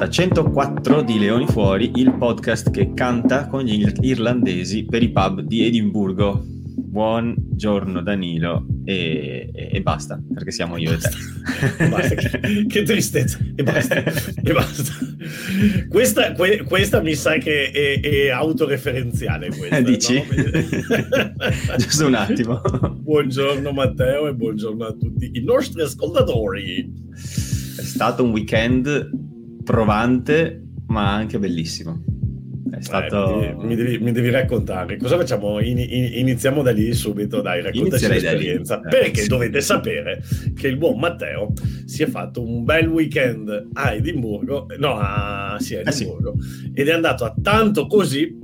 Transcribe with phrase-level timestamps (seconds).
[0.00, 5.42] puntata 104 di Leoni Fuori, il podcast che canta con gli irlandesi per i pub
[5.42, 6.42] di Edimburgo.
[6.42, 11.88] Buongiorno Danilo e, e, e basta, perché siamo io e te.
[11.88, 13.96] basta, che, che, tristezza, e basta.
[14.42, 14.92] e basta.
[15.88, 19.48] Questa, que, questa, mi sa che è, è autoreferenziale.
[19.48, 20.14] Questa, Dici?
[20.14, 21.76] No?
[21.76, 22.60] Giusto un attimo.
[22.62, 26.90] Buongiorno Matteo e buongiorno a tutti i nostri ascoltatori.
[27.12, 29.28] È stato un weekend
[29.64, 32.02] provante, ma anche bellissimo.
[32.70, 33.42] È stato...
[33.42, 34.96] Eh, mi, devi, mi, devi, raccontare.
[34.96, 35.60] Cosa facciamo?
[35.60, 38.80] In, in, iniziamo da lì subito, dai, raccontaci l'esperienza.
[38.80, 40.22] Perché dovete sapere
[40.54, 41.52] che il buon Matteo
[41.84, 46.70] si è fatto un bel weekend a Edimburgo, no, a, sì, a Edimburgo, eh sì.
[46.74, 48.38] ed è andato a tanto così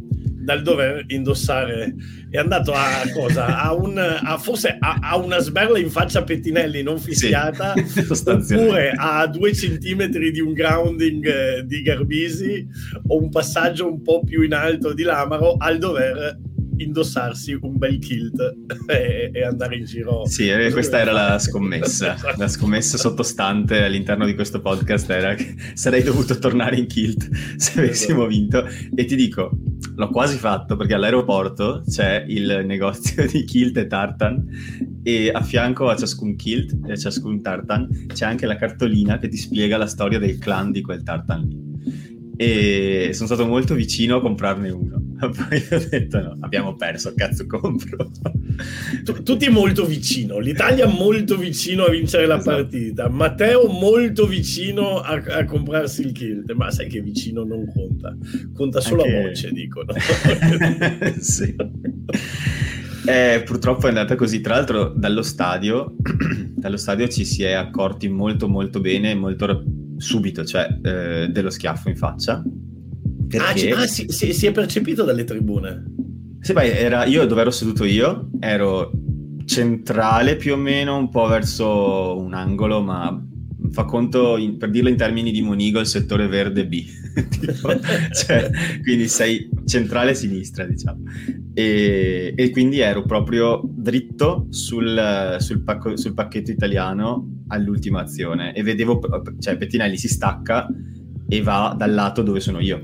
[0.46, 1.92] dal dover indossare
[2.30, 3.60] è andato a cosa?
[3.60, 8.28] A, un, a forse a, a, una sberla in faccia a Pettinelli non fischiata sì,
[8.28, 12.64] oppure a due centimetri di un grounding eh, di Garbisi
[13.08, 16.38] o un passaggio un po' più in alto di Lamaro al dover
[16.76, 18.40] indossarsi un bel kilt
[18.86, 20.26] e, e andare in giro.
[20.26, 22.16] Sì, eh, questa era la scommessa.
[22.36, 27.78] la scommessa sottostante all'interno di questo podcast era che sarei dovuto tornare in kilt se
[27.78, 28.64] avessimo vinto.
[28.94, 29.50] E ti dico,
[29.94, 34.44] l'ho quasi fatto perché all'aeroporto c'è il negozio di kilt e tartan
[35.02, 39.28] e a fianco a ciascun kilt e a ciascun tartan c'è anche la cartolina che
[39.28, 41.66] ti spiega la storia del clan di quel tartan lì
[42.36, 45.02] e sono stato molto vicino a comprarne uno.
[45.18, 48.10] Poi ho detto no, abbiamo perso, cazzo compro.
[49.22, 52.56] Tutti molto vicino, l'Italia molto vicino a vincere la esatto.
[52.56, 58.14] partita, Matteo molto vicino a, a, comprarsi il kilt, ma sai che vicino non conta,
[58.52, 59.16] conta solo Anche...
[59.16, 59.92] a voce, dicono.
[61.18, 61.54] sì.
[63.06, 64.40] Eh, purtroppo è andata così.
[64.40, 65.94] Tra l'altro, dallo stadio,
[66.54, 69.62] dallo stadio ci si è accorti molto, molto bene, molto
[69.96, 72.42] subito, cioè eh, dello schiaffo in faccia.
[73.28, 73.70] Perché...
[73.70, 75.84] Ah, ah si, si, si, è percepito dalle tribune.
[76.40, 78.90] Sì, beh, era io dove ero seduto io, ero
[79.44, 83.20] centrale più o meno, un po' verso un angolo, ma
[83.76, 86.82] fa conto, in, per dirlo in termini di Monigo, il settore verde B.
[87.28, 87.68] tipo,
[88.14, 88.50] cioè,
[88.82, 91.02] quindi sei centrale sinistra, diciamo.
[91.52, 98.62] E, e quindi ero proprio dritto sul, sul, pacco, sul pacchetto italiano all'ultima azione e
[98.62, 98.98] vedevo,
[99.40, 100.66] cioè Pettinelli si stacca
[101.28, 102.80] e va dal lato dove sono io.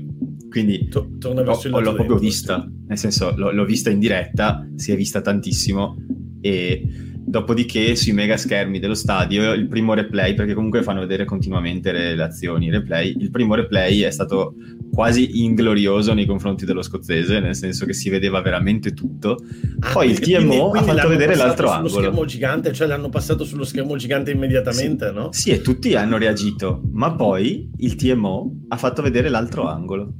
[0.47, 4.91] Quindi to- torna l'ho, l'ho proprio vista, nel senso l'ho, l'ho vista in diretta, si
[4.91, 5.97] è vista tantissimo
[6.39, 6.87] e
[7.25, 12.15] Dopodiché sui mega schermi dello stadio il primo replay, perché comunque fanno vedere continuamente le,
[12.15, 14.55] le azioni, replay, il primo replay è stato
[14.93, 19.37] quasi inglorioso nei confronti dello scozzese, nel senso che si vedeva veramente tutto.
[19.79, 21.89] Ah, Poi il TMO quindi, ha fatto vedere l'altro angolo.
[21.89, 25.13] Sullo schermo gigante, cioè l'hanno passato sullo schermo gigante immediatamente, sì.
[25.13, 25.31] no?
[25.31, 30.13] Sì, e tutti hanno reagito, ma poi il TMO ha fatto vedere l'altro angolo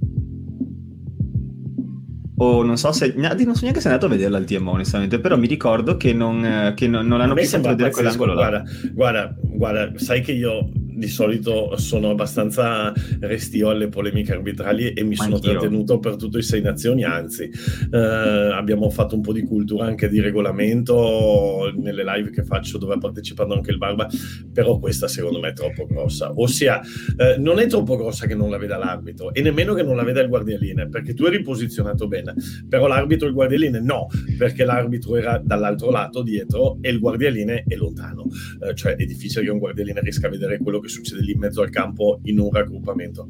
[2.44, 5.20] o non so se non so neanche se è andato a vederla al TMO onestamente
[5.20, 8.64] però mi ricordo che non, che non, non hanno più fatto vedere quell'angolo là.
[8.92, 10.70] guarda, guarda, sai che io
[11.04, 15.52] di solito sono abbastanza restio alle polemiche arbitrali e mi sono Anch'io.
[15.52, 17.52] trattenuto per tutte le sei nazioni, anzi
[17.92, 22.94] eh, abbiamo fatto un po' di cultura anche di regolamento nelle live che faccio dove
[22.94, 24.08] ha partecipato anche il Barba,
[24.52, 26.80] però questa secondo me è troppo grossa, ossia
[27.18, 30.04] eh, non è troppo grossa che non la veda l'arbitro e nemmeno che non la
[30.04, 32.34] veda il guardialine, perché tu eri posizionato bene,
[32.70, 37.66] però l'arbitro e il guardialine no, perché l'arbitro era dall'altro lato dietro e il guardialine
[37.68, 38.26] è lontano,
[38.62, 41.40] eh, cioè è difficile che un guardialine riesca a vedere quello che succede lì in
[41.40, 43.28] mezzo al campo in un raggruppamento.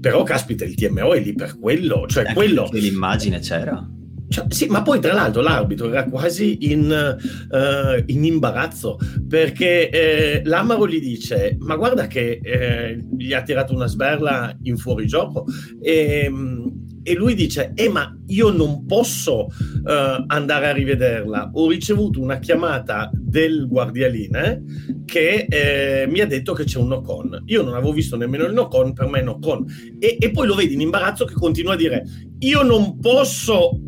[0.00, 2.06] Però, caspita, il TMO è lì per quello.
[2.06, 2.68] Cioè, Anche quello...
[2.72, 3.86] l'immagine c'era.
[4.28, 7.16] Cioè, sì, ma poi tra l'altro l'arbitro era quasi in,
[7.50, 13.74] uh, in imbarazzo perché eh, l'Amaro gli dice: Ma guarda che eh, gli ha tirato
[13.74, 15.46] una sberla in fuorigioco.
[15.80, 21.50] E, ehm, e lui dice: Eh, ma io non posso uh, andare a rivederla.
[21.54, 24.62] Ho ricevuto una chiamata del guardialine
[25.04, 27.42] che eh, mi ha detto che c'è un no-con.
[27.46, 29.64] Io non avevo visto nemmeno il no-con, per me è no-con.
[29.98, 32.04] E, e poi lo vedi in imbarazzo che continua a dire:
[32.40, 33.80] Io non posso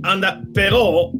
[0.00, 1.10] andare, però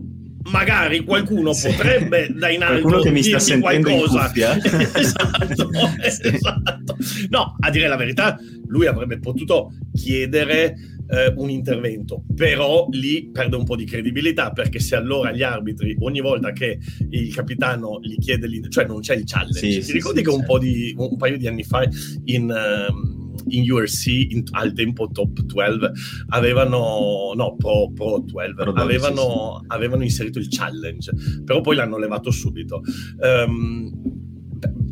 [0.50, 1.68] magari qualcuno sì.
[1.68, 4.32] potrebbe da in alto che mi sta sentendo qualcosa.
[4.98, 5.70] esatto,
[6.02, 6.96] esatto.
[7.30, 10.74] No, a dire la verità, lui avrebbe potuto chiedere
[11.08, 15.96] eh, un intervento, però lì perde un po' di credibilità perché se allora gli arbitri
[16.00, 16.78] ogni volta che
[17.10, 19.58] il capitano gli chiede l'intervento, cioè non c'è il challenge.
[19.58, 21.82] Sì, Ti sì, ricordi sì, che un, po di, un paio di anni fa
[22.24, 22.88] in...
[22.90, 25.90] Um, in URC in, al tempo top 12
[26.28, 31.12] avevano no pro, pro 12 pro avevano, avevano, inserito il challenge
[31.44, 32.80] però poi l'hanno levato subito
[33.18, 34.22] um,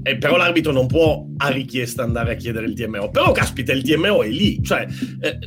[0.03, 3.11] eh, però l'arbitro non può a richiesta andare a chiedere il TMO.
[3.11, 4.87] Però caspita, il TMO è lì, cioè
[5.21, 5.39] eh,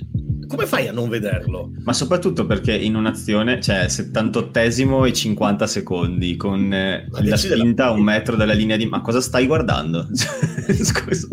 [0.47, 1.71] come fai a non vederlo?
[1.83, 7.85] Ma soprattutto perché in un'azione c'è cioè, 78esimo e 50 secondi con eh, la spinta
[7.85, 8.85] a un metro dalla linea di...
[8.85, 10.07] Ma cosa stai guardando?
[10.13, 11.27] Scusa.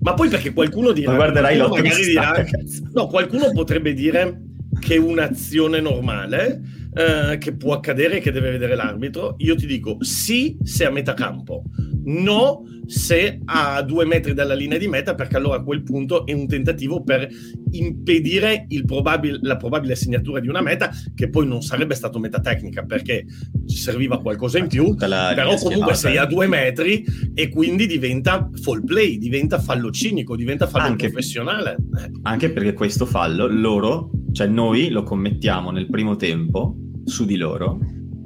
[0.00, 1.10] Ma poi perché qualcuno dirà...
[1.10, 2.44] Ma guarderai l'otto dirà,
[2.92, 4.42] No, qualcuno potrebbe dire
[4.78, 6.60] che un'azione normale
[6.92, 10.90] eh, che può accadere e che deve vedere l'arbitro, io ti dico sì se a
[10.90, 11.64] metà campo,
[12.06, 16.32] no se a due metri dalla linea di meta, perché allora a quel punto è
[16.32, 17.28] un tentativo per
[17.72, 22.84] impedire probabil- la probabile segnatura di una meta, che poi non sarebbe stato meta tecnica
[22.84, 23.24] perché
[23.66, 27.04] ci serviva qualcosa in più, però comunque sei a due metri
[27.34, 31.76] e quindi diventa fall play, diventa fallo cinico, diventa fallo anche, professionale.
[32.22, 37.78] Anche perché questo fallo loro, cioè noi lo commettiamo nel primo tempo su di loro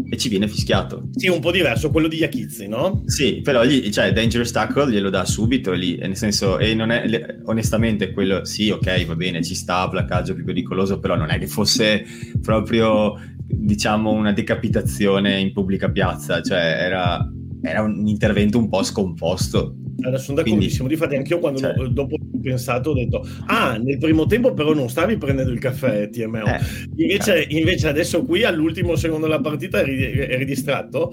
[0.09, 1.09] e ci viene fischiato.
[1.13, 3.03] Sì, un po' diverso quello di Yakizzi, no?
[3.07, 7.39] Sì, però gli, cioè, Dangerous Tackle glielo dà subito lì, nel senso, e non è,
[7.45, 11.47] onestamente quello, sì, ok, va bene, ci sta, placcaggio più pericoloso, però non è che
[11.47, 12.05] fosse
[12.41, 13.15] proprio,
[13.47, 17.29] diciamo, una decapitazione in pubblica piazza, cioè era,
[17.63, 19.75] era un intervento un po' scomposto.
[20.03, 24.27] Allora, sono d'accordissimo, Quindi, difatti anch'io quando cioè, dopo pensato, ho detto, ah, nel primo
[24.27, 26.45] tempo però non stavi prendendo il caffè TMO.
[26.47, 26.61] Eh,
[26.97, 27.59] invece, eh.
[27.59, 31.13] invece, adesso qui all'ultimo secondo della partita eri, eri distratto.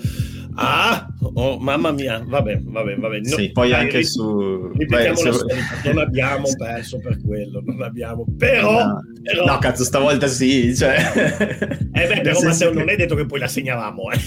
[0.60, 3.20] Ah, oh, mamma mia, vabbè, vabbè, vabbè.
[3.20, 4.72] No, sì, poi dai, anche ri- su...
[4.74, 5.32] Beh, se...
[5.84, 8.86] non abbiamo perso per quello, non abbiamo, però...
[8.86, 9.46] No, però...
[9.46, 10.98] no cazzo, stavolta sì, cioè...
[11.94, 12.78] Eh beh, però Matteo, che...
[12.78, 14.20] non è detto che poi la segnavamo, eh.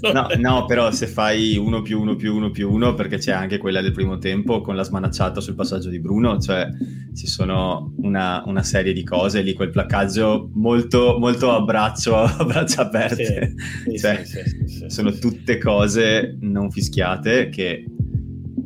[0.12, 3.58] no, no, però se fai 1 più 1 più 1 più 1, perché c'è anche
[3.58, 6.68] quella del primo tempo con la smanacciata sul passaggio di Bruno, cioè
[7.16, 12.44] ci sono una, una serie di cose lì, quel placcaggio molto, molto a braccio, a
[12.44, 15.10] braccia aperte, sì, sì, cioè, sì, sono
[15.48, 17.84] tutte cose non fischiate che...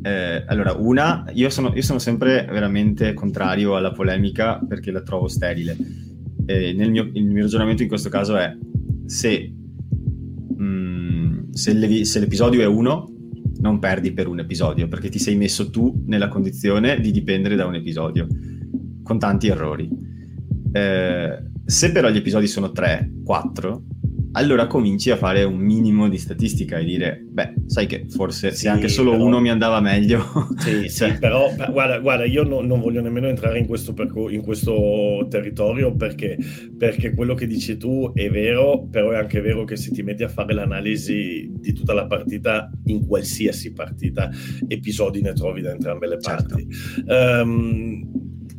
[0.05, 5.29] Eh, allora, una, io sono, io sono, sempre veramente contrario alla polemica perché la trovo
[5.29, 5.77] sterile.
[6.45, 8.53] Eh, mio, il mio ragionamento in questo caso è
[9.07, 9.53] se,
[10.57, 13.15] mh, mm, se, se l'episodio è uno,
[13.61, 17.67] non perdi per un episodio, perché ti sei messo tu nella condizione di dipendere da
[17.67, 18.27] un episodio,
[19.05, 19.89] con tanti errori.
[20.73, 23.83] Eh, se però gli episodi sono 3, 4,
[24.33, 28.63] allora cominci a fare un minimo di statistica e dire, beh, sai che forse sì,
[28.63, 29.25] se anche solo però...
[29.25, 30.21] uno mi andava meglio.
[30.63, 31.11] Sì, cioè...
[31.13, 35.27] sì però guarda, guarda io no, non voglio nemmeno entrare in questo, perco- in questo
[35.29, 36.39] territorio perché,
[36.77, 40.23] perché, quello che dici tu è vero, però è anche vero che se ti metti
[40.23, 44.31] a fare l'analisi di tutta la partita, in qualsiasi partita,
[44.69, 46.55] episodi ne trovi da entrambe le certo.
[46.55, 46.69] parti.
[46.71, 47.43] Certo.
[47.43, 48.11] Um,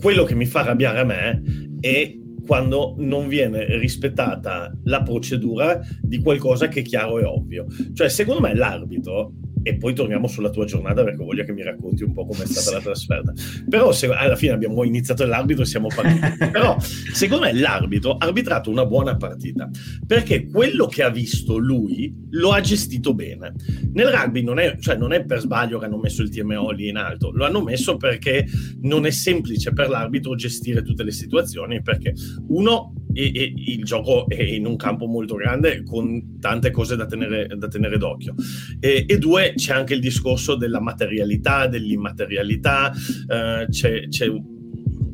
[0.02, 1.42] quello che mi fa arrabbiare a me
[1.80, 2.14] è
[2.46, 7.66] quando non viene rispettata la procedura di qualcosa che è chiaro e ovvio.
[7.94, 12.04] Cioè, secondo me l'arbitro e poi torniamo sulla tua giornata perché voglio che mi racconti
[12.04, 12.74] un po' com'è stata sì.
[12.74, 13.34] la trasferta.
[13.70, 16.50] Però se, alla fine abbiamo iniziato l'arbitro e siamo partiti.
[16.52, 19.70] Però secondo me l'arbitro ha arbitrato una buona partita
[20.06, 23.54] perché quello che ha visto lui lo ha gestito bene.
[23.94, 26.90] Nel rugby non è, cioè non è per sbaglio che hanno messo il TMO lì
[26.90, 28.46] in alto, lo hanno messo perché
[28.82, 32.14] non è semplice per l'arbitro gestire tutte le situazioni perché
[32.50, 37.06] uno e, e, il gioco è in un campo molto grande con tante cose da
[37.06, 38.34] tenere, da tenere d'occhio.
[38.80, 44.28] E, e, due, c'è anche il discorso della materialità, dell'immaterialità, eh, c'è, c'è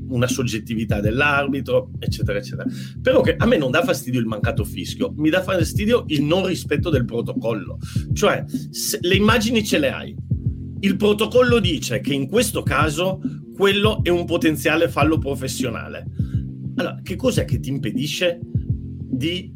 [0.09, 2.65] una soggettività dell'arbitro, eccetera, eccetera.
[3.01, 6.45] Però che a me non dà fastidio il mancato fischio, mi dà fastidio il non
[6.45, 7.77] rispetto del protocollo.
[8.13, 8.43] Cioè,
[9.01, 10.15] le immagini ce le hai.
[10.81, 13.21] Il protocollo dice che in questo caso
[13.53, 16.05] quello è un potenziale fallo professionale
[16.79, 19.53] allora, che cos'è che ti impedisce di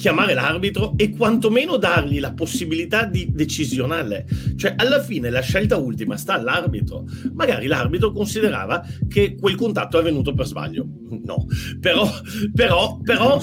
[0.00, 4.26] chiamare l'arbitro e quantomeno dargli la possibilità di decisionale.
[4.56, 7.04] Cioè, alla fine la scelta ultima sta all'arbitro.
[7.34, 10.86] Magari l'arbitro considerava che quel contatto è avvenuto per sbaglio.
[11.10, 11.44] No,
[11.80, 12.08] però,
[12.54, 13.38] però, però,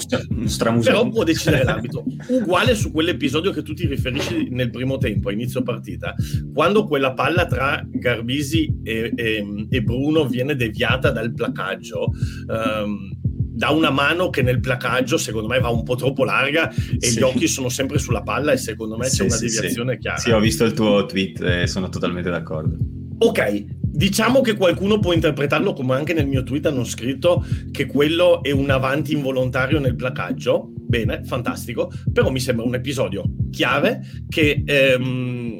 [0.82, 2.04] però può decidere l'arbitro.
[2.28, 6.14] Uguale su quell'episodio che tu ti riferisci nel primo tempo, a inizio partita,
[6.52, 12.10] quando quella palla tra Garbisi e, e, e Bruno viene deviata dal placaggio.
[12.48, 13.17] Um,
[13.58, 17.18] da una mano che nel placaggio secondo me va un po' troppo larga e sì.
[17.18, 20.18] gli occhi sono sempre sulla palla e secondo me sì, c'è una sì, deviazione chiara.
[20.18, 22.76] Sì, ho visto il tuo tweet e sono totalmente d'accordo.
[23.18, 28.44] Ok, diciamo che qualcuno può interpretarlo come anche nel mio tweet hanno scritto che quello
[28.44, 30.70] è un avanti involontario nel placaggio.
[30.76, 35.58] Bene, fantastico, però mi sembra un episodio chiave che ehm,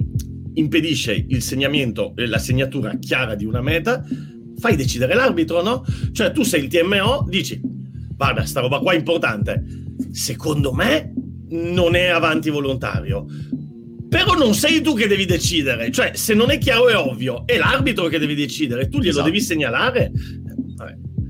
[0.54, 4.04] impedisce il segnamento, la segnatura chiara di una meta
[4.56, 5.84] fai decidere l'arbitro, no?
[6.12, 7.76] Cioè tu sei il TMO, dici
[8.18, 9.64] guarda, sta roba qua è importante.
[10.10, 11.14] Secondo me
[11.50, 13.24] non è avanti volontario.
[14.08, 17.58] però non sei tu che devi decidere, cioè se non è chiaro è ovvio, è
[17.58, 19.26] l'arbitro che devi decidere, tu glielo esatto.
[19.26, 20.10] devi segnalare,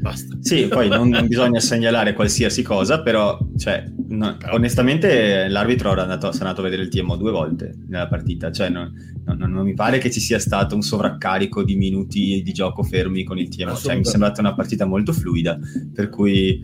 [0.00, 0.36] basta.
[0.40, 6.32] Sì, poi non, bisogna segnalare qualsiasi cosa, però, cioè, no, onestamente l'arbitro era andato, è
[6.32, 8.92] andato a vedere il TMO due volte nella partita, cioè non,
[9.24, 13.24] non, non, mi pare che ci sia stato un sovraccarico di minuti di gioco fermi
[13.24, 15.58] con il TMO, cioè mi è sembrata una partita molto fluida,
[15.92, 16.60] per cui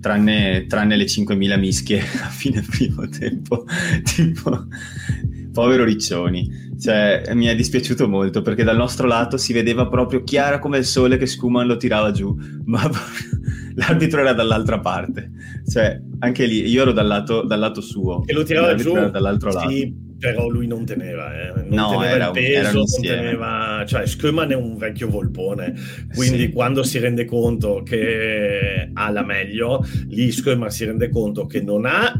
[0.00, 3.64] tranne, tranne le 5.000 mischie a fine primo tempo,
[4.14, 4.66] tipo
[5.54, 6.72] povero Riccioni.
[6.78, 10.84] Cioè, mi è dispiaciuto molto perché dal nostro lato si vedeva proprio chiara come il
[10.84, 12.90] sole che Schumann lo tirava giù, ma
[13.76, 15.30] l'arbitro era dall'altra parte.
[15.66, 18.24] Cioè, anche lì io ero dal lato, dal lato suo.
[18.26, 18.92] E lo tirava giù?
[18.92, 19.94] dall'altro sì, lato.
[20.18, 21.52] però lui non teneva, eh.
[21.54, 23.84] non no, teneva era, il peso, non teneva...
[23.86, 25.74] Cioè, Schumann è un vecchio volpone,
[26.12, 26.50] quindi sì.
[26.50, 31.86] quando si rende conto che ha la meglio, lì Schumann si rende conto che non
[31.86, 32.12] ha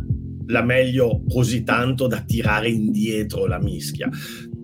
[0.47, 4.09] la meglio così tanto da tirare indietro la mischia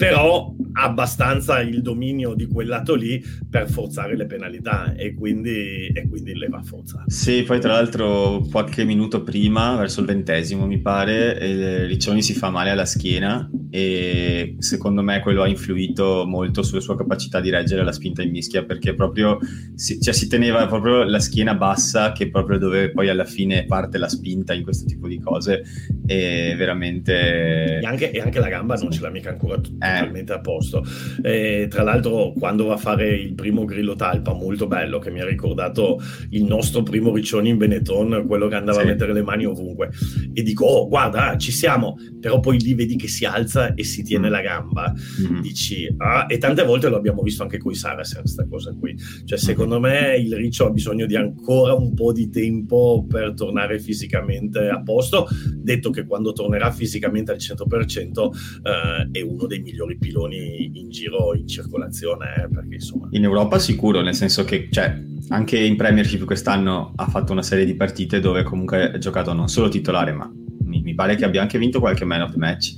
[0.00, 5.88] però ha abbastanza il dominio di quel lato lì per forzare le penalità e quindi,
[5.92, 7.04] e quindi le va forzato.
[7.10, 12.48] Sì, poi tra l'altro qualche minuto prima, verso il ventesimo mi pare, Riccioni si fa
[12.48, 17.84] male alla schiena e secondo me quello ha influito molto sulla sua capacità di reggere
[17.84, 19.38] la spinta in mischia perché proprio
[19.74, 23.98] si, cioè, si teneva proprio la schiena bassa che proprio dove poi alla fine parte
[23.98, 25.62] la spinta in questo tipo di cose
[26.06, 27.80] e veramente...
[27.80, 29.89] E anche, e anche la gamba non ce l'ha mica ancora totalmente eh.
[30.32, 30.84] A posto.
[31.22, 35.20] E, tra l'altro quando va a fare il primo grillo talpa, molto bello, che mi
[35.20, 38.84] ha ricordato il nostro primo Riccioni in Benetton, quello che andava sì.
[38.84, 39.90] a mettere le mani ovunque.
[40.32, 44.02] E dico, oh guarda, ci siamo, però poi lì vedi che si alza e si
[44.02, 44.30] tiene mm.
[44.30, 45.40] la gamba, mm-hmm.
[45.40, 48.96] dici, ah, e tante volte lo abbiamo visto anche con i Saracen, questa cosa qui.
[48.96, 49.36] Cioè, mm-hmm.
[49.36, 54.68] secondo me il Riccio ha bisogno di ancora un po' di tempo per tornare fisicamente
[54.68, 58.30] a posto, detto che quando tornerà fisicamente al 100%
[58.62, 63.08] eh, è uno dei migliori piloni in giro, in circolazione, perché insomma...
[63.10, 67.64] In Europa sicuro, nel senso che, cioè, anche in Premiership quest'anno ha fatto una serie
[67.64, 70.30] di partite dove comunque ha giocato non solo titolare, ma
[70.64, 72.74] mi, mi pare che abbia anche vinto qualche man of the match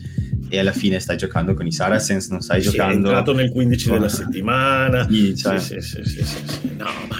[0.48, 2.92] e alla fine stai giocando con i Saracens, non stai sì, giocando...
[2.92, 3.96] È entrato nel 15 con...
[3.96, 5.08] della settimana.
[5.08, 5.58] Sì, cioè...
[5.58, 6.70] sì, sì, sì, sì, sì.
[6.76, 7.18] No, ma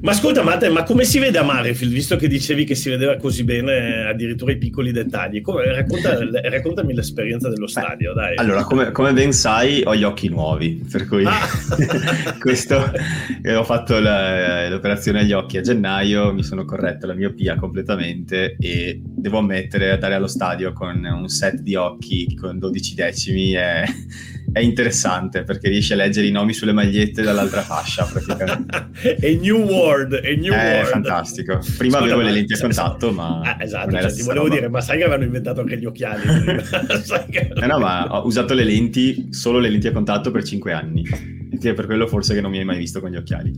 [0.00, 3.16] ma ascolta, Matte, ma come si vede a Marefield, visto che dicevi che si vedeva
[3.16, 5.40] così bene addirittura i piccoli dettagli?
[5.40, 8.36] Come, racconta, raccontami l'esperienza dello stadio, dai.
[8.36, 11.38] Allora, come, come, ben sai, ho gli occhi nuovi, per cui ah.
[12.38, 12.92] questo
[13.42, 18.56] eh, ho fatto la, l'operazione agli occhi a gennaio, mi sono corretto la miopia completamente
[18.58, 23.84] e devo ammettere, andare allo stadio con un set di occhi con 12 decimi è
[24.52, 28.88] è interessante perché riesci a leggere i nomi sulle magliette dall'altra fascia praticamente.
[29.20, 30.88] è New World, è New è World.
[30.88, 31.58] fantastico.
[31.76, 33.40] Prima Scusa, avevo le lenti a contatto, ma...
[33.40, 34.54] Ah, esatto, cioè, ti volevo roba.
[34.56, 36.22] dire, ma sai che avevano inventato anche gli occhiali?
[37.30, 37.52] che...
[37.54, 41.04] no, no, ma ho usato le lenti, solo le lenti a contatto per 5 anni.
[41.58, 43.52] Che è per quello forse che non mi hai mai visto con gli occhiali.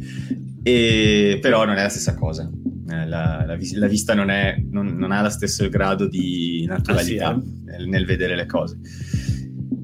[0.63, 1.39] E...
[1.41, 2.51] Però non è la stessa cosa.
[2.91, 7.29] Eh, la, la, la vista non, è, non, non, ha lo stesso grado di naturalità
[7.29, 7.71] ah, sì, eh?
[7.71, 8.79] nel, nel vedere le cose.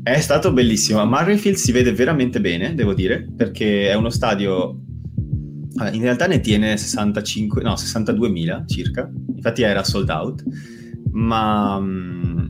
[0.02, 1.00] È stato bellissimo.
[1.00, 4.80] A Murrayfield si vede veramente bene, devo dire, perché è uno stadio.
[5.92, 9.10] In realtà ne tiene 65, no, 62.000 circa.
[9.34, 10.42] Infatti era sold out,
[11.12, 12.46] ma mm,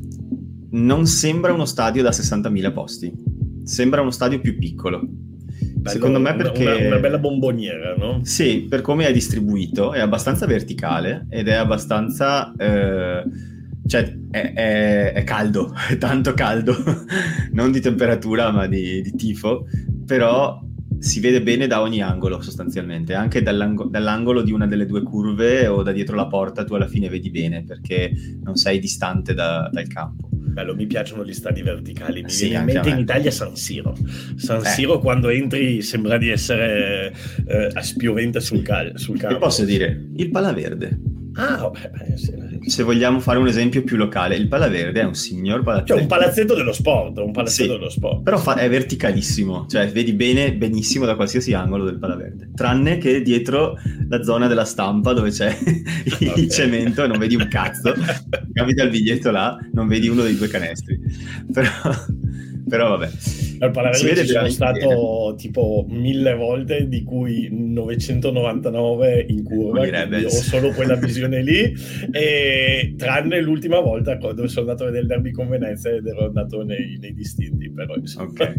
[0.70, 3.12] non sembra uno stadio da 60.000 posti.
[3.64, 5.06] Sembra uno stadio più piccolo.
[5.86, 6.64] Bello, Secondo me perché...
[6.64, 8.20] Una, una, bella bomboniera, no?
[8.22, 12.52] Sì, per come è distribuito, è abbastanza verticale ed è abbastanza...
[12.56, 13.54] Eh
[13.86, 16.74] cioè è, è, è, caldo, è tanto caldo,
[17.52, 19.66] non di temperatura ma di, di, tifo,
[20.04, 20.60] però
[20.98, 25.66] si vede bene da ogni angolo sostanzialmente, anche dall'ang- dall'angolo di una delle due curve
[25.66, 28.10] o da dietro la porta tu alla fine vedi bene perché
[28.42, 30.28] non sei distante da, dal campo.
[30.56, 32.22] Bello, mi piacciono gli stadi verticali.
[32.22, 33.94] Mi sì, viene in mente in Italia San Siro.
[34.36, 34.64] San eh.
[34.64, 37.12] Siro quando entri sembra di essere
[37.46, 39.36] eh, a spiovente sul, cal- sul campo.
[39.36, 40.98] E posso dire, il Palaverde.
[41.34, 42.32] Ah, vabbè, beh, sì,
[42.66, 45.92] Se vogliamo fare un esempio più locale, il Palaverde è un signor palazzetto.
[45.92, 48.22] Cioè un palazzetto dello sport, un palazzetto sì, dello sport.
[48.22, 52.50] Però fa- è verticalissimo, cioè vedi bene, benissimo da qualsiasi angolo del Palaverde.
[52.54, 55.56] Tranne che dietro la zona della stampa dove c'è
[56.20, 56.48] il okay.
[56.48, 57.92] cemento e non vedi un cazzo.
[58.52, 60.98] Capita il biglietto là, non vedi uno dei due canestri.
[61.52, 61.70] Però
[62.68, 63.10] però vabbè.
[63.58, 70.70] Al Palaverde ci sono stato tipo mille volte, di cui 999 in curva, ho solo
[70.72, 71.74] quella visione lì,
[72.10, 76.26] e tranne l'ultima volta quando sono andato a vedere il derby con Venezia ed ero
[76.26, 78.28] andato nei, nei distinti, però insomma.
[78.30, 78.54] Okay.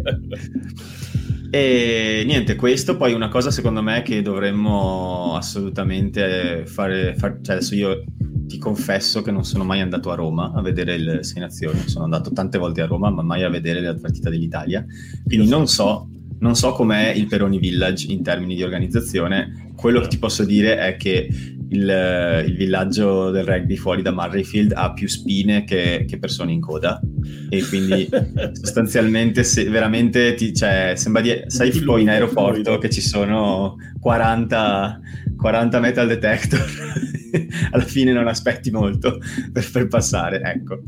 [1.50, 7.74] E niente, questo poi una cosa secondo me che dovremmo assolutamente fare, far, cioè adesso
[7.74, 8.04] io
[8.48, 12.06] ti confesso che non sono mai andato a Roma a vedere le Sei Nazioni, sono
[12.06, 14.86] andato tante volte a Roma, ma mai a vedere la partita dell'Italia.
[15.26, 19.72] Quindi non so, non so com'è il Peroni Village in termini di organizzazione.
[19.76, 21.30] Quello che ti posso dire è che
[21.70, 26.62] il, il, villaggio del rugby fuori da Murrayfield ha più spine che, che persone in
[26.62, 27.00] coda.
[27.50, 28.08] E quindi
[28.54, 35.00] sostanzialmente se, veramente ti, cioè, sembra di, sai tipo in aeroporto che ci sono 40,
[35.36, 36.66] 40 metal detector.
[37.72, 39.20] Alla fine non aspetti molto
[39.52, 40.82] per, per, passare ecco.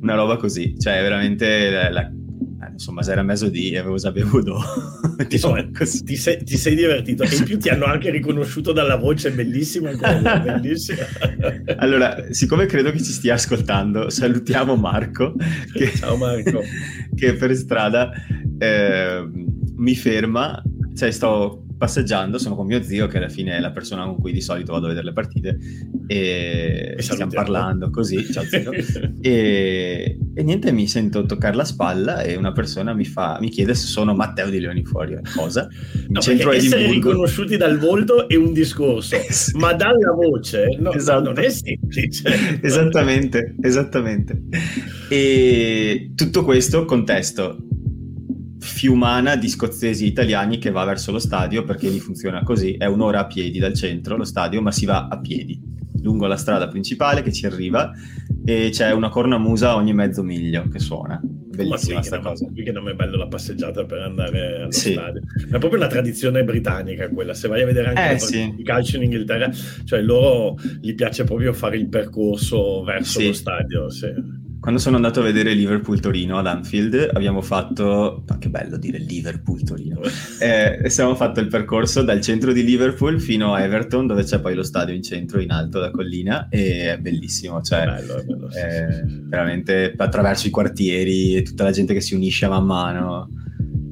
[0.00, 2.10] Una roba così cioè veramente la, la
[2.80, 4.58] insomma, se era mezzodì e avevo già bevuto.
[5.28, 9.30] insomma, ti, sei, ti, sei, divertito e in più ti hanno anche riconosciuto dalla voce
[9.32, 9.90] bellissima.
[10.42, 11.04] bellissima.
[11.76, 15.34] allora, siccome credo che ci stia ascoltando, salutiamo Marco.
[15.72, 16.62] Che, Ciao Marco.
[17.14, 18.10] che per strada
[18.58, 19.28] eh,
[19.76, 20.60] mi ferma,
[20.96, 24.32] cioè sto passeggiando, sono con mio zio, che alla fine è la persona con cui
[24.32, 25.58] di solito vado a vedere le partite,
[26.06, 28.70] e, e stiamo parlando così, ciao zio,
[29.22, 33.74] e, e, niente, mi sento toccare la spalla e una persona mi, fa, mi chiede
[33.74, 35.68] se sono Matteo di Leoni fuori, cosa?
[35.94, 39.56] In no, centro essere riconosciuti dal volto è un discorso, sì.
[39.56, 41.32] ma dalla voce no, esatto.
[41.32, 42.58] non è semplice.
[42.60, 44.38] esattamente, esattamente.
[45.08, 47.68] E tutto questo contesto
[48.60, 53.20] fiumana di scozzesi italiani che va verso lo stadio perché lì funziona così, è un'ora
[53.20, 57.22] a piedi dal centro lo stadio, ma si va a piedi lungo la strada principale
[57.22, 57.92] che ci arriva
[58.44, 61.20] e c'è una cornamusa ogni mezzo miglio che suona.
[61.22, 62.46] Bellissima questa cosa.
[62.46, 64.92] Qui che non è bello la passeggiata per andare allo sì.
[64.92, 65.20] stadio.
[65.46, 67.34] È proprio una tradizione britannica quella.
[67.34, 68.54] Se vai a vedere anche eh, sì.
[68.56, 69.50] i calci in Inghilterra,
[69.84, 73.26] cioè loro gli piace proprio fare il percorso verso sì.
[73.26, 73.90] lo stadio.
[73.90, 74.08] Sì.
[74.60, 80.00] Quando sono andato a vedere Liverpool-Torino ad Anfield, abbiamo fatto, ma che bello dire Liverpool-Torino,
[80.38, 84.54] eh, abbiamo fatto il percorso dal centro di Liverpool fino a Everton, dove c'è poi
[84.54, 88.24] lo stadio in centro, in alto, da collina, e è bellissimo, cioè, è bello, è
[88.24, 89.22] bello, sì, eh, sì, sì.
[89.24, 93.30] veramente attraverso i quartieri e tutta la gente che si unisce man mano,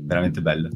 [0.04, 0.68] veramente bello.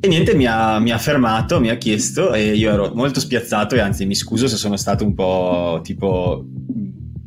[0.00, 3.74] E niente, mi ha, mi ha, fermato, mi ha chiesto e io ero molto spiazzato
[3.74, 6.46] e anzi mi scuso se sono stato un po' tipo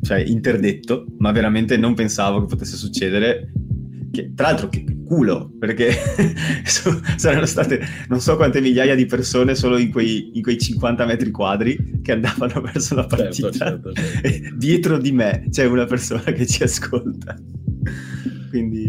[0.02, 3.52] cioè interdetto, ma veramente non pensavo che potesse succedere.
[4.10, 5.90] Che, tra l'altro, che culo, perché
[7.16, 11.30] saranno state non so quante migliaia di persone solo in quei, in quei 50 metri
[11.30, 13.50] quadri che andavano verso la certo, partita.
[13.50, 14.56] Certo, certo, certo.
[14.56, 17.36] dietro di me c'è una persona che ci ascolta.
[18.48, 18.81] Quindi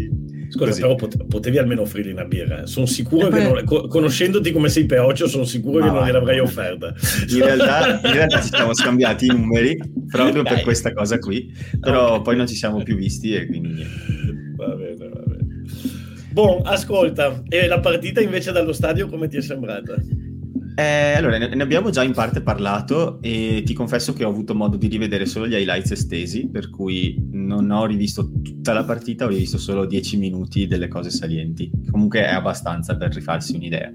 [0.54, 0.80] Scusa, Così.
[0.82, 2.64] però pote- potevi almeno offrirgli una birra.
[2.66, 3.40] Sono sicuro poi...
[3.40, 6.94] che, non, co- conoscendoti come sei peoccio, sono sicuro Ma che vai, non gliel'avrei offerta.
[7.28, 9.76] In realtà, in realtà, ci siamo scambiati i numeri
[10.08, 10.54] proprio Dai.
[10.54, 12.22] per questa cosa qui, però okay.
[12.22, 14.54] poi non ci siamo più visti e quindi niente.
[14.54, 15.62] Va bene, va bene.
[16.30, 19.96] Boh, ascolta, e la partita invece dallo stadio come ti è sembrata?
[20.76, 24.76] Eh, allora, ne, abbiamo già in parte parlato e ti confesso che ho avuto modo
[24.76, 29.28] di rivedere solo gli highlights estesi, per cui non ho rivisto tutta la partita, ho
[29.28, 31.70] rivisto solo 10 minuti delle cose salienti.
[31.88, 33.92] Comunque è abbastanza per rifarsi un'idea.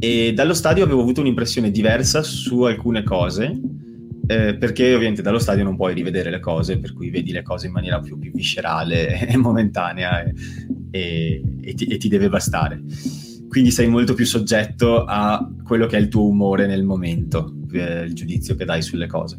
[0.00, 3.60] E dallo stadio avevo avuto un'impressione diversa su alcune cose,
[4.26, 7.68] eh, perché ovviamente dallo stadio non puoi rivedere le cose, per cui vedi le cose
[7.68, 10.24] in maniera più, più viscerale e momentanea
[10.90, 12.82] e, e, ti, e ti deve bastare
[13.48, 18.04] quindi sei molto più soggetto a quello che è il tuo umore nel momento, eh,
[18.04, 19.36] il giudizio che dai sulle cose.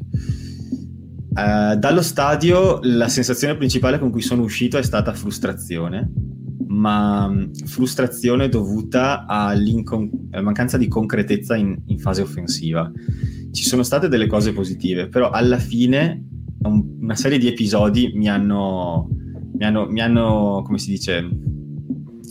[1.30, 6.12] Uh, dallo stadio la sensazione principale con cui sono uscito è stata frustrazione,
[6.68, 12.92] ma mm, frustrazione dovuta alla mancanza di concretezza in, in, fase offensiva.
[13.52, 16.26] Ci sono state delle cose positive, però alla fine
[16.64, 19.08] un, una serie di episodi mi hanno,
[19.54, 21.28] mi hanno, mi hanno come si dice,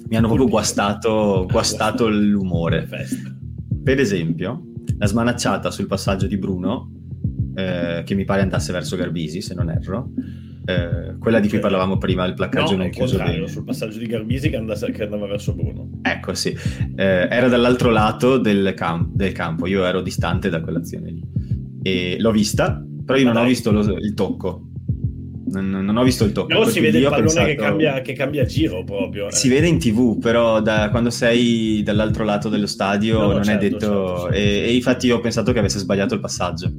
[0.09, 2.89] mi hanno proprio guastato, guastato l'umore.
[3.83, 4.65] Per esempio,
[4.97, 6.91] la smanacciata sul passaggio di Bruno,
[7.55, 10.11] eh, che mi pare andasse verso Garbisi, se non erro,
[10.65, 13.49] eh, quella di cui parlavamo prima, il placcaggio no, non chiuso bene.
[13.49, 15.91] sul passaggio di Garbisi che, andava, che andava verso Bruno.
[16.03, 16.57] Ecco, sì.
[16.97, 21.23] Eh, era dall'altro lato del, camp- del, campo, io ero distante da quell'azione lì.
[21.83, 24.68] E l'ho vista, però io non ho visto lo, il tocco
[25.51, 26.49] non, non, ho visto il tocco.
[26.49, 27.47] Però si vede il pallone pensato...
[27.47, 29.29] che, cambia, che, cambia, giro proprio.
[29.29, 29.33] Eh.
[29.33, 33.45] Si vede in tv, però da, quando sei dall'altro lato dello stadio no, no, non
[33.45, 33.79] certo, è detto...
[33.87, 34.37] Certo, certo.
[34.37, 36.73] E, e infatti io ho pensato che avesse sbagliato il passaggio.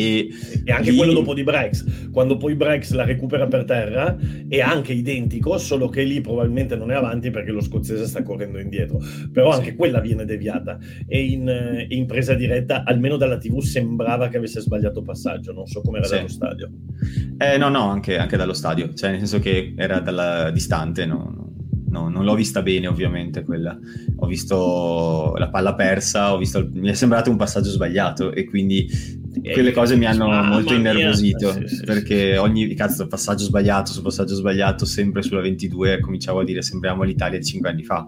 [0.00, 0.30] E,
[0.64, 0.96] e anche lì...
[0.96, 4.16] quello dopo di Brex, quando poi Brex la recupera per terra,
[4.48, 8.58] è anche identico, solo che lì probabilmente non è avanti perché lo scozzese sta correndo
[8.58, 8.98] indietro.
[9.30, 10.78] Però anche quella viene deviata.
[11.06, 15.52] E in, in, presa diretta, almeno dalla TV, sembrava che avesse sbagliato passaggio.
[15.52, 16.14] Non so come era sì.
[16.14, 16.70] dallo stadio.
[17.36, 21.52] Eh, no, no, anche, anche, dallo stadio, cioè nel senso che era dalla distante, no,
[21.90, 23.78] no, non l'ho vista bene ovviamente quella.
[24.16, 29.18] Ho visto la palla persa, ho visto, mi è sembrato un passaggio sbagliato e quindi
[29.42, 34.34] quelle cose mi hanno molto innervosito sì, sì, perché ogni cazzo passaggio sbagliato su passaggio
[34.34, 38.04] sbagliato sempre sulla 22 cominciavo a dire sembriamo l'Italia di 5 anni fa.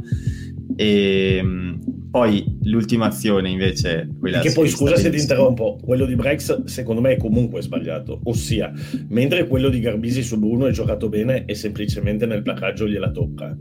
[0.76, 1.78] E ehm,
[2.12, 7.00] poi l'ultima azione invece quella che poi scusa se ti interrompo quello di Brex secondo
[7.00, 8.70] me è comunque sbagliato ossia
[9.08, 13.56] mentre quello di Garbisi su Bruno è giocato bene e semplicemente nel placaggio gliela tocca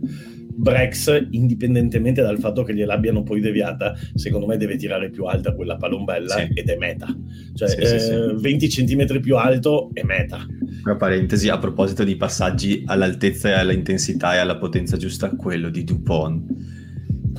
[0.53, 5.77] Brex, indipendentemente dal fatto che gliel'abbiano poi deviata, secondo me deve tirare più alta quella
[5.77, 6.49] palombella sì.
[6.53, 7.07] ed è meta.
[7.53, 10.45] Cioè, sì, eh, sì, 20 cm più alto è meta.
[10.83, 15.83] Una parentesi a proposito di passaggi all'altezza e all'intensità e alla potenza giusta, quello di
[15.83, 16.79] Dupont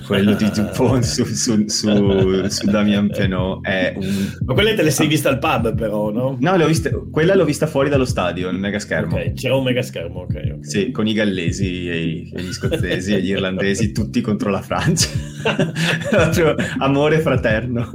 [0.07, 4.37] quello di Dupont su, su, su, su Damien Penaud è un...
[4.45, 6.37] Ma quelle te le sei vista al pub però, no?
[6.39, 9.15] No, l'ho vista, quella l'ho vista fuori dallo stadio, nel mega schermo.
[9.15, 10.29] Okay, c'era un mega schermo, ok.
[10.29, 10.59] okay.
[10.61, 15.09] Sì, con i gallesi e, e gli scozzesi e gli irlandesi tutti contro la Francia.
[16.79, 17.91] amore fraterno.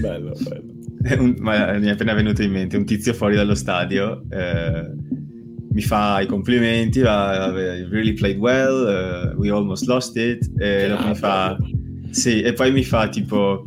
[0.00, 0.72] bello, bello.
[1.18, 4.24] Un, ma mi è appena venuto in mente un tizio fuori dallo stadio...
[4.30, 5.22] Eh,
[5.74, 10.86] mi fa i complimenti, va, you really played well, uh, we almost lost it, e
[10.88, 11.56] dopo mi fa,
[12.10, 13.66] sì, e poi mi fa tipo,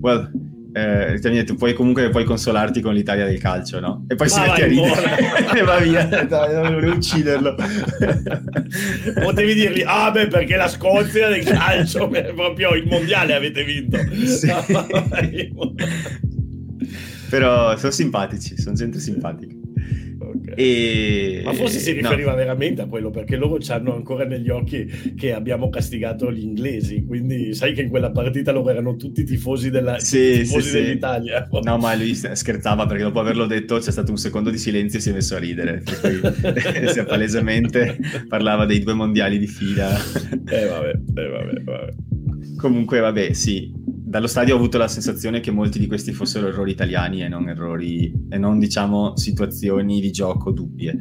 [0.00, 0.30] well,
[0.74, 4.04] eh, detto, puoi comunque puoi consolarti con l'Italia del calcio, no?
[4.06, 7.54] E poi ma si mette a ridere e va via, dai, volevo ucciderlo.
[9.24, 13.96] Potevi dirgli, ah beh, perché la Scozia del calcio, proprio il mondiale avete vinto.
[14.26, 14.52] Sì.
[17.30, 19.55] Però sono simpatici, sono gente simpatica.
[20.56, 21.42] E...
[21.44, 22.36] Ma forse si riferiva no.
[22.36, 27.54] veramente a quello, perché loro hanno ancora negli occhi che abbiamo castigato gli inglesi, quindi
[27.54, 31.46] sai che in quella partita loro erano tutti tifosi, della, sì, tifosi sì, dell'Italia.
[31.50, 31.60] Sì.
[31.62, 35.02] No, ma lui scherzava perché dopo averlo detto c'è stato un secondo di silenzio e
[35.02, 39.94] si è messo a ridere, cui palesemente parlava dei due mondiali di fila.
[40.48, 41.94] Eh vabbè, eh vabbè, vabbè.
[42.56, 43.70] Comunque vabbè, sì,
[44.08, 47.48] dallo stadio ho avuto la sensazione che molti di questi fossero errori italiani e non
[47.48, 50.96] errori e non diciamo situazioni di gioco dubbie.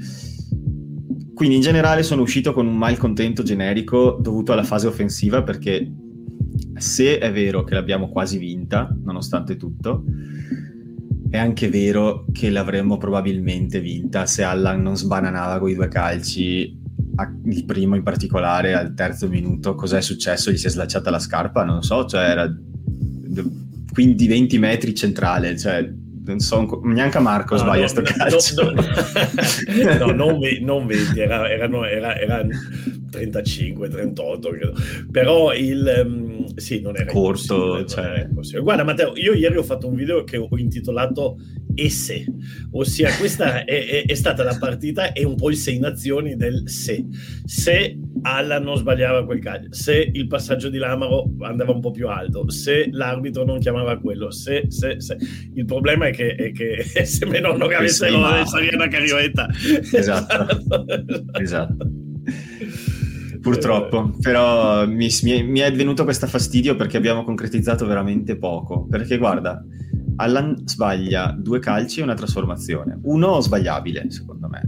[1.36, 5.88] Quindi in generale sono uscito con un malcontento generico dovuto alla fase offensiva perché
[6.78, 10.04] se è vero che l'abbiamo quasi vinta, nonostante tutto,
[11.30, 16.82] è anche vero che l'avremmo probabilmente vinta se Allan non sbananava con i due calci
[17.46, 20.50] il primo in particolare al terzo minuto cos'è successo?
[20.50, 21.63] Gli si è slacciata la scarpa?
[21.63, 22.52] Non so, cioè era
[23.91, 25.89] quindi 20 metri centrale, cioè
[26.26, 28.71] non so, neanche Marco no, sbaglia no, sto calcio.
[28.71, 28.82] No,
[30.06, 32.45] no non, non 20, era, erano, era, era
[33.12, 34.74] 35, 38, credo.
[35.12, 36.04] però il...
[36.06, 37.86] Um, sì, non era corto.
[37.86, 38.28] Cioè...
[38.32, 41.38] Non era Guarda Matteo, io ieri ho fatto un video che ho intitolato
[41.74, 42.26] E se,
[42.72, 46.64] ossia questa è, è, è, stata la partita e un po' il sei nazioni del
[46.70, 47.06] se.
[47.44, 52.08] Se Alla non sbagliava quel calcio, se il passaggio di Lamaro andava un po' più
[52.08, 55.18] alto, se l'arbitro non chiamava quello, se, se, se.
[55.54, 59.50] Il problema è che, è che se meno non avesse la Sariana Carioetta.
[59.92, 60.86] Esatto.
[61.40, 62.04] esatto.
[63.46, 68.88] Purtroppo, però mi, mi, è venuto questo fastidio perché abbiamo concretizzato veramente poco.
[68.88, 69.64] Perché guarda,
[70.16, 72.98] Allan sbaglia due calci e una trasformazione.
[73.04, 74.68] Uno sbagliabile, secondo me,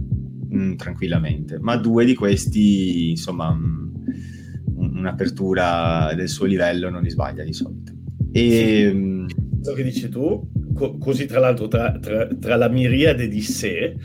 [0.54, 3.88] mm, tranquillamente, ma due di questi, insomma, mm,
[4.76, 7.92] un'apertura del suo livello non li sbaglia di solito.
[8.30, 9.34] E, sì.
[9.60, 13.96] Quello che dici tu, co- così tra l'altro tra, tra, tra la miriade di sé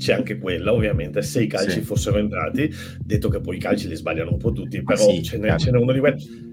[0.00, 1.80] c'è anche quella, ovviamente, se i calci sì.
[1.82, 5.22] fossero entrati, detto che poi i calci li sbagliano un po' tutti, ah, però sì,
[5.22, 6.48] ce, n'è, ce, n'è, uno di quelli.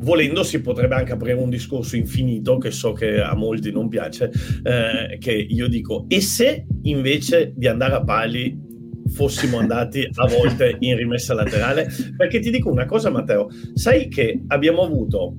[0.00, 4.32] Volendo si potrebbe anche aprire un discorso infinito, che so che a molti non piace,
[4.64, 8.66] eh, che io dico, e se invece di andare a pali
[9.10, 11.88] fossimo andati a volte in rimessa laterale?
[12.16, 15.36] Perché ti dico una cosa, Matteo, sai che abbiamo avuto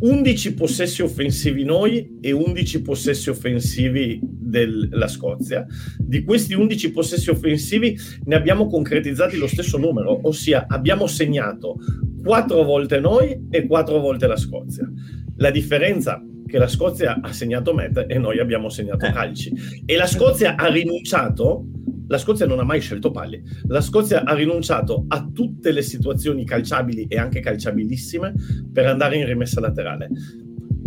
[0.00, 5.66] 11 possessi offensivi noi e 11 possessi offensivi della Scozia.
[5.98, 11.76] Di questi 11 possessi offensivi ne abbiamo concretizzati lo stesso numero, ossia abbiamo segnato
[12.22, 14.88] 4 volte noi e 4 volte la Scozia.
[15.36, 19.12] La differenza che la Scozia ha segnato meta e noi abbiamo segnato eh.
[19.12, 19.52] calci
[19.84, 21.66] e la Scozia ha rinunciato
[22.08, 23.42] la Scozia non ha mai scelto palli.
[23.66, 28.32] La Scozia ha rinunciato a tutte le situazioni calciabili e anche calciabilissime
[28.72, 30.08] per andare in rimessa laterale.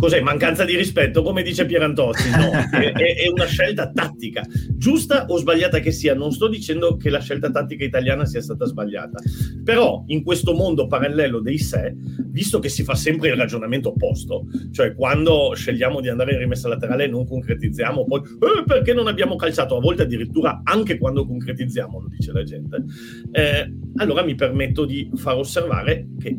[0.02, 0.20] Cos'è?
[0.20, 2.28] Mancanza di rispetto, come dice Pierantozzi?
[2.30, 6.12] No, è, è, una scelta tattica, giusta o sbagliata che sia.
[6.12, 9.20] Non sto dicendo che la scelta tattica italiana sia stata sbagliata,
[9.62, 11.94] però in questo mondo parallelo dei sé,
[12.32, 16.66] visto che si fa sempre il ragionamento opposto, cioè quando scegliamo di andare in rimessa
[16.66, 22.00] laterale non concretizziamo, poi eh, perché non abbiamo calciato, a volte addirittura anche quando concretizziamo,
[22.00, 22.82] lo dice la gente,
[23.30, 26.36] eh, allora mi permetto di far osservare che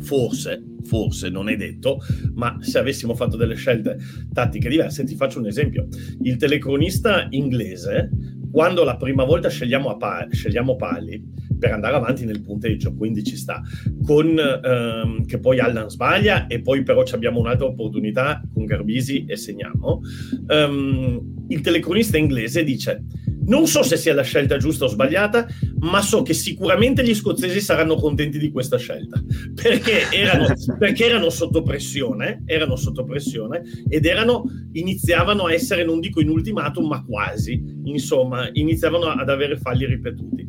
[0.00, 1.98] forse, forse non è detto,
[2.34, 3.98] ma se avessimo fatto delle scelte
[4.32, 5.88] tattiche diverse, ti faccio un esempio.
[6.22, 8.10] Il telecronista inglese,
[8.50, 11.22] quando la prima volta scegliamo, pa- scegliamo pali
[11.58, 13.62] per andare avanti nel punteggio, quindi ci sta,
[14.02, 19.36] con ehm, che poi Allan sbaglia e poi però abbiamo un'altra opportunità con Garbisi e
[19.36, 20.00] segniamo,
[20.48, 23.04] ehm, il telecronista inglese dice
[23.44, 25.46] non so se sia la scelta giusta o sbagliata,
[25.80, 29.22] ma so che sicuramente gli scozzesi saranno contenti di questa scelta,
[29.54, 30.46] perché erano,
[30.78, 36.28] perché erano sotto pressione, erano sotto pressione ed erano, iniziavano a essere, non dico in
[36.28, 40.46] ultimatum, ma quasi, insomma, iniziavano ad avere falli ripetuti.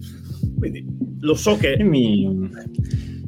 [0.58, 0.86] Quindi
[1.20, 1.78] lo so che...
[1.84, 2.50] Mi,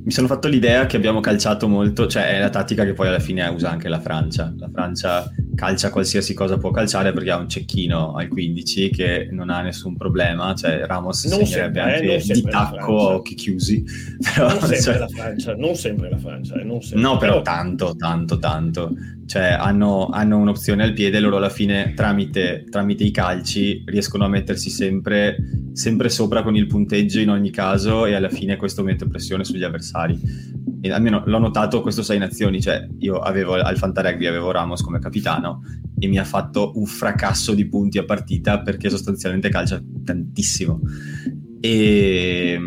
[0.10, 3.20] mi sono fatto l'idea che abbiamo calciato molto, cioè è la tattica che poi alla
[3.20, 4.52] fine usa anche la Francia.
[4.58, 9.52] La Francia calcia qualsiasi cosa può calciare perché ha un cecchino al 15 che non
[9.52, 13.84] ha nessun problema, cioè Ramos non segnerebbe sempre, anche eh, di tacco a occhi chiusi.
[14.34, 14.98] Però, non sempre cioè...
[14.98, 16.56] la Francia, non sempre la Francia.
[16.56, 17.00] Eh, sempre.
[17.00, 18.92] No, però, però tanto, tanto, tanto.
[19.30, 24.28] Cioè hanno, hanno, un'opzione al piede, loro alla fine tramite, tramite i calci riescono a
[24.28, 25.38] mettersi sempre,
[25.74, 29.64] sempre sopra con il punteggio in ogni caso e alla fine questo mette pressione sugli
[29.64, 30.20] avversari
[30.82, 34.98] e almeno l'ho notato questo sei nazioni, cioè io avevo al Fantarugby avevo Ramos come
[34.98, 35.62] capitano
[36.00, 40.80] e mi ha fatto un fracasso di punti a partita perché sostanzialmente calcia tantissimo.
[41.60, 42.60] E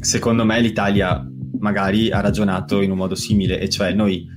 [0.00, 1.26] secondo me l'Italia
[1.60, 4.28] magari ha ragionato in un modo simile, e cioè noi,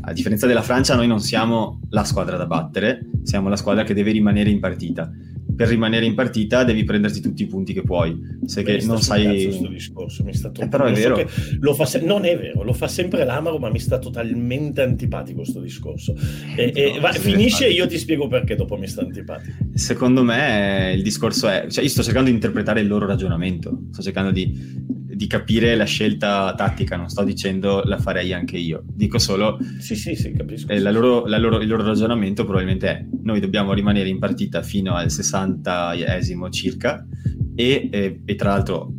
[0.00, 3.94] a differenza della Francia, noi non siamo la squadra da battere, siamo la squadra che
[3.94, 5.10] deve rimanere in partita
[5.56, 8.38] per rimanere in partita devi prenderti tutti i punti che puoi.
[8.44, 9.44] Se che non sai.
[9.44, 11.16] Questo discorso mi sta eh, però è vero.
[11.26, 12.00] So se...
[12.00, 16.14] Non è vero, lo fa sempre l'Amaro, ma mi sta totalmente antipatico questo discorso.
[16.54, 19.56] E, no, e va, finisce e io ti spiego perché dopo mi sta antipatico.
[19.72, 21.66] Secondo me il discorso è.
[21.70, 25.84] Cioè, io sto cercando di interpretare il loro ragionamento, sto cercando di di capire la
[25.84, 30.70] scelta tattica, non sto dicendo la farei anche io, dico solo sì, sì, sì, capisco,
[30.70, 34.62] eh, la loro, la loro, il loro ragionamento probabilmente è noi dobbiamo rimanere in partita
[34.62, 37.06] fino al 60esimo circa
[37.54, 38.92] e, e, e tra l'altro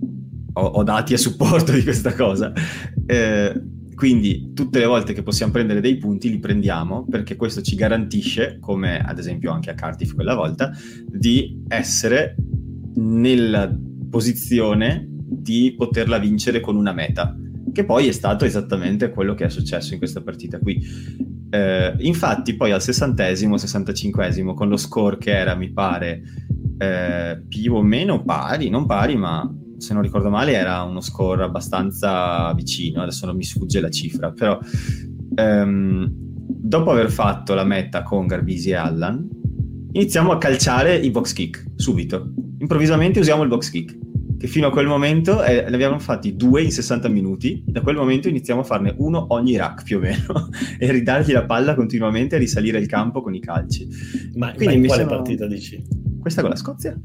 [0.54, 2.52] ho, ho, dati a supporto di questa cosa.
[3.06, 3.62] Eh,
[3.94, 8.58] quindi tutte le volte che possiamo prendere dei punti li prendiamo perché questo ci garantisce,
[8.60, 10.72] come ad esempio anche a Cardiff quella volta,
[11.08, 12.36] di essere
[12.96, 13.72] nella
[14.10, 15.17] posizione
[15.48, 17.34] di poterla vincere con una meta,
[17.72, 20.78] che poi è stato esattamente quello che è successo in questa partita qui.
[21.50, 26.22] Eh, infatti poi al sessantesimo, sessantacinquesimo, con lo score che era, mi pare,
[26.78, 31.44] eh, più o meno pari, non pari, ma se non ricordo male era uno score
[31.44, 34.60] abbastanza vicino, adesso non mi sfugge la cifra, però
[35.36, 39.26] ehm, dopo aver fatto la meta con Garbisi e Allan,
[39.94, 42.34] iniziamo a calciare i box kick subito.
[42.60, 44.07] Improvvisamente usiamo il box kick
[44.38, 47.96] che fino a quel momento eh, ne abbiamo fatti due in 60 minuti, da quel
[47.96, 52.36] momento iniziamo a farne uno ogni rack più o meno e ridargli la palla continuamente
[52.36, 53.88] e risalire il campo con i calci.
[54.36, 55.16] Ma, Quindi ma in quale sono...
[55.16, 55.84] partita dici?
[56.20, 56.96] Questa con la Scozia?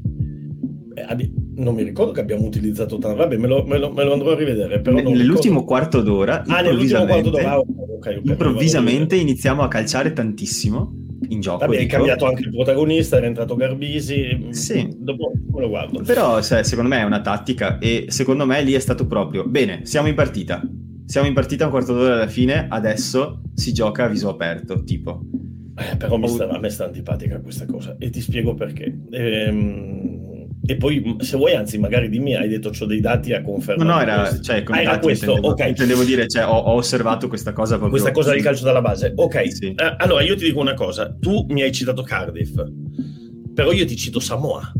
[0.95, 4.13] Eh, non mi ricordo che abbiamo utilizzato tanto, vabbè me lo, me lo, me lo
[4.13, 4.79] andrò a rivedere.
[4.81, 5.63] Però nell'ultimo ricordo...
[5.63, 11.59] quarto d'ora, ah, nell'ultimo quarto d'ora, okay, okay, improvvisamente iniziamo a calciare tantissimo in gioco.
[11.59, 11.83] Vabbè, dico.
[11.83, 14.47] è cambiato anche il protagonista, è rientrato Garbisi.
[14.49, 14.87] Sì.
[14.97, 16.01] Dopo lo guardo.
[16.01, 19.81] Però se, secondo me è una tattica e secondo me lì è stato proprio, bene,
[19.85, 20.61] siamo in partita.
[21.05, 25.21] Siamo in partita un quarto d'ora alla fine, adesso si gioca a viso aperto, tipo.
[25.75, 28.99] Eh, però mi sta, a me sta antipatica questa cosa e ti spiego perché.
[29.11, 30.22] Ehm
[30.65, 33.89] e poi, se vuoi, anzi, magari dimmi, hai detto ho dei dati a confermare.
[33.89, 35.67] No, no, era, cioè, ah, era questo, intendevo, ok.
[35.67, 37.89] Intendevo dire, cioè, ho, ho, osservato questa cosa proprio.
[37.89, 39.11] Questa cosa del calcio dalla base.
[39.13, 39.67] Ok, sì.
[39.67, 41.13] uh, allora io ti dico una cosa.
[41.19, 42.53] Tu mi hai citato Cardiff,
[43.53, 44.71] però io ti cito Samoa.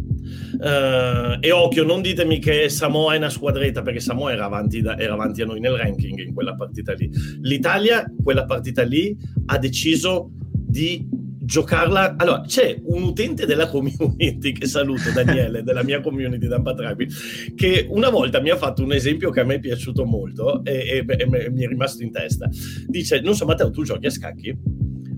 [0.54, 4.98] Uh, e occhio, non ditemi che Samoa è una squadretta, perché Samoa era avanti, da,
[4.98, 7.10] era avanti a noi nel ranking in quella partita lì.
[7.42, 9.14] L'Italia, quella partita lì,
[9.48, 11.06] ha deciso di
[11.44, 12.16] giocarla.
[12.18, 17.08] Allora, c'è un utente della community che saluto, Daniele, della mia community da Patrabi,
[17.56, 21.06] che una volta mi ha fatto un esempio che a me è piaciuto molto e,
[21.08, 22.50] e, e mi è rimasto in testa.
[22.88, 24.56] Dice: Non so, Matteo, tu giochi a scacchi?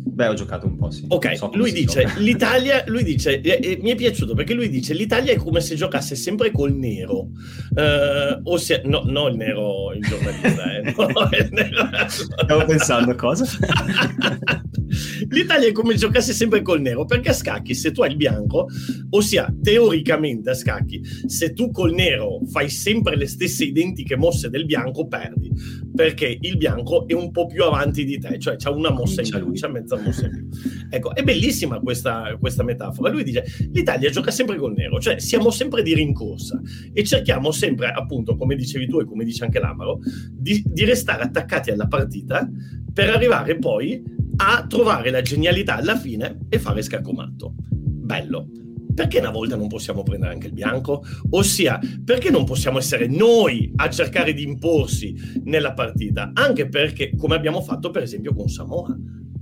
[0.07, 1.03] Beh, ho giocato un po', sì.
[1.07, 4.93] Ok, so lui dice, l'Italia, lui dice, eh, eh, mi è piaciuto perché lui dice,
[4.93, 7.29] l'Italia è come se giocasse sempre col nero.
[7.75, 11.89] Uh, ossia, no, no il nero, il giornalista, eh, no, il nero.
[12.07, 13.45] Stavo pensando, cosa?
[15.29, 18.67] L'Italia è come giocasse sempre col nero, perché a scacchi se tu hai il bianco,
[19.09, 24.65] ossia teoricamente a scacchi, se tu col nero fai sempre le stesse identiche mosse del
[24.65, 25.51] bianco, perdi,
[25.93, 29.29] perché il bianco è un po' più avanti di te, cioè c'ha una mossa in
[29.29, 30.49] più, c'ha mezza in più.
[30.89, 33.09] Ecco, è bellissima questa, questa metafora.
[33.09, 36.59] Lui dice, l'Italia gioca sempre col nero, cioè siamo sempre di rincorsa
[36.93, 39.99] e cerchiamo sempre, appunto, come dicevi tu e come dice anche l'Amaro,
[40.31, 42.49] di, di restare attaccati alla partita
[42.93, 44.01] per arrivare poi
[44.37, 47.55] a trovare la genialità alla fine e fare scaccomatto.
[47.69, 48.49] Bello.
[48.95, 51.03] Perché una volta non possiamo prendere anche il bianco?
[51.31, 56.31] Ossia, perché non possiamo essere noi a cercare di imporsi nella partita?
[56.33, 58.97] Anche perché, come abbiamo fatto per esempio con Samoa,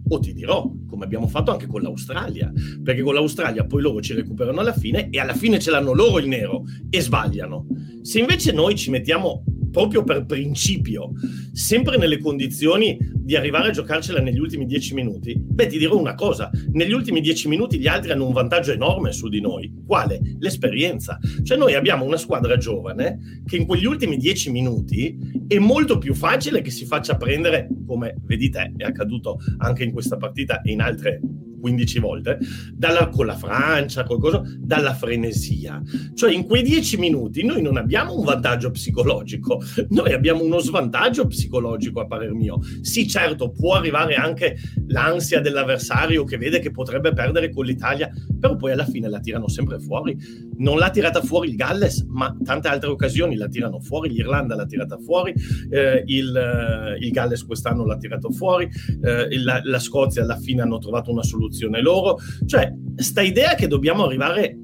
[0.08, 2.52] o ti dirò, come abbiamo fatto anche con l'Australia,
[2.84, 6.20] perché con l'Australia poi loro ci recuperano alla fine e alla fine ce l'hanno loro
[6.20, 7.66] il nero e sbagliano.
[8.02, 11.14] Se invece noi ci mettiamo proprio per principio,
[11.52, 16.14] sempre nelle condizioni di arrivare a giocarcela negli ultimi dieci minuti, beh, ti dirò una
[16.14, 19.74] cosa: negli ultimi dieci minuti gli altri hanno un vantaggio enorme su di noi.
[19.86, 20.22] Quale?
[20.38, 21.18] L'esperienza.
[21.42, 26.14] Cioè, noi abbiamo una squadra giovane che in quegli ultimi dieci minuti è molto più
[26.14, 30.72] facile che si faccia prendere, come vedi te, è accaduto anche in questa partita e
[30.72, 31.20] in altre
[31.64, 32.40] 15 volte,
[32.74, 35.82] dalla, con la Francia, qualcosa, dalla frenesia.
[36.14, 41.26] Cioè in quei 10 minuti noi non abbiamo un vantaggio psicologico, noi abbiamo uno svantaggio
[41.26, 42.60] psicologico a parer mio.
[42.82, 48.58] Sì, certo, può arrivare anche l'ansia dell'avversario che vede che potrebbe perdere con l'Italia, però
[48.58, 50.18] poi alla fine la tirano sempre fuori.
[50.58, 54.66] Non l'ha tirata fuori il Galles, ma tante altre occasioni la tirano fuori, l'Irlanda l'ha
[54.66, 55.34] tirata fuori,
[55.70, 58.70] eh, il, eh, il, Galles quest'anno l'ha tirato fuori,
[59.02, 62.18] eh, la, la Scozia alla fine hanno trovato una soluzione soluzione loro.
[62.46, 64.58] Cioè, sta idea che dobbiamo arrivare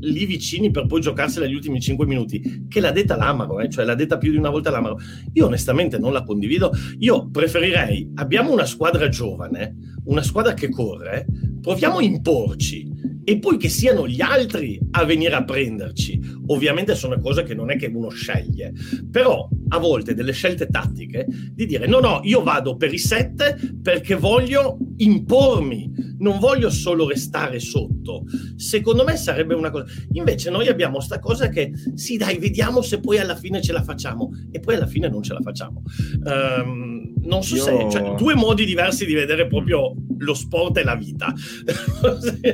[0.00, 3.68] lì vicini per poi giocarsela gli ultimi 5 minuti, che l'ha detta l'Amaro, eh?
[3.68, 4.98] cioè l'ha detta più di una volta l'Amaro.
[5.32, 6.70] Io onestamente non la condivido.
[6.98, 11.26] Io preferirei, abbiamo una squadra giovane, una squadra che corre,
[11.60, 12.97] proviamo a imporci
[13.28, 16.18] e poi che siano gli altri a venire a prenderci.
[16.46, 18.72] Ovviamente sono cose che non è che uno sceglie,
[19.10, 23.74] però a volte delle scelte tattiche di dire no, no, io vado per i sette
[23.82, 28.24] perché voglio impormi, non voglio solo restare sotto.
[28.56, 29.84] Secondo me sarebbe una cosa.
[30.12, 33.82] Invece noi abbiamo sta cosa che sì, dai, vediamo se poi alla fine ce la
[33.82, 35.82] facciamo e poi alla fine non ce la facciamo.
[36.24, 36.87] Um,
[37.22, 37.62] non so io...
[37.62, 41.32] se, cioè, due modi diversi di vedere proprio lo sport e la vita.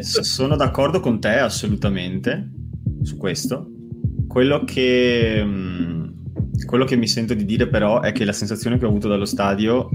[0.00, 2.50] Sono d'accordo con te assolutamente
[3.02, 3.70] su questo.
[4.26, 6.06] Quello che, mm,
[6.66, 9.24] quello che mi sento di dire però è che la sensazione che ho avuto dallo
[9.24, 9.88] stadio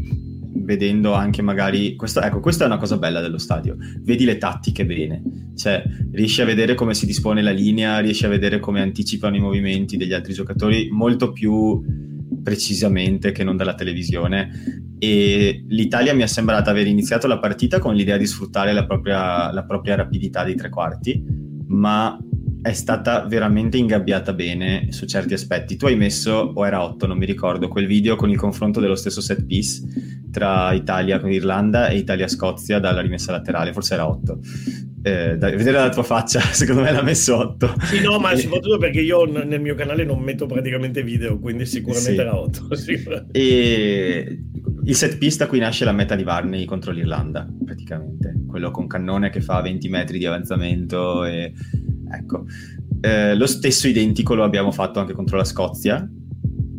[0.52, 4.86] vedendo anche magari questo, ecco questa è una cosa bella dello stadio vedi le tattiche
[4.86, 9.36] bene cioè riesci a vedere come si dispone la linea riesci a vedere come anticipano
[9.36, 11.82] i movimenti degli altri giocatori molto più
[12.41, 17.95] precisamente che non dalla televisione e l'Italia mi è sembrata aver iniziato la partita con
[17.95, 21.23] l'idea di sfruttare la propria, la propria rapidità dei tre quarti,
[21.67, 22.17] ma
[22.62, 25.78] è stata veramente ingabbiata bene su certi aspetti.
[25.78, 28.95] Tu hai messo, o era 8, non mi ricordo, quel video con il confronto dello
[28.95, 29.82] stesso set piece
[30.32, 34.39] tra Italia con Irlanda e Italia-Scozia dalla rimessa laterale, forse era 8
[35.02, 37.76] eh, vedere la tua faccia, secondo me l'ha messo 8.
[37.84, 41.65] Sì, no, ma soprattutto perché io n- nel mio canale non metto praticamente video, quindi
[41.65, 42.20] sicuramente sì.
[42.20, 42.68] era 8.
[43.32, 44.44] e
[44.84, 48.34] il set pista qui nasce la meta di Varney contro l'Irlanda, praticamente.
[48.48, 51.54] Quello con cannone che fa 20 metri di avanzamento e...
[52.12, 52.46] Ecco.
[53.02, 56.06] Eh, lo stesso identico lo abbiamo fatto anche contro la Scozia,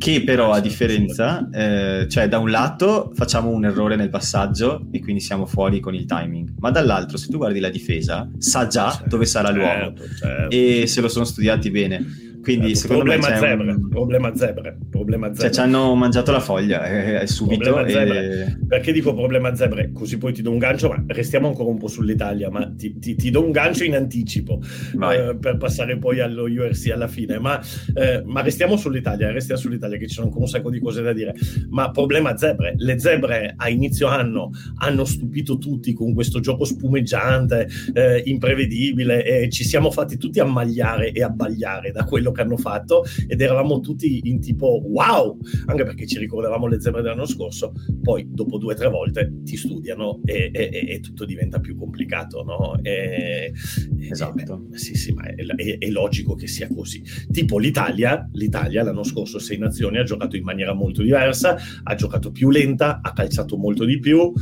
[0.01, 4.99] che però a differenza, eh, cioè da un lato facciamo un errore nel passaggio e
[4.99, 8.93] quindi siamo fuori con il timing, ma dall'altro se tu guardi la difesa sa già
[8.93, 10.57] certo, dove sarà l'uomo certo, certo.
[10.57, 13.89] e se lo sono studiati bene quindi certo, secondo problema me zebre, un...
[13.89, 15.43] problema zebre, problema zebre.
[15.43, 17.85] Cioè ci hanno mangiato la foglia eh, subito.
[17.85, 18.57] E...
[18.67, 19.91] Perché dico problema zebre?
[19.93, 23.15] Così poi ti do un gancio, ma restiamo ancora un po' sull'Italia, ma ti, ti,
[23.15, 24.61] ti do un gancio in anticipo
[24.93, 27.39] eh, per passare poi allo URC alla fine.
[27.39, 27.61] Ma,
[27.95, 31.13] eh, ma restiamo sull'Italia, restiamo sull'Italia che ci sono ancora un sacco di cose da
[31.13, 31.35] dire.
[31.69, 37.69] Ma problema zebre, le zebre a inizio anno hanno stupito tutti con questo gioco spumeggiante,
[37.93, 42.57] eh, imprevedibile e ci siamo fatti tutti ammagliare e abbagliare da quello quello che hanno
[42.57, 47.73] fatto ed eravamo tutti in tipo wow, anche perché ci ricordavamo le zebre dell'anno scorso,
[48.03, 52.43] poi dopo due o tre volte ti studiano e, e, e, tutto diventa più complicato,
[52.43, 52.79] no?
[52.83, 53.53] E,
[54.09, 54.59] esatto.
[54.59, 57.03] Beh, sì, sì, ma è, è, è, logico che sia così.
[57.31, 62.31] Tipo l'Italia, l'Italia l'anno scorso Sei Nazioni ha giocato in maniera molto diversa, ha giocato
[62.31, 64.33] più lenta, ha calciato molto di più,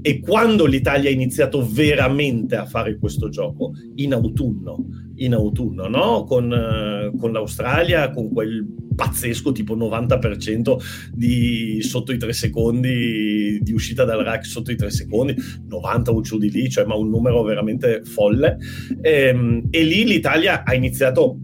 [0.00, 3.72] e quando l'Italia ha iniziato veramente a fare questo gioco?
[3.96, 6.24] In autunno, in autunno, no?
[6.24, 10.76] con, uh, con, l'Australia, con quel pazzesco tipo 90%
[11.12, 15.34] di sotto i tre secondi di uscita dal rack sotto i tre secondi,
[15.66, 18.56] 90 o giù di lì, cioè ma un numero veramente folle.
[19.00, 21.38] E, ehm, e lì l'Italia ha iniziato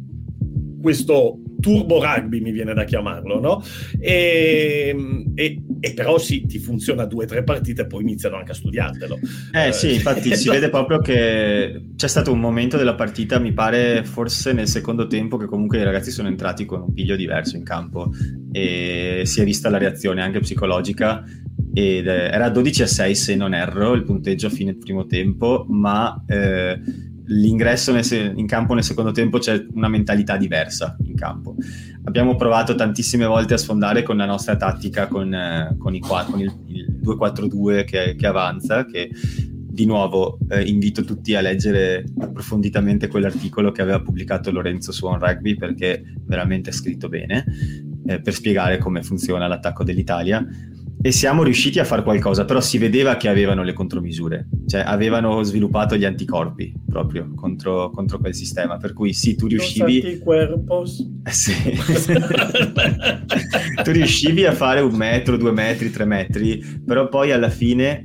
[0.81, 3.63] questo turbo rugby mi viene da chiamarlo, no?
[3.99, 4.95] E,
[5.35, 8.55] e, e però sì, ti funziona due o tre partite e poi iniziano anche a
[8.55, 9.19] studiartelo.
[9.53, 14.05] Eh sì, infatti si vede proprio che c'è stato un momento della partita, mi pare
[14.05, 17.65] forse nel secondo tempo, che comunque i ragazzi sono entrati con un piglio diverso in
[17.65, 18.11] campo
[18.53, 21.25] e si è vista la reazione anche psicologica
[21.73, 26.23] ed era 12 a 6 se non erro il punteggio a fine primo tempo, ma...
[26.27, 28.05] Eh, l'ingresso nel,
[28.37, 31.55] in campo nel secondo tempo c'è una mentalità diversa in campo.
[32.05, 36.41] Abbiamo provato tantissime volte a sfondare con la nostra tattica, con, eh, con, i, con
[36.41, 43.07] il, il 2-4-2 che, che, avanza, che di nuovo eh, invito tutti a leggere approfonditamente
[43.07, 47.45] quell'articolo che aveva pubblicato Lorenzo su On Rugby perché veramente è scritto bene
[48.07, 50.45] eh, per spiegare come funziona l'attacco dell'Italia
[51.03, 55.43] e siamo riusciti a fare qualcosa, però si vedeva che avevano le contromisure, cioè avevano
[55.43, 60.01] sviluppato gli anticorpi proprio contro, contro quel sistema, per cui sì, tu riuscivi...
[61.25, 61.55] Eh, sì.
[63.83, 68.03] tu riuscivi a fare un metro, due metri, tre metri, però poi alla fine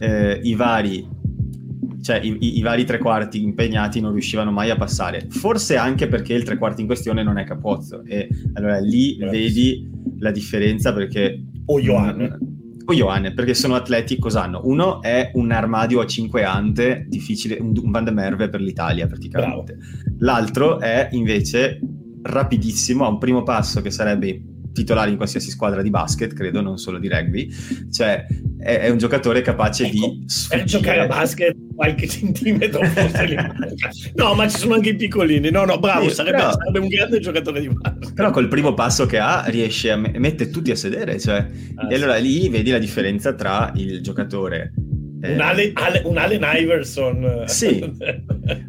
[0.00, 1.20] eh, i vari
[2.02, 5.28] cioè i, i, vari tre quarti impegnati non riuscivano mai a passare.
[5.30, 8.02] Forse anche perché il tre quarti in questione non è Capozzo.
[8.04, 9.30] E allora lì yes.
[9.30, 9.88] vedi
[10.18, 12.38] la differenza perché o Johan.
[12.84, 14.60] O Johan, perché sono atleti, cosa hanno?
[14.64, 19.06] Uno è un armadio a 5 ante, difficile, un, un Van de Merve per l'Italia
[19.06, 19.74] praticamente.
[19.74, 20.16] Bravo.
[20.18, 21.80] L'altro è invece
[22.22, 26.78] rapidissimo, ha un primo passo che sarebbe titolare in qualsiasi squadra di basket, credo, non
[26.78, 27.50] solo di rugby.
[27.90, 28.26] Cioè,
[28.58, 30.58] è, è un giocatore capace ecco, di sfuggire.
[30.58, 33.90] Per giocare a basket qualche centimetro forse li manca.
[34.14, 35.50] No, ma ci sono anche i piccolini.
[35.50, 38.12] No, no, bravo, sì, sarebbe, però, sarebbe, un grande giocatore di basket.
[38.14, 41.94] Però col primo passo che ha riesce a mettere tutti a sedere, cioè, ah, e
[41.94, 44.72] allora lì vedi la differenza tra il giocatore
[45.22, 45.72] un, Allen,
[46.04, 47.44] un Allen Iverson.
[47.46, 47.78] Sì,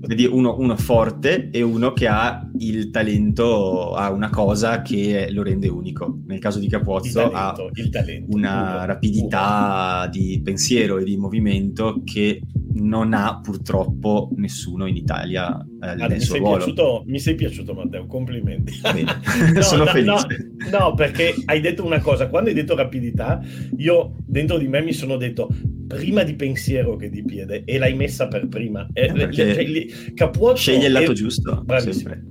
[0.02, 5.44] vedi uno, uno, forte e uno che ha il talento, ha una cosa che lo
[5.44, 6.20] rende unico.
[6.28, 10.12] Nel caso di Capozzo talento, ha talento, una uno, rapidità uno.
[10.12, 12.42] di pensiero e di movimento che
[12.76, 18.80] non ha purtroppo nessuno in Italia eh, mi sei Piaciuto, mi sei piaciuto Matteo, complimenti.
[19.54, 20.52] no, Sono no, felice.
[20.72, 23.42] No, no, perché hai detto una cosa, quando hai detto rapidità,
[23.78, 25.50] io dentro di me mi sono detto
[25.88, 28.88] prima di pensiero che di piede e l'hai messa per prima.
[28.94, 31.66] Eh, eh, cioè, Capuozzo sceglie il lato è, giusto.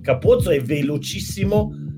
[0.01, 1.92] Capuozzo è velocissimo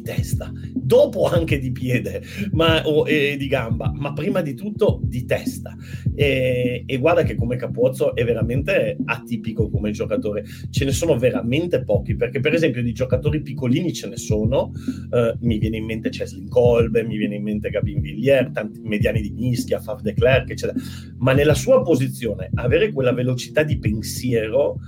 [0.00, 2.22] di testa, dopo anche di piede
[2.52, 5.76] ma, o e di gamba, ma prima di tutto di testa.
[6.14, 11.84] E, e, guarda che come Capozzo è veramente atipico come giocatore, ce ne sono veramente
[11.84, 14.72] pochi, perché per esempio di giocatori piccolini ce ne sono,
[15.10, 19.20] uh, mi viene in mente Cheslin Kolbe, mi viene in mente Gabin Villiers, tanti mediani
[19.20, 20.78] di Mischia, Faf de Klerk, eccetera,
[21.18, 24.78] ma nella sua posizione avere quella velocità di pensiero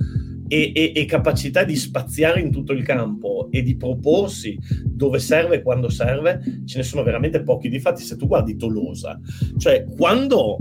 [0.53, 5.57] e, e, e, capacità di spaziare in tutto il campo e di proporsi dove serve
[5.57, 7.71] e quando serve, ce ne sono veramente pochi.
[7.71, 9.19] Difatti, se tu guardi Tolosa,
[9.57, 10.59] cioè quando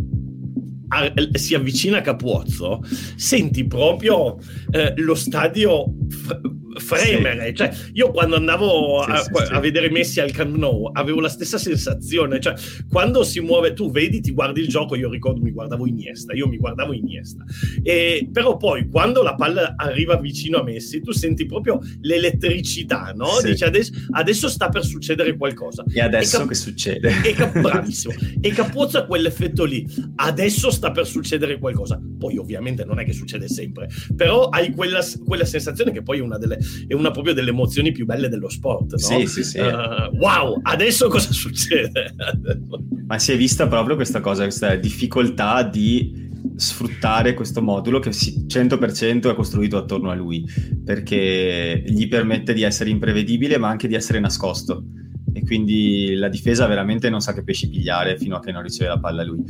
[1.33, 2.79] si avvicina a Capuozzo,
[3.17, 4.37] senti proprio
[4.71, 5.93] eh, lo stadio
[6.75, 7.47] fremere.
[7.47, 7.55] Sì.
[7.55, 11.29] Cioè, io quando andavo sì, a, sì, a, vedere Messi al Camp Nou avevo la
[11.29, 12.39] stessa sensazione.
[12.39, 12.53] Cioè,
[12.89, 14.95] quando si muove, tu vedi, ti guardi il gioco.
[14.95, 17.43] Io ricordo mi guardavo Iniesta, io mi guardavo Iniesta.
[17.83, 23.29] E, però poi quando la palla arriva vicino a Messi, tu senti proprio l'elettricità, no?
[23.43, 25.83] Dici adesso, adesso, sta per succedere qualcosa.
[25.91, 27.21] E adesso e cap- che succede?
[27.23, 28.13] E cap- bravissimo.
[28.39, 29.87] e Capuzza quell'effetto lì.
[30.15, 31.99] Adesso sta per succedere qualcosa.
[32.17, 36.21] Poi ovviamente non è che succede sempre, però hai quella, quella sensazione che poi è
[36.21, 38.91] una delle è una proprio delle emozioni più belle dello sport.
[38.91, 38.97] No?
[38.97, 39.59] Sì, sì, sì.
[39.59, 42.13] Uh, wow, adesso cosa succede?
[43.07, 49.29] Ma si è vista proprio questa cosa, questa difficoltà di sfruttare questo modulo che 100%
[49.29, 50.45] è costruito attorno a lui,
[50.83, 54.83] perché gli permette di essere imprevedibile ma anche di essere nascosto
[55.33, 58.89] e quindi la difesa veramente non sa che pesci pigliare fino a che non riceve
[58.89, 59.43] la palla lui.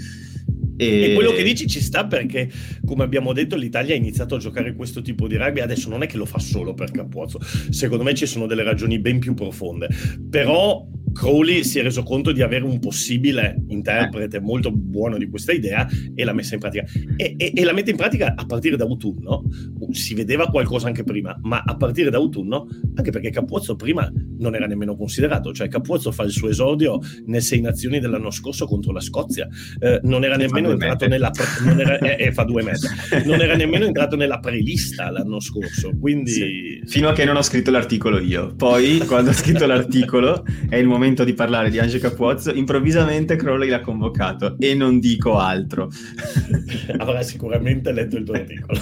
[0.77, 1.11] E...
[1.11, 1.13] e...
[1.13, 2.49] quello che dici ci sta perché,
[2.85, 5.59] come abbiamo detto, l'Italia ha iniziato a giocare questo tipo di rugby.
[5.59, 8.99] Adesso non è che lo fa solo per Capozzo, secondo me ci sono delle ragioni
[8.99, 9.89] ben più profonde.
[10.29, 15.51] Però Crowley si è reso conto di avere un possibile interprete molto buono di questa
[15.51, 16.85] idea e l'ha messa in pratica.
[17.15, 19.43] E, e, e, la mette in pratica a partire da autunno.
[19.91, 24.55] Si vedeva qualcosa anche prima, ma a partire da autunno, anche perché Capuzzo prima non
[24.55, 25.53] era nemmeno considerato.
[25.53, 29.47] Cioè, Capuzzo fa il suo esordio nelle Sei Nazioni dell'anno scorso contro la Scozia.
[29.79, 31.29] Eh, non era nemmeno entrato nella.
[31.29, 32.89] Pre- non era, eh, eh, fa due metri.
[33.31, 35.91] Non era nemmeno entrato nella prelista l'anno scorso.
[35.97, 36.31] Quindi.
[36.31, 36.81] Sì.
[36.85, 38.53] Fino a che non ho scritto l'articolo io.
[38.55, 42.53] Poi, quando ho scritto l'articolo, è il momento di parlare di Ange Capuozzo.
[42.53, 45.89] Improvvisamente Crowley l'ha convocato e non dico altro.
[46.97, 48.79] Avrà sicuramente letto il tuo articolo.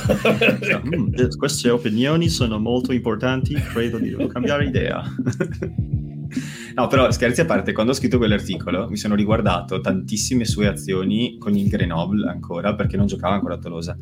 [0.96, 3.54] mm, queste opinioni sono molto importanti.
[3.54, 5.02] Credo di devo cambiare idea.
[6.76, 11.38] No, però scherzi a parte, quando ho scritto quell'articolo mi sono riguardato tantissime sue azioni
[11.38, 13.98] con il Grenoble ancora, perché non giocava ancora a Tolosa.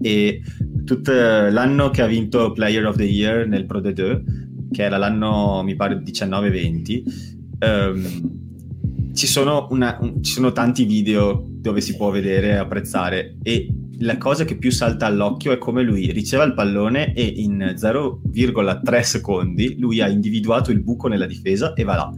[0.00, 0.42] E
[0.84, 4.22] tutto l'anno che ha vinto Player of the Year nel Pro D2,
[4.70, 11.44] che era l'anno, mi pare, 19-20, um, ci, sono una, un, ci sono tanti video
[11.46, 13.68] dove si può vedere e apprezzare e
[14.02, 19.00] la cosa che più salta all'occhio è come lui riceve il pallone e in 0,3
[19.02, 22.12] secondi lui ha individuato il buco nella difesa e va là.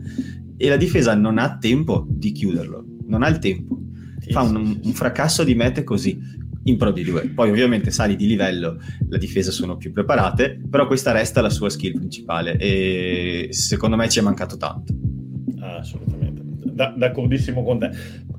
[0.56, 3.80] E la difesa non ha tempo di chiuderlo, non ha il tempo.
[4.30, 6.16] Fa un, un fracasso di mete così
[6.64, 7.34] in Pro D2.
[7.34, 8.78] Poi ovviamente sali di livello,
[9.08, 14.08] la difesa sono più preparate, però questa resta la sua skill principale e secondo me
[14.08, 14.94] ci è mancato tanto.
[15.82, 16.31] Ah, assolutamente.
[16.72, 17.90] Da, d'accordissimo con te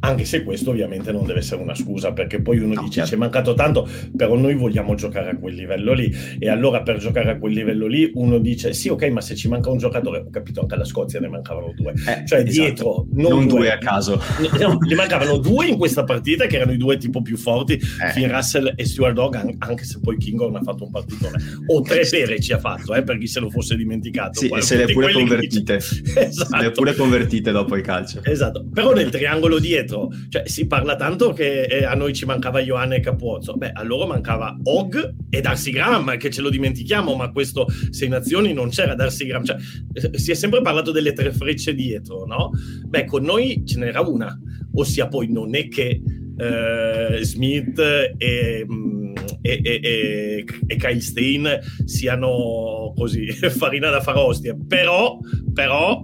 [0.03, 3.09] anche se questo ovviamente non deve essere una scusa, perché poi uno no, dice certo.
[3.09, 6.13] ci è mancato tanto, però noi vogliamo giocare a quel livello lì.
[6.39, 9.47] E allora per giocare a quel livello lì uno dice sì, ok, ma se ci
[9.47, 11.93] manca un giocatore, ho capito anche alla Scozia ne mancavano due.
[11.93, 12.49] Eh, cioè esatto.
[12.49, 14.21] dietro, non, non due, due, a caso.
[14.59, 18.11] No, ne mancavano due in questa partita, che erano i due tipo più forti, eh.
[18.11, 21.41] Finn Russell e Stuart Dog, anche se poi Kinghorn ha fatto un partitone.
[21.67, 24.39] O tre pere ci ha fatto, eh, per chi se lo fosse dimenticato.
[24.39, 25.75] Sì, e se le pure convertite.
[25.77, 26.31] Esatto.
[26.53, 28.21] Se le pure convertite dopo il calcio.
[28.23, 30.09] Esatto, però nel triangolo dietro.
[30.29, 33.55] Cioè, si parla tanto che eh, a noi ci mancava Ioanna e Capozzo.
[33.55, 38.07] Beh, a loro mancava Og e Darcy Graham, che ce lo dimentichiamo, ma questo Sei
[38.07, 39.43] Nazioni non c'era Darcy Graham.
[39.43, 39.57] Cioè,
[39.93, 42.51] eh, si è sempre parlato delle tre frecce dietro, no?
[42.87, 44.37] Beh, con noi ce n'era una.
[44.75, 46.01] Ossia, poi non è che
[46.37, 47.79] eh, Smith
[48.17, 48.65] e...
[48.69, 49.01] Mm,
[49.41, 55.19] e, e, e, Kyle Stein siano così farina da far ostie però,
[55.53, 56.03] però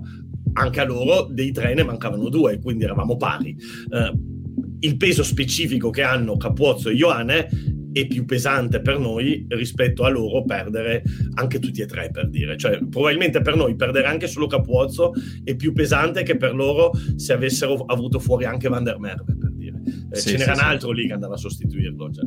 [0.59, 3.55] anche a loro dei tre ne mancavano due, quindi eravamo pari.
[3.89, 4.37] Uh,
[4.81, 7.47] il peso specifico che hanno Capuozzo e Ioane
[7.91, 11.01] è più pesante per noi rispetto a loro perdere
[11.35, 15.11] anche tutti e tre per dire cioè probabilmente per noi perdere anche solo Capuozzo
[15.43, 19.51] è più pesante che per loro se avessero avuto fuori anche Van der Merwe per
[19.53, 19.81] dire
[20.11, 22.25] eh, sì, ce n'era sì, un altro lì che andava a sostituirlo cioè.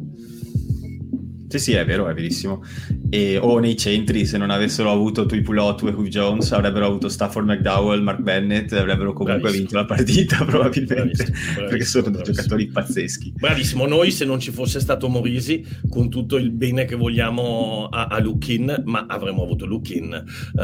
[1.52, 2.64] Sì, sì, è vero, è verissimo.
[3.10, 7.46] E, o nei centri, se non avessero avuto Tuipulotu e Hugh Jones, avrebbero avuto Stafford
[7.46, 9.68] McDowell, Mark Bennett, avrebbero comunque Bravissimo.
[9.68, 11.26] vinto la partita, probabilmente, Bravissimo.
[11.26, 11.68] Bravissimo.
[11.68, 13.34] perché sono dei giocatori pazzeschi.
[13.36, 18.06] Bravissimo, noi se non ci fosse stato Morisi, con tutto il bene che vogliamo a,
[18.06, 20.24] a Lukin, ma avremmo avuto Lukin.
[20.54, 20.58] Uh,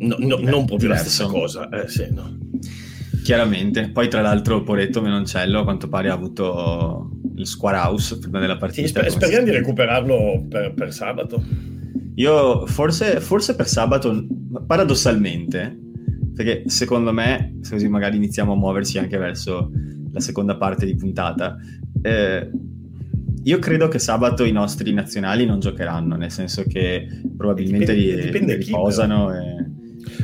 [0.00, 0.88] no, no, non proprio diverso.
[0.90, 2.36] la stessa cosa, eh, sì, no.
[3.24, 8.38] Chiaramente, poi tra l'altro Poretto Menoncello a quanto pare ha avuto il Square House prima
[8.38, 8.82] della partita.
[8.82, 11.42] Sì, sper- speriamo di recuperarlo per, per sabato.
[12.14, 14.26] Io forse, forse, per sabato,
[14.66, 15.78] paradossalmente,
[16.34, 19.70] perché secondo me, se così magari iniziamo a muoversi anche verso
[20.12, 21.56] la seconda parte di puntata,
[22.02, 22.50] eh,
[23.42, 28.56] io credo che sabato i nostri nazionali non giocheranno, nel senso che probabilmente dipende, dipende
[28.56, 29.34] riposano.
[29.34, 29.69] e...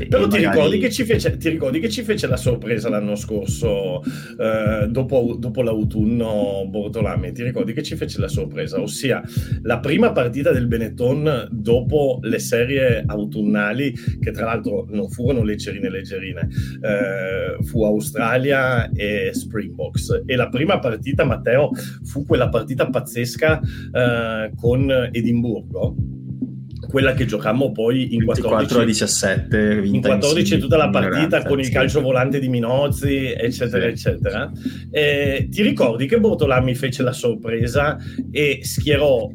[0.05, 0.79] Però ti, magari...
[0.79, 6.67] ricordi fece, ti, ricordi che ci fece, la sorpresa l'anno scorso, eh, dopo, dopo, l'autunno
[6.69, 7.33] Bortolami?
[7.33, 8.81] Ti ricordi che ci fece la sorpresa?
[8.81, 9.23] Ossia,
[9.63, 15.89] la prima partita del Benetton dopo le serie autunnali, che tra l'altro non furono leggerine
[15.89, 16.49] leggerine,
[16.83, 20.23] eh, fu Australia e Springboks.
[20.27, 21.71] E la prima partita, Matteo,
[22.05, 26.16] fu quella partita pazzesca eh, con Edimburgo
[26.89, 31.71] quella che giocammo poi in 14 a 17 in 14 tutta la partita con il
[31.71, 34.51] calcio volante di Minozzi eccetera sì, eccetera.
[34.91, 37.97] Eh, ti ricordi che Bortolami fece la sorpresa
[38.31, 39.31] e schierò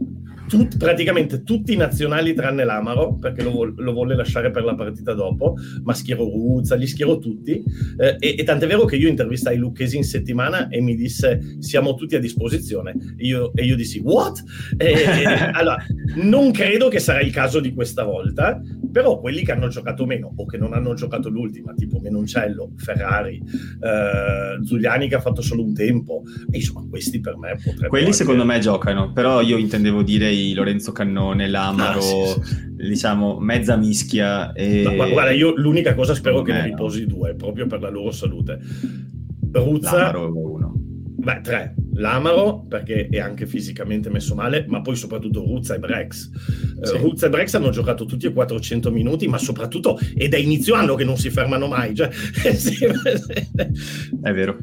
[0.52, 5.14] tut, praticamente tutti i nazionali tranne l'Amaro, perché lo, lo, volle lasciare per la partita
[5.14, 7.64] dopo, ma schierò Ruzza, li schierò tutti.
[7.97, 11.95] Eh, e, e tant'è vero che io intervistai Lucchesi in settimana e mi disse siamo
[11.95, 12.91] tutti a disposizione.
[13.16, 14.43] E io, e io dissi what?
[14.76, 15.24] E,
[15.54, 15.78] allora,
[16.16, 20.34] non credo che sarà il caso di questa volta, però quelli che hanno giocato meno
[20.36, 25.64] o che non hanno giocato l'ultima, tipo Menoncello, Ferrari, eh, Giuliani che ha fatto solo
[25.64, 27.88] un tempo, e insomma questi per me potrebbero...
[27.88, 28.18] Quelli anche...
[28.18, 32.75] secondo me giocano, però io intendevo dire Lorenzo Cannone, Lamaro, ah, sì, sì.
[32.75, 34.51] diciamo, mezza mischia.
[34.53, 34.93] E...
[34.95, 38.59] Ma, guarda, io l'unica cosa spero che ne riposi due, proprio per la loro salute.
[39.51, 39.95] Ruzza...
[39.95, 40.73] L'Amaro uno.
[41.21, 41.75] Beh, tre.
[41.93, 46.31] L'Amaro, perché è anche fisicamente messo male, ma poi soprattutto Ruzza e Brex.
[46.81, 46.97] Eh, sì.
[46.97, 50.95] Ruzza e Brex hanno giocato tutti e 400 minuti, ma soprattutto è da inizio anno
[50.95, 51.93] che non si fermano mai.
[51.93, 52.09] Cioè,
[52.55, 54.57] sì, è vero.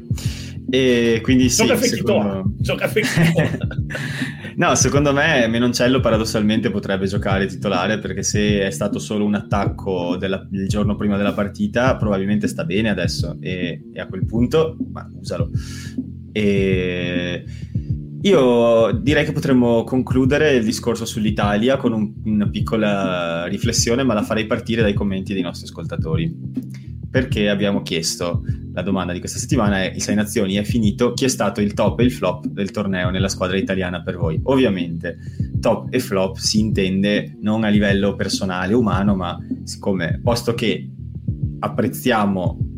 [0.69, 2.53] E quindi sì, gioca secondo...
[2.57, 2.91] gioca
[4.59, 10.17] No, secondo me Menoncello paradossalmente potrebbe giocare titolare perché se è stato solo un attacco
[10.17, 14.75] della, il giorno prima della partita probabilmente sta bene adesso e, e a quel punto
[14.91, 15.49] ma, usalo.
[16.33, 17.45] E
[18.21, 24.23] io direi che potremmo concludere il discorso sull'Italia con un, una piccola riflessione ma la
[24.23, 26.35] farei partire dai commenti dei nostri ascoltatori
[27.09, 28.43] perché abbiamo chiesto
[28.73, 31.73] la domanda di questa settimana è il Sei Nazioni è finito, chi è stato il
[31.73, 34.39] top e il flop del torneo nella squadra italiana per voi?
[34.43, 35.17] Ovviamente
[35.59, 40.89] top e flop si intende non a livello personale, umano, ma siccome posto che
[41.59, 42.68] apprezziamo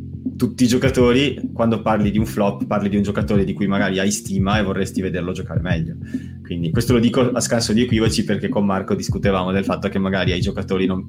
[0.41, 3.99] tutti i giocatori, quando parli di un flop, parli di un giocatore di cui magari
[3.99, 5.97] hai stima e vorresti vederlo giocare meglio.
[6.41, 9.99] Quindi questo lo dico a scanso di equivoci perché con Marco discutevamo del fatto che
[9.99, 11.07] magari ai giocatori non,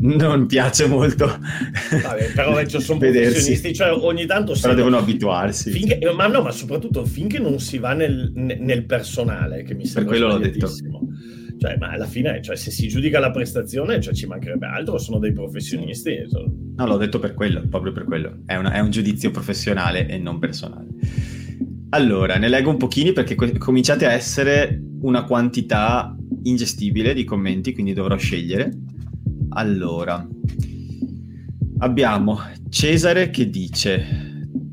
[0.00, 1.26] non piace molto.
[1.26, 4.56] Vabbè, però sono professionisti, cioè ogni tanto...
[4.60, 5.70] Però devono abituarsi.
[5.70, 10.10] Finché, ma no, ma soprattutto finché non si va nel, nel personale, che mi sembra
[10.10, 10.68] per quello l'ho detto.
[11.62, 15.20] Cioè, ma alla fine, cioè, se si giudica la prestazione, cioè, ci mancherebbe altro, sono
[15.20, 16.24] dei professionisti.
[16.26, 16.52] Sono...
[16.74, 18.38] No, l'ho detto per quello, proprio per quello.
[18.44, 20.88] È, una, è, un giudizio professionale e non personale.
[21.90, 27.72] Allora, ne leggo un pochino perché co- cominciate a essere una quantità ingestibile di commenti,
[27.72, 28.72] quindi dovrò scegliere.
[29.50, 30.26] Allora,
[31.78, 32.40] abbiamo
[32.70, 34.31] Cesare che dice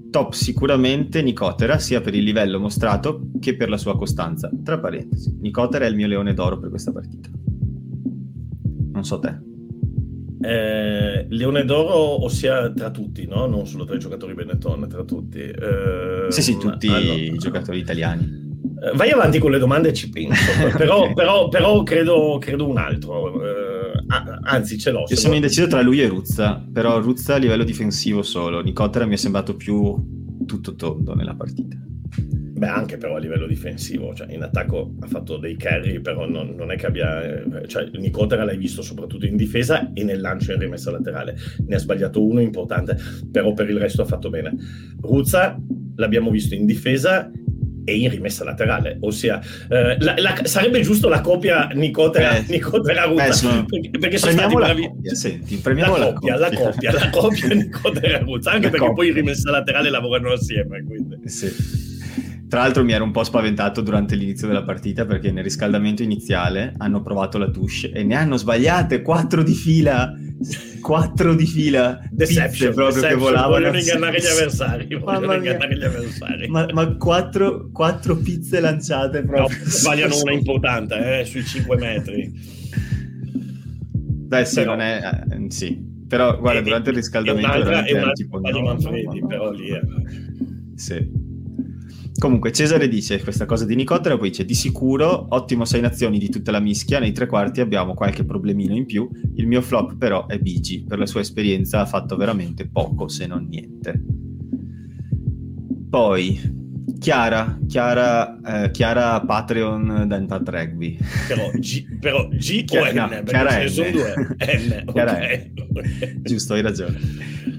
[0.10, 4.49] top sicuramente Nicotera, sia per il livello mostrato che per la sua costanza.
[4.64, 7.30] Tra parentesi, Nicotera è il mio leone d'oro per questa partita.
[8.91, 9.47] Non so te.
[10.41, 13.45] Eh, leone d'oro, ossia tra tutti, no?
[13.45, 15.39] Non solo tra i giocatori Benetton, tra tutti.
[15.39, 18.47] Eh, sì, sì, tutti allora, i giocatori italiani.
[18.82, 20.41] Eh, vai avanti con le domande e ci penso,
[20.78, 21.14] però, okay.
[21.14, 23.43] però, però credo, credo, un altro.
[23.43, 23.68] Eh,
[24.43, 25.05] anzi, ce l'ho.
[25.07, 28.62] Io sono indeciso tra lui e Ruzza, però Ruzza a livello difensivo solo.
[28.62, 29.95] Nicotera mi è sembrato più
[30.45, 31.78] tutto tondo nella partita.
[32.60, 36.55] Beh, anche però a livello difensivo, cioè in attacco ha fatto dei carry, però non,
[36.57, 37.66] non è che abbia...
[37.66, 41.38] Cioè, Nicotera l'hai visto soprattutto in difesa e nel lancio in rimessa laterale.
[41.66, 42.97] Ne ha sbagliato uno importante,
[43.32, 44.53] però per il resto ha fatto bene.
[44.99, 45.57] Ruzza
[45.95, 47.32] l'abbiamo visto in difesa
[47.86, 53.04] e in rimessa laterale, ossia eh, la, la, sarebbe giusto la coppia Nicotera, eh, Nicotera
[53.04, 54.88] Ruta, eh, sono, perché, perché sono stati bravi.
[54.88, 58.94] Coppia, senti, la, coppia, la coppia, la coppia Nicotera Ruta, anche perché coppia.
[58.94, 60.84] poi in rimessa laterale lavorano assieme.
[60.84, 61.18] Quindi.
[61.30, 61.89] Sì.
[62.50, 66.74] Tra l'altro mi ero un po' spaventato durante l'inizio della partita perché nel riscaldamento iniziale
[66.78, 70.16] hanno provato la touche e ne hanno sbagliate quattro di fila
[70.82, 73.20] quattro di fila deception proprio deception.
[73.20, 73.52] che volavano.
[73.52, 76.47] vogliono ingannare gli avversari vogliono ingannare gli avversari.
[76.47, 79.56] Ma, ma quattro, quattro, pizze lanciate proprio.
[79.56, 82.34] No, sbagliano una importante eh, sui 5 metri.
[84.26, 85.88] Beh sì però, non è eh, sì.
[86.08, 89.52] Però guarda e, durante il riscaldamento è un'altra, è un'altra di Manfredi no, no, però
[89.52, 89.82] lì è...
[90.74, 91.28] sì
[92.20, 96.30] Comunque Cesare dice questa cosa di Nicotera, poi dice di sicuro ottimo 6 nazioni di
[96.30, 100.28] tutta la mischia, nei tre quarti abbiamo qualche problemino in più, il mio flop però
[100.28, 104.03] è Bigi, per la sua esperienza ha fatto veramente poco se non niente.
[105.89, 106.59] Poi
[106.98, 110.98] Chiara, Chiara, eh, Chiara Patreon Impact Rugby.
[111.28, 113.10] Però G, però G Chiara, o N?
[113.10, 113.70] No, Chiara N.
[113.70, 114.14] sono due.
[114.40, 115.52] N, okay.
[115.54, 116.22] N.
[116.24, 116.98] Giusto, hai ragione.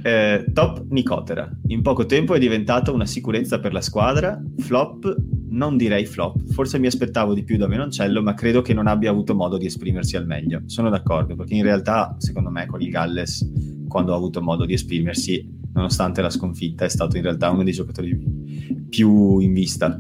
[0.03, 1.51] Eh, top Nicotera.
[1.69, 4.41] In poco tempo è diventata una sicurezza per la squadra.
[4.59, 5.15] Flop,
[5.51, 6.53] non direi flop.
[6.53, 9.67] Forse mi aspettavo di più da Menoncello, ma credo che non abbia avuto modo di
[9.67, 10.63] esprimersi al meglio.
[10.67, 13.49] Sono d'accordo, perché in realtà, secondo me, con il Galles,
[13.89, 17.73] quando ha avuto modo di esprimersi, nonostante la sconfitta, è stato in realtà uno dei
[17.73, 19.99] giocatori più in vista.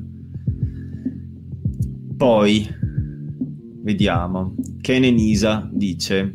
[2.17, 2.69] Poi,
[3.83, 4.55] vediamo.
[4.83, 6.33] Ken Nisa dice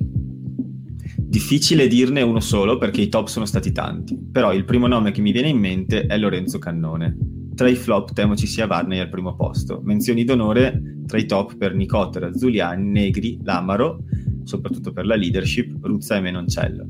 [1.35, 5.19] Difficile dirne uno solo perché i top sono stati tanti, però il primo nome che
[5.19, 7.17] mi viene in mente è Lorenzo Cannone.
[7.53, 9.81] Tra i flop temo ci sia Varney al primo posto.
[9.83, 13.99] Menzioni d'onore tra i top per Nicotera, Zuliani, Negri, Lamaro,
[14.45, 16.87] soprattutto per la leadership, Ruzza e Menoncello.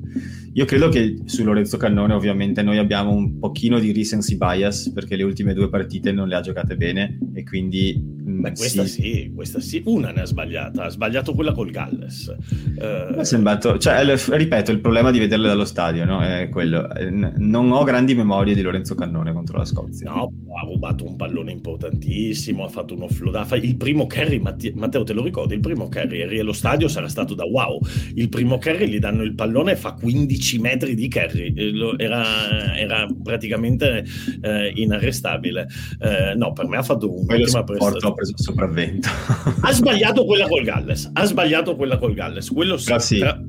[0.53, 5.15] Io credo che su Lorenzo Cannone ovviamente noi abbiamo un pochino di recency bias perché
[5.15, 7.99] le ultime due partite non le ha giocate bene e quindi
[8.49, 9.01] Beh, questa sì.
[9.01, 9.31] sì.
[9.33, 12.35] questa sì, una ne ha sbagliata, ha sbagliato quella col Galles.
[12.77, 13.15] Uh...
[13.15, 16.21] è sembrato, cioè, ripeto, il problema di vederle dallo stadio no?
[16.21, 16.87] è quello.
[17.37, 20.11] Non ho grandi memorie di Lorenzo Cannone contro la Scozia.
[20.11, 23.55] No, ha rubato un pallone importantissimo, ha fatto uno flodafa.
[23.55, 25.55] Il primo carry, Matteo, te lo ricordi?
[25.55, 27.79] Il primo carry, eri allo stadio, sarà stato da wow.
[28.13, 31.53] Il primo carry gli danno il pallone e fa 15 metri di carry.
[31.97, 34.05] Era, era praticamente
[34.41, 35.67] eh, inarrestabile.
[35.99, 38.33] Eh, no, per me ha fatto un'ottima prestazione.
[38.35, 39.09] Sopravvento.
[39.61, 41.09] ha sbagliato quella col Galles.
[41.13, 42.49] Ha sbagliato quella col Galles.
[42.49, 42.93] Quello sì.
[42.99, 43.17] sì.
[43.19, 43.41] Tra...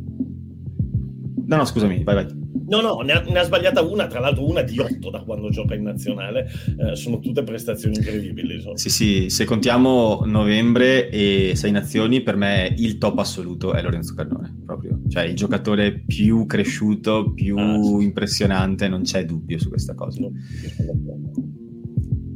[1.46, 2.44] No, no, scusami, vai, vai.
[2.68, 5.50] No, no, ne ha, ne ha, sbagliata una, tra l'altro una di otto da quando
[5.50, 6.50] gioca in nazionale.
[6.78, 8.60] Eh, sono tutte prestazioni incredibili.
[8.60, 8.76] Sono.
[8.76, 14.14] Sì, sì, se contiamo novembre e sei nazioni, per me il top assoluto è Lorenzo
[14.14, 14.98] Cannone, proprio.
[15.08, 18.02] Cioè il giocatore più cresciuto, più ah, sì.
[18.02, 20.20] impressionante, non c'è dubbio su questa cosa.
[20.20, 20.32] No,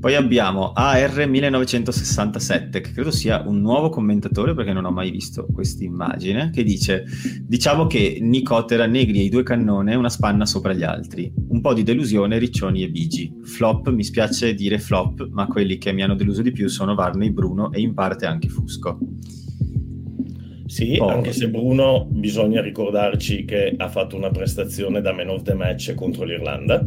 [0.00, 5.84] poi abbiamo AR1967, che credo sia un nuovo commentatore perché non ho mai visto questa
[5.84, 7.04] immagine, che dice:
[7.42, 11.30] Diciamo che Nicotera negri e i due cannone una spanna sopra gli altri.
[11.48, 13.30] Un po' di delusione, Riccioni e Bigi.
[13.42, 17.30] Flop, mi spiace dire flop, ma quelli che mi hanno deluso di più sono Varney,
[17.30, 18.98] Bruno e in parte anche Fusco.
[20.70, 21.08] Sì, oh.
[21.08, 25.94] anche se Bruno bisogna ricordarci che ha fatto una prestazione da man of the match
[25.94, 26.86] contro l'Irlanda,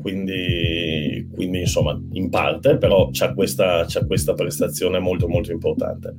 [0.00, 6.14] quindi, quindi insomma in parte, però c'ha questa, questa prestazione molto molto importante.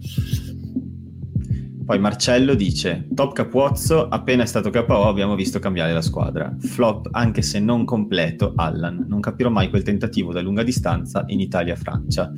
[1.86, 6.54] Poi Marcello dice: Top Capuozzo, appena è stato KO abbiamo visto cambiare la squadra.
[6.60, 9.06] Flop, anche se non completo, Allan.
[9.08, 12.34] Non capirò mai quel tentativo da lunga distanza in Italia-Francia.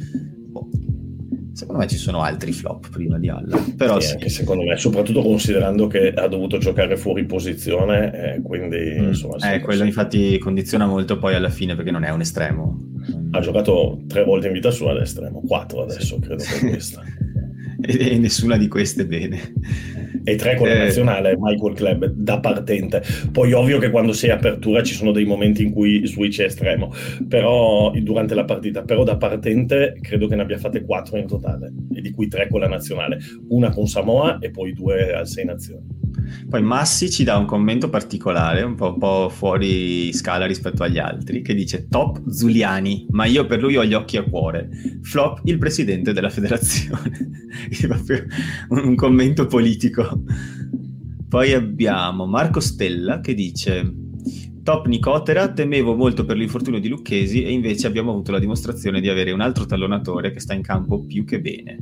[1.58, 3.58] Secondo me ci sono altri flop prima di Alla.
[3.76, 4.14] Però sì, sì.
[4.14, 9.08] Anche secondo me, soprattutto considerando che ha dovuto giocare fuori posizione, eh, quindi mm.
[9.08, 9.38] insomma.
[9.52, 9.88] Eh, quello sì.
[9.88, 12.80] infatti condiziona molto poi alla fine perché non è un estremo.
[13.32, 17.02] Ha giocato tre volte in vita sua ad estremo, quattro adesso credo per questa.
[17.82, 19.54] e, e nessuna di queste bene
[20.28, 20.80] e tre con la eh.
[20.80, 23.02] nazionale, Michael Club da partente.
[23.32, 26.94] Poi ovvio che quando sei apertura ci sono dei momenti in cui switch è estremo,
[27.30, 31.72] però durante la partita, però da partente credo che ne abbia fatte quattro in totale,
[31.96, 35.46] e di cui tre con la nazionale, una con Samoa e poi due al Sei
[35.46, 35.97] Nazioni.
[36.50, 40.98] Poi Massi ci dà un commento particolare, un po', un po', fuori scala rispetto agli
[40.98, 44.70] altri, che dice top Zuliani, ma io per lui ho gli occhi a cuore.
[45.02, 47.12] Flop il presidente della federazione.
[48.70, 50.24] un, un commento politico.
[51.28, 54.06] Poi abbiamo Marco Stella che dice
[54.68, 59.08] Top Nicotera, temevo molto per l'infortunio di Lucchesi e invece abbiamo avuto la dimostrazione di
[59.08, 61.78] avere un altro tallonatore che sta in campo più che bene.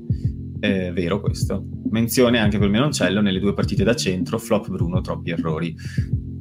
[0.60, 1.66] È vero questo.
[1.89, 5.76] Menzione anche per Menoncello nelle due partite da centro, flop Bruno, troppi errori.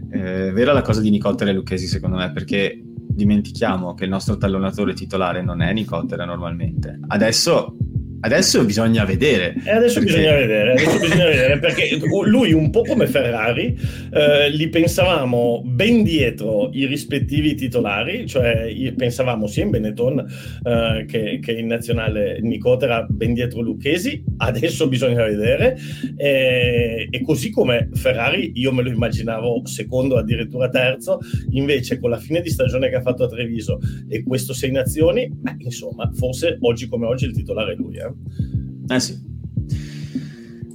[0.09, 4.37] È vera la cosa di Nicotera e Lucchesi secondo me perché dimentichiamo che il nostro
[4.37, 6.99] tallonatore titolare non è Nicotera normalmente.
[7.07, 7.77] Adesso
[8.25, 9.55] Adesso bisogna vedere.
[9.63, 10.15] E adesso perché...
[10.15, 13.79] bisogna vedere, adesso bisogna vedere perché lui un po' come Ferrari
[14.11, 20.25] eh, li pensavamo ben dietro i rispettivi titolari, cioè pensavamo sia in Benetton
[20.65, 25.77] eh, che, che, in nazionale Nicotera ben dietro Lucchesi, adesso bisogna vedere
[26.17, 31.19] e, e così come Ferrari io me lo immaginavo secondo addirittura terzo,
[31.51, 35.29] invece con la fine di stagione che ha fatto a Treviso e questo sei nazioni,
[35.31, 37.97] beh, insomma forse oggi come oggi il titolare è lui.
[37.97, 38.14] Eh?
[38.89, 39.23] Eh sì.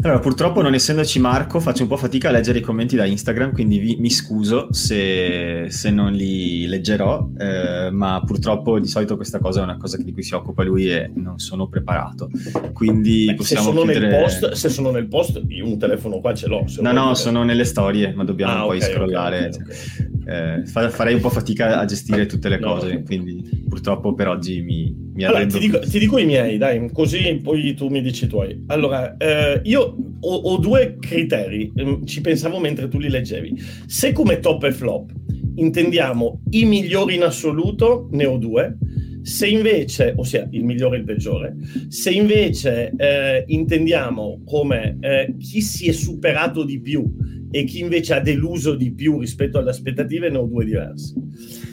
[0.02, 3.52] Allora, purtroppo non essendoci Marco, faccio un po' fatica a leggere i commenti da Instagram,
[3.52, 9.40] quindi vi, mi scuso se, se, non li leggerò, eh, ma purtroppo di solito questa
[9.40, 12.30] cosa è una cosa di cui si occupa lui e non sono preparato.
[12.72, 14.08] Quindi Beh, possiamo se sono, chiudere...
[14.08, 16.64] nel post, se sono nel post, io un telefono qua ce l'ho.
[16.80, 19.48] no, no, sono nelle storie, ma dobbiamo ah, poi okay, scrollare.
[19.48, 24.14] Okay, okay, eh, farei un po' fatica a gestire tutte le cose, no, quindi purtroppo
[24.14, 27.88] per oggi mi, mi allora, ti dico, ti dico, i miei, dai, così poi tu
[27.88, 28.64] mi dici i tuoi.
[28.68, 29.89] Allora, eh, io
[30.20, 33.56] ho, ho, due criteri, mm, ci pensavo mentre tu li leggevi.
[33.86, 35.12] Se come top e flop
[35.56, 38.78] intendiamo i migliori in assoluto, ne ho due.
[39.22, 41.56] Se invece, ossia il migliore e il peggiore,
[41.90, 47.06] se invece eh, intendiamo come eh, chi si è superato di più
[47.52, 51.14] e chi invece ha deluso di più rispetto alle aspettative, ne ho due diversi.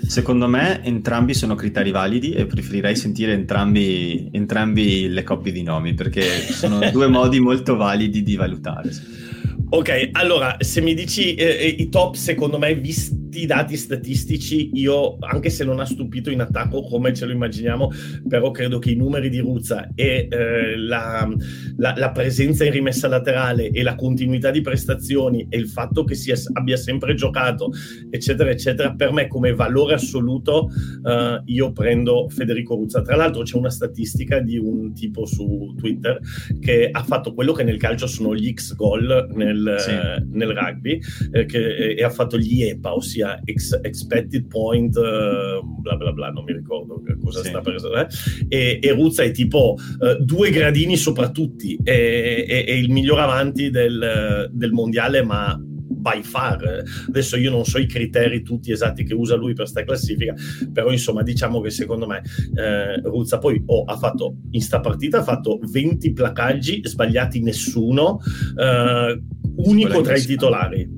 [0.07, 5.95] Secondo me entrambi sono criteri validi e preferirei sentire entrambi, entrambi le coppie di nomi
[5.95, 8.91] perché sono due modi molto validi di valutare.
[9.69, 13.77] Ok, allora se mi dici eh, eh, i top secondo me visti tutti i dati
[13.77, 17.91] statistici, io, anche se non ha stupito in attacco come ce lo immaginiamo,
[18.27, 21.29] però credo che i numeri di Ruzza e eh, la,
[21.77, 26.15] la, la, presenza in rimessa laterale e la continuità di prestazioni e il fatto che
[26.15, 27.71] sia, abbia sempre giocato,
[28.09, 30.71] eccetera, eccetera, per me come valore assoluto
[31.05, 33.03] eh, io prendo Federico Ruzza.
[33.03, 36.19] Tra l'altro c'è una statistica di un tipo su Twitter
[36.59, 39.91] che ha fatto quello che nel calcio sono gli X gol nel, sì.
[39.91, 40.99] eh, nel rugby
[41.33, 46.31] eh, che, e ha fatto gli EPA, ossia ex, expected point, uh, bla bla bla,
[46.31, 47.49] non mi ricordo cosa sì.
[47.49, 48.07] sta per eh?
[48.49, 53.19] e, e Ruzza è tipo uh, due gradini sopra tutti, è, è, è il miglior
[53.19, 55.59] avanti del, del mondiale, ma
[56.07, 56.85] by far.
[57.09, 60.35] Adesso io non so i criteri tutti esatti che usa lui per questa classifica,
[60.73, 62.23] però insomma diciamo che secondo me
[62.55, 68.21] eh, Ruzza poi oh, ha fatto in sta partita ha fatto 20 placaggi, sbagliati nessuno,
[68.57, 69.21] eh,
[69.57, 70.89] unico tra i titolari.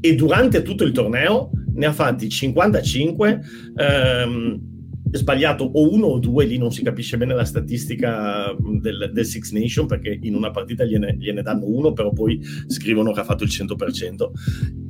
[0.00, 3.40] E durante tutto il torneo ne ha fatti 55.
[3.76, 4.70] Ehm,
[5.12, 9.52] sbagliato o uno o due, lì non si capisce bene la statistica del, del Six
[9.52, 13.44] Nation perché in una partita gliene, gliene, danno uno, però poi scrivono che ha fatto
[13.44, 14.30] il 100%.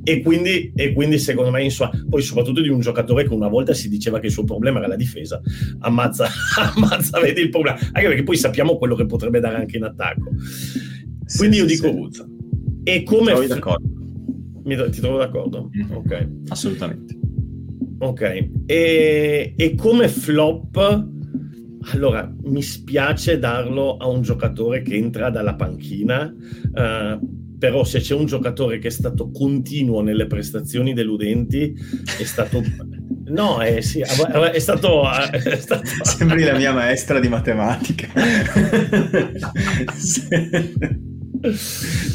[0.03, 3.73] E quindi, e quindi secondo me, insomma, poi soprattutto di un giocatore che una volta
[3.73, 5.41] si diceva che il suo problema era la difesa,
[5.79, 6.27] ammazza,
[6.75, 10.29] ammazza, vedi il problema, anche perché poi sappiamo quello che potrebbe dare anche in attacco.
[11.37, 12.25] Quindi sì, io dico Woods.
[12.83, 13.33] E come...
[13.33, 14.02] Ti d'accordo.
[14.63, 15.69] Mi, ti trovo d'accordo?
[15.75, 15.91] Mm-hmm.
[15.91, 16.29] Ok.
[16.49, 17.17] Assolutamente.
[17.99, 21.07] Ok, e, e, come flop,
[21.93, 27.19] allora mi spiace darlo a un giocatore che entra dalla panchina, uh,
[27.57, 31.73] però se c'è un giocatore che è stato continuo nelle prestazioni deludenti,
[32.19, 32.61] è stato...
[33.25, 34.59] No, eh, sì, è stato, è
[35.55, 35.81] stato...
[36.03, 38.09] Sembri la mia maestra di matematica.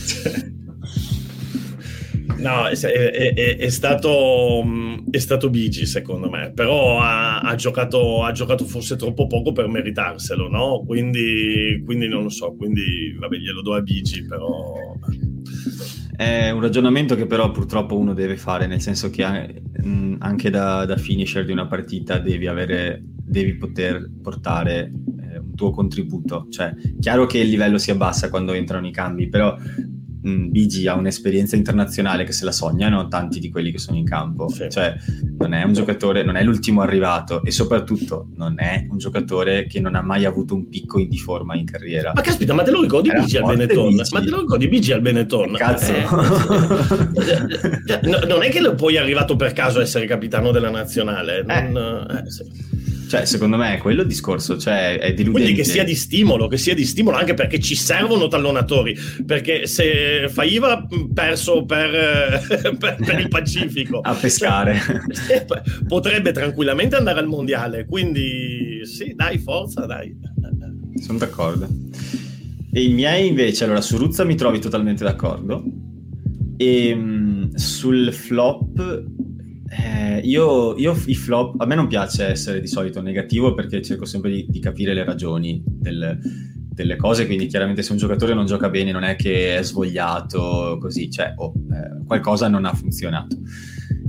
[0.07, 0.57] cioè...
[2.39, 8.23] No, è, è, è, stato, mm, è stato Bigi secondo me, però ha, ha, giocato,
[8.23, 10.85] ha, giocato, forse troppo poco per meritarselo, no?
[10.87, 14.97] Quindi, quindi non lo so, quindi vabbè glielo do a Bigi, però...
[16.17, 20.85] È un ragionamento che però purtroppo uno deve fare, nel senso che mm, anche da,
[20.85, 24.93] da finisher di una partita devi, avere, devi poter portare
[25.33, 26.49] eh, un tuo contributo.
[26.51, 29.57] Cioè, chiaro che il livello si abbassa quando entrano i cambi, però
[30.21, 34.49] BG ha un'esperienza internazionale che se la sognano tanti di quelli che sono in campo.
[34.49, 34.67] Sì.
[34.69, 34.95] Cioè,
[35.39, 39.81] non è un giocatore, non è l'ultimo arrivato e soprattutto non è un giocatore che
[39.81, 42.13] non ha mai avuto un picco di forma in carriera.
[42.15, 43.97] Ma caspita, ma te lo ricordi BG al Benetton?
[43.97, 44.13] BG.
[44.13, 45.53] Ma te lo ricordi BG al Benetton?
[45.55, 45.93] Cazzo.
[45.93, 46.03] Eh.
[48.09, 51.43] no, non è che poi è arrivato per caso a essere capitano della nazionale.
[51.43, 52.19] Non, eh.
[52.19, 52.68] Eh, sì.
[53.09, 55.31] Cioè, secondo me è quello il discorso, cioè è deludente.
[55.31, 58.95] Quindi che sia di stimolo, che sia di stimolo anche perché ci servono tallonatori,
[59.25, 62.43] perché se Faiva perso per,
[62.79, 64.79] per, per il Pacifico a pescare
[65.27, 65.45] cioè,
[65.87, 70.15] potrebbe tranquillamente andare al mondiale, quindi sì, dai, forza, dai.
[71.01, 71.67] Sono d'accordo.
[72.71, 75.65] E i miei invece, allora su Ruzza mi trovi totalmente d'accordo.
[76.59, 79.05] E um, sul flop
[79.71, 84.05] eh, io, io, i flop, a me non piace essere di solito negativo perché cerco
[84.05, 86.19] sempre di, di capire le ragioni del,
[86.79, 90.79] delle cose, quindi chiaramente se un giocatore non gioca bene non è che è svogliato
[90.81, 93.37] così, cioè oh, eh, qualcosa non ha funzionato.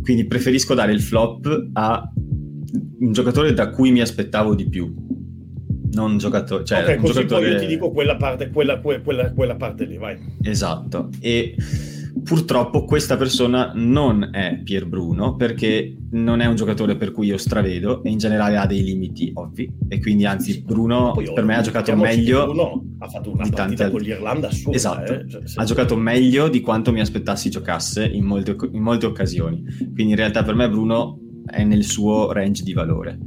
[0.02, 2.10] Quindi preferisco dare il flop a
[3.00, 4.94] un giocatore da cui mi aspettavo di più.
[5.92, 7.42] Non un giocatore, cioè okay, un così giocatore...
[7.42, 10.18] poi io ti dico quella parte, quella, quella, quella parte lì, vai.
[10.44, 11.10] Esatto.
[11.20, 11.56] E
[12.24, 17.38] Purtroppo questa persona non è Pier Bruno perché non è un giocatore per cui io
[17.38, 19.72] stravedo e in generale ha dei limiti ovvi.
[19.88, 23.66] E quindi anzi Bruno Poi, per me ha giocato meglio Bruno ha fatto una partita
[23.66, 23.90] tante...
[23.92, 25.14] con l'Irlanda assurda esatto.
[25.14, 25.30] eh?
[25.30, 29.64] cioè, ha giocato meglio di quanto mi aspettassi giocasse in molte, in molte occasioni.
[29.78, 33.18] Quindi in realtà per me Bruno è nel suo range di valore.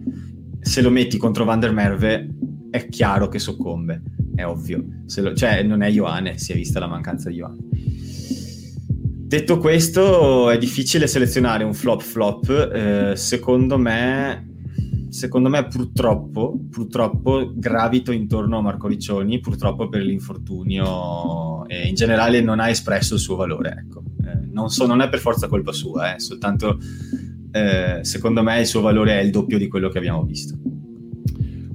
[0.61, 2.29] Se lo metti contro Van der Merve
[2.71, 4.03] è chiaro che soccombe.
[4.35, 4.85] È ovvio.
[5.17, 5.35] Lo...
[5.35, 7.71] cioè non è Ioane si è vista la mancanza di Ioane
[9.33, 12.51] Detto questo, è difficile selezionare un flop flop.
[12.51, 14.47] Eh, secondo me,
[15.09, 22.43] secondo me purtroppo, purtroppo gravito intorno a Marco Riccioni, purtroppo per l'infortunio e in generale
[22.43, 23.87] non ha espresso il suo valore.
[23.87, 24.03] Ecco.
[24.23, 26.79] Eh, non, so, non, è per forza colpa sua, eh, soltanto
[27.53, 30.59] eh, secondo me il suo valore è il doppio di quello che abbiamo visto.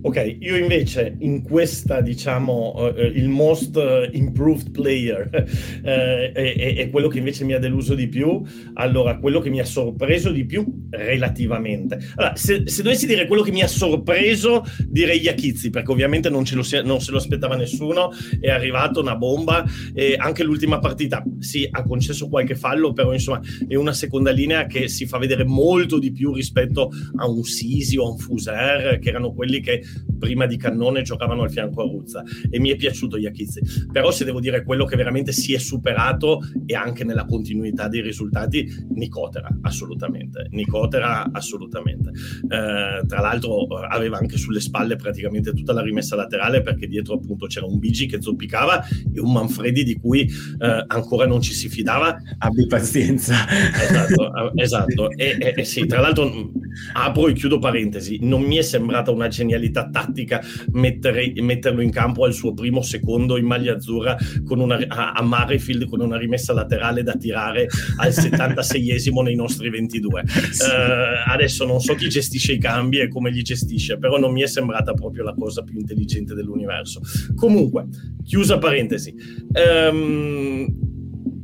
[0.08, 3.78] Ok, io invece in questa, diciamo, uh, il most
[4.14, 8.41] improved player uh, è, è, quello che invece mi ha deluso di più.
[8.76, 11.99] Allora, quello che mi ha sorpreso di più relativamente.
[12.16, 16.45] Allora, se, se dovessi dire quello che mi ha sorpreso, direi Iachizzi, perché ovviamente non,
[16.49, 21.68] lo, non, se lo aspettava nessuno, è arrivato una bomba e anche l'ultima partita, sì,
[21.70, 25.99] ha concesso qualche fallo, però insomma è una seconda linea che si fa vedere molto
[25.99, 29.84] di più rispetto a un Sisi o a un Fuser, che erano quelli che
[30.18, 34.26] prima di Cannone giocavano al fianco a Ruzza e mi è piaciuto Iachizzi però se
[34.26, 39.48] devo dire quello che veramente si è superato e anche nella continuità dei risultati Nicotera
[39.62, 40.48] assolutamente.
[40.52, 42.10] Nicotera assolutamente.
[42.10, 47.16] Eh, tra l'altro eh, aveva anche sulle spalle praticamente tutta la rimessa laterale perché dietro
[47.16, 51.54] appunto c'era un Bigi che zoppicava e un Manfredi di cui eh, ancora non ci
[51.54, 52.18] si fidava.
[52.39, 53.36] Abbi pazienza.
[53.50, 55.12] Esatto, esatto.
[55.12, 56.52] E, e, e sì tra l'altro
[56.93, 58.20] apro e chiudo parentesi.
[58.22, 62.82] Non mi è sembrata una genialità tattica tattica mettere, metterlo in campo al suo primo
[62.82, 67.68] secondo in maglia azzurra con una, a, a Marefield con una rimessa laterale da tirare
[67.98, 70.24] al 76esimo nei nostri 22.
[70.52, 70.64] Sì.
[70.64, 74.42] Uh, adesso non so chi gestisce i cambi e come li gestisce, però non mi
[74.42, 77.02] è sembrata proprio la cosa più intelligente dell'universo.
[77.36, 77.86] Comunque,
[78.24, 79.14] chiusa parentesi.
[79.54, 80.96] Um,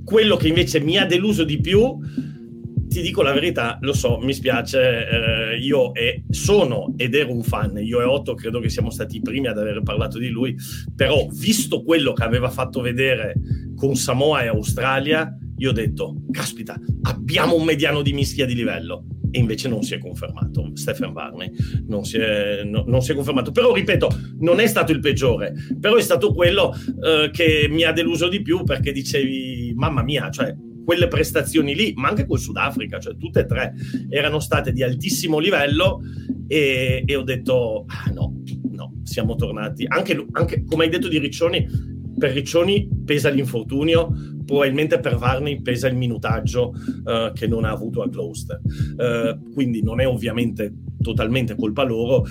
[0.03, 1.97] quello che invece mi ha deluso di più
[2.93, 7.41] ti dico la verità, lo so, mi spiace, eh, io e, sono ed ero un
[7.41, 10.55] fan, io e Otto credo che siamo stati i primi ad aver parlato di lui,
[10.95, 13.33] però visto quello che aveva fatto vedere
[13.75, 19.05] con Samoa e Australia, io ho detto, caspita, abbiamo un mediano di mischia di livello.
[19.35, 21.51] E invece non si è confermato, Stephen Varney
[21.87, 23.51] non si è, no, non si è confermato.
[23.51, 26.71] Però ripeto, non è stato il peggiore, però è stato quello
[27.03, 31.93] eh, che mi ha deluso di più perché dicevi, mamma mia, cioè quelle prestazioni lì,
[31.95, 33.73] ma anche col Sudafrica, cioè tutte e tre
[34.09, 36.01] erano state di altissimo livello
[36.47, 39.85] e, e ho detto, ah no, no, siamo tornati.
[39.87, 41.67] Anche, anche, come hai detto di Riccioni,
[42.17, 44.11] per Riccioni pesa l'infortunio,
[44.45, 48.61] probabilmente per Varney pesa il minutaggio uh, che non ha avuto a Closed.
[48.97, 52.25] Uh, quindi non è ovviamente totalmente colpa loro,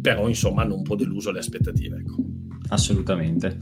[0.00, 1.98] però insomma hanno un po' deluso le aspettative.
[1.98, 2.39] Ecco.
[2.70, 3.58] Assolutamente.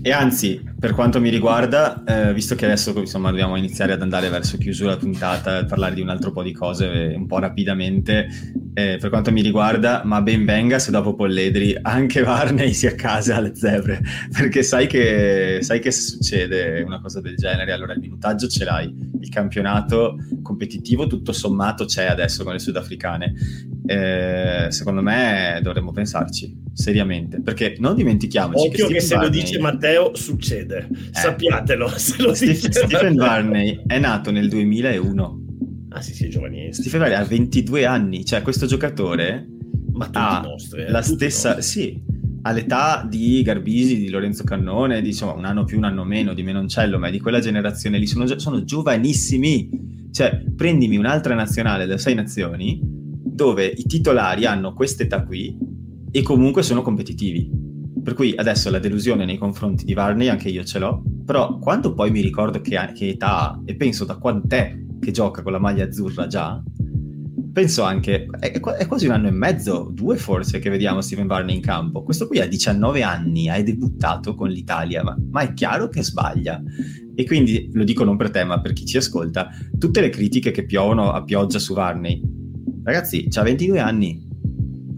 [0.00, 4.28] E anzi, per quanto mi riguarda, eh, visto che adesso insomma, dobbiamo iniziare ad andare
[4.30, 8.28] verso chiusura puntata, parlare di un altro po' di cose eh, un po' rapidamente,
[8.74, 12.94] eh, per quanto mi riguarda, ma ben venga se dopo Polledri anche Varney sia a
[12.94, 14.00] casa alle zebre,
[14.32, 18.64] perché sai che, sai che se succede una cosa del genere, allora il minutaggio ce
[18.64, 23.34] l'hai, il campionato competitivo tutto sommato c'è adesso con le sudafricane.
[23.84, 27.94] Eh, secondo me dovremmo pensarci seriamente, perché non
[28.46, 29.30] dimentichiamoci Occhio che, che se Varney...
[29.30, 30.96] lo dice Matteo succede, eh.
[31.10, 31.88] sappiatelo.
[31.96, 35.46] Se lo Steve, dice Stephen Varney è nato nel 2001.
[35.90, 36.72] Ah sì, sì, giovanissimo.
[36.72, 39.46] Stephen Varney ha 22 anni, cioè questo giocatore
[39.92, 41.62] Ma ha nostri, eh, la stessa, nostri.
[41.62, 42.02] sì,
[42.42, 46.42] all'età di Garbisi, di Lorenzo Cannone, di, insomma un anno più, un anno meno, di
[46.42, 49.86] Menoncello, ma è di quella generazione lì, sono, sono giovanissimi.
[50.10, 52.80] Cioè, prendimi un'altra nazionale da sei nazioni
[53.38, 55.56] dove i titolari hanno quest'età qui
[56.10, 57.57] e comunque sono competitivi.
[58.08, 61.92] Per cui adesso la delusione nei confronti di Varney anche io ce l'ho, però quando
[61.92, 65.58] poi mi ricordo che, che età ha e penso da quant'è che gioca con la
[65.58, 66.58] maglia azzurra già,
[67.52, 71.56] penso anche, è, è, quasi un anno e mezzo, due forse, che vediamo Steven Varney
[71.56, 72.02] in campo.
[72.02, 76.62] Questo qui ha 19 anni, ha debuttato con l'Italia, ma, ma, è chiaro che sbaglia.
[77.14, 80.50] E quindi, lo dico non per te, ma per chi ci ascolta, tutte le critiche
[80.50, 82.22] che piovono a pioggia su Varney,
[82.84, 84.27] ragazzi, ha 22 anni,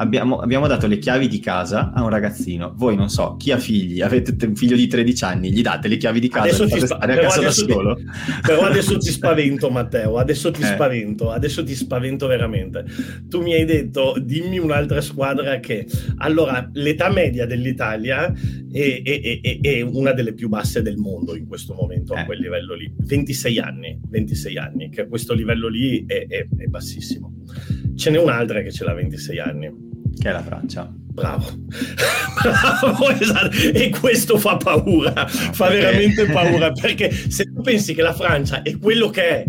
[0.01, 2.73] abbiamo, abbiamo, dato le chiavi di casa a un ragazzino.
[2.77, 5.99] Voi non so, chi ha figli, avete un figlio di 13 anni, gli date le
[5.99, 7.95] chiavi di casa, adesso ti spa- a casa da solo.
[7.95, 8.05] Ti,
[8.43, 10.17] però adesso ti spavento, Matteo.
[10.17, 10.67] Adesso ti eh.
[10.67, 12.85] spavento, adesso ti spavento veramente.
[13.29, 15.87] Tu mi hai detto, dimmi un'altra squadra che
[16.19, 18.33] allora l'età media dell'Italia
[18.73, 22.21] è, è, è, è una delle più basse del mondo in questo momento eh.
[22.21, 22.93] a quel livello lì.
[22.97, 27.35] 26 anni, 26 anni, che a questo livello lì è, bassissimo.
[27.95, 29.89] Ce n'è un'altra che ce l'ha 26 anni
[30.21, 30.93] che è la Francia.
[30.93, 31.47] Bravo,
[32.43, 33.57] bravo, esatto.
[33.73, 38.79] E questo fa paura, fa veramente paura perché se tu pensi che la Francia è
[38.79, 39.45] quello che è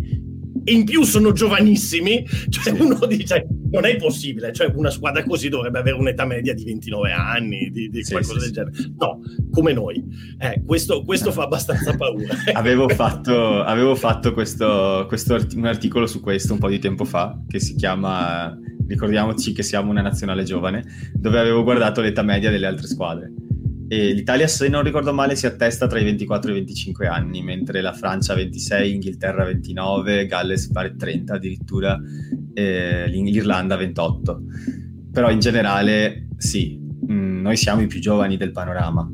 [0.63, 5.49] e in più sono giovanissimi, cioè uno dice non è possibile, cioè una squadra così
[5.49, 8.81] dovrebbe avere un'età media di 29 anni, di, di sì, qualcosa sì, del sì.
[8.81, 8.93] genere.
[8.97, 9.19] No,
[9.49, 10.03] come noi.
[10.37, 11.31] Eh, questo, questo no.
[11.31, 12.35] fa abbastanza paura.
[12.53, 17.41] avevo fatto, avevo fatto questo, questo, un articolo su questo un po' di tempo fa,
[17.47, 18.55] che si chiama
[18.91, 20.83] ricordiamoci che siamo una nazionale giovane,
[21.13, 23.31] dove avevo guardato l'età media delle altre squadre.
[23.87, 27.41] E l'Italia, se non ricordo male, si attesta tra i 24 e i 25 anni,
[27.41, 31.99] mentre la Francia 26, Inghilterra 29, Galles pare 30 addirittura,
[32.53, 34.41] eh, l'Irlanda 28.
[35.11, 39.09] Però in generale, sì, noi siamo i più giovani del panorama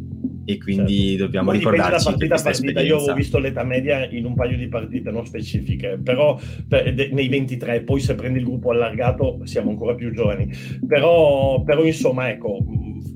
[0.50, 1.26] e quindi certo.
[1.26, 2.80] dobbiamo Poi ricordarci da partita a partita.
[2.80, 7.10] Io ho visto l'età media in un paio di partite non specifiche, però per, de,
[7.12, 10.50] nei 23, poi se prendi il gruppo allargato siamo ancora più giovani.
[10.88, 12.60] Però, però insomma, ecco,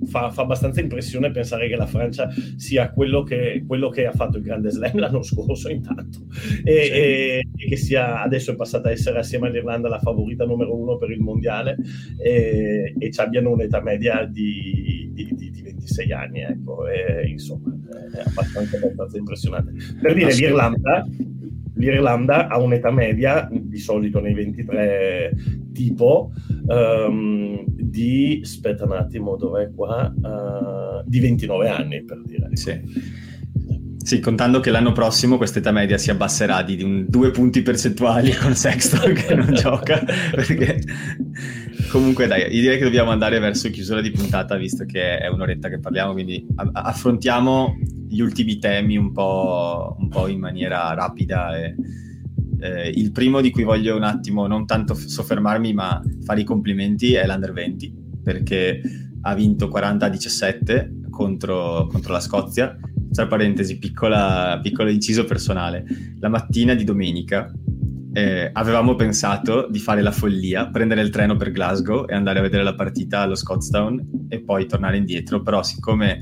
[0.07, 4.37] fa, fa, abbastanza impressione pensare che la Francia sia quello che, quello che ha fatto
[4.37, 6.25] il Grande Slam l'anno scorso intanto
[6.65, 6.91] e, sì.
[6.91, 10.97] e, e, che sia adesso è passata a essere assieme all'Irlanda la favorita numero uno
[10.97, 11.77] per il mondiale
[12.17, 17.73] e, e ci abbiano un'età media di, di, di, di 26 anni ecco e, insomma
[18.13, 21.05] è abbastanza, abbastanza impressionante per dire l'Irlanda
[21.81, 25.33] l'Irlanda ha un'età media, di solito nei 23
[25.73, 26.31] tipo,
[26.67, 30.13] um, di, aspetta un attimo, dov'è qua?
[30.15, 32.49] Uh, di 29 anni, per dire.
[32.53, 33.29] Sì.
[34.03, 37.61] Sì, contando che l'anno prossimo questa età media si abbasserà di, di un, due punti
[37.61, 40.03] percentuali con Sexton che non gioca,
[40.33, 40.81] perché
[41.91, 45.67] comunque dai, io direi che dobbiamo andare verso chiusura di puntata visto che è un'oretta
[45.67, 47.77] che parliamo, quindi affrontiamo
[48.07, 51.57] gli ultimi temi un po', un po in maniera rapida.
[51.57, 51.75] E,
[52.61, 57.13] eh, il primo di cui voglio un attimo non tanto soffermarmi, ma fare i complimenti
[57.13, 58.81] è l'Under 20, perché
[59.21, 62.77] ha vinto 40-17 contro, contro la Scozia.
[63.11, 65.85] Tra parentesi, piccola, piccolo inciso personale.
[66.19, 67.51] La mattina di domenica
[68.13, 72.41] eh, avevamo pensato di fare la follia, prendere il treno per Glasgow e andare a
[72.41, 76.19] vedere la partita allo Scottstown e poi tornare indietro, però siccome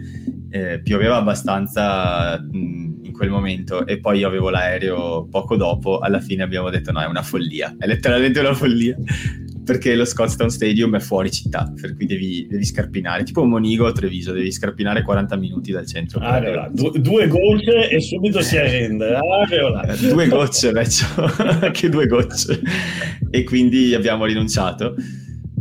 [0.49, 6.19] eh, pioveva abbastanza mh, in quel momento e poi io avevo l'aereo poco dopo, alla
[6.19, 8.95] fine abbiamo detto no, è una follia, è letteralmente una follia
[9.69, 13.91] perché lo Scottstown Stadium è fuori città, per cui devi, devi scarpinare, tipo Monigo a
[13.91, 16.19] Treviso, devi scarpinare 40 minuti dal centro.
[16.21, 19.13] Ah, allora, du- due gocce e subito si arrende.
[19.13, 21.05] Ah, eh, due gocce, vecchio,
[21.61, 22.59] anche due gocce.
[23.29, 24.95] E quindi abbiamo rinunciato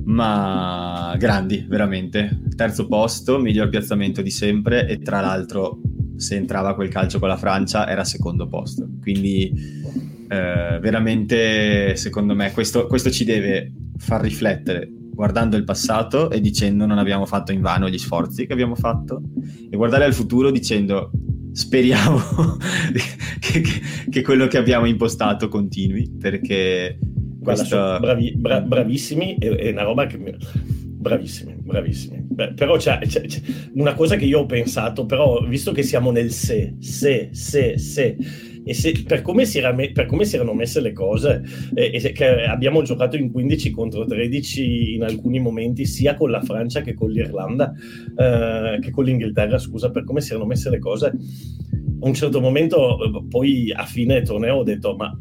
[0.04, 2.44] ma grandi, veramente.
[2.56, 5.80] Terzo posto, miglior piazzamento di sempre e tra l'altro
[6.16, 8.88] se entrava quel calcio con la Francia era secondo posto.
[9.02, 9.52] Quindi
[10.28, 16.86] eh, veramente, secondo me, questo, questo ci deve far riflettere guardando il passato e dicendo
[16.86, 19.20] non abbiamo fatto in vano gli sforzi che abbiamo fatto
[19.68, 21.11] e guardare al futuro dicendo
[21.53, 22.18] speriamo
[23.40, 26.99] che, che, che quello che abbiamo impostato continui perché
[27.40, 30.18] Guarda, bravi, bra- bravissimi, è, è, una roba che...
[30.18, 32.26] Bravissimi, bravissimi.
[32.28, 33.40] Beh, però c'è, c'è, c'è,
[33.74, 38.16] una cosa che io ho pensato, però visto che siamo nel se, se, se, se,
[38.69, 39.45] e se, per, come
[39.75, 41.43] me, per, come si erano messe le cose,
[41.75, 46.43] eh, e che abbiamo giocato in 15 contro 13 in alcuni momenti, sia con la
[46.43, 50.79] Francia che con l'Irlanda, eh, che con l'Inghilterra, scusa, per come si erano messe le
[50.79, 55.19] cose, a un certo momento, eh, poi a fine torneo ho detto, ma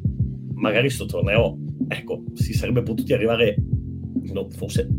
[0.56, 3.56] magari sto torneo ecco, si sarebbe potuti arrivare,
[4.34, 4.89] no, forse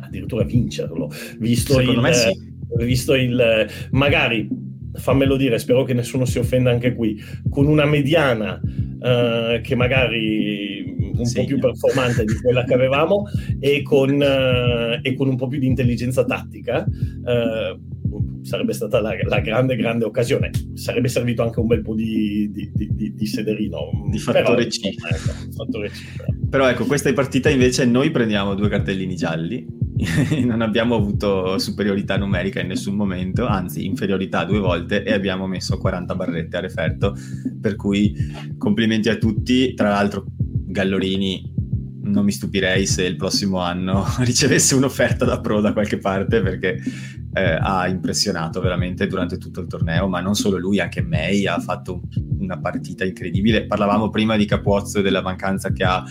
[0.00, 2.32] addirittura vincerlo, visto Secondo il, me sì.
[2.78, 4.48] visto il magari
[4.94, 7.20] fammelo dire, spero che nessuno si offenda anche qui,
[7.50, 11.40] con una mediana uh, che magari un sì.
[11.40, 13.24] po' più performante di quella che avevamo
[13.60, 19.14] e con, uh, e con un po' più di intelligenza tattica, uh, sarebbe stata la,
[19.24, 20.50] la, grande, grande occasione.
[20.74, 24.08] Sarebbe servito anche un bel po' di, di, di, di sederino.
[24.10, 24.78] Di fattore, però, C.
[24.84, 26.16] Ecco, fattore C.
[26.16, 26.32] Però.
[26.50, 29.66] però ecco, questa partita invece noi prendiamo due cartellini gialli.
[30.44, 35.78] non abbiamo avuto superiorità numerica in nessun momento, anzi inferiorità due volte e abbiamo messo
[35.78, 37.14] 40 barrette a referto,
[37.60, 38.14] per cui
[38.58, 39.74] complimenti a tutti.
[39.74, 41.53] Tra l'altro Gallorini
[42.14, 46.80] non mi stupirei se il prossimo anno ricevesse un'offerta da pro da qualche parte perché
[47.32, 51.58] eh, ha impressionato veramente durante tutto il torneo, ma non solo lui, anche May ha
[51.58, 52.02] fatto
[52.38, 53.66] una partita incredibile.
[53.66, 56.04] Parlavamo prima di Capuozzo e della mancanza che ha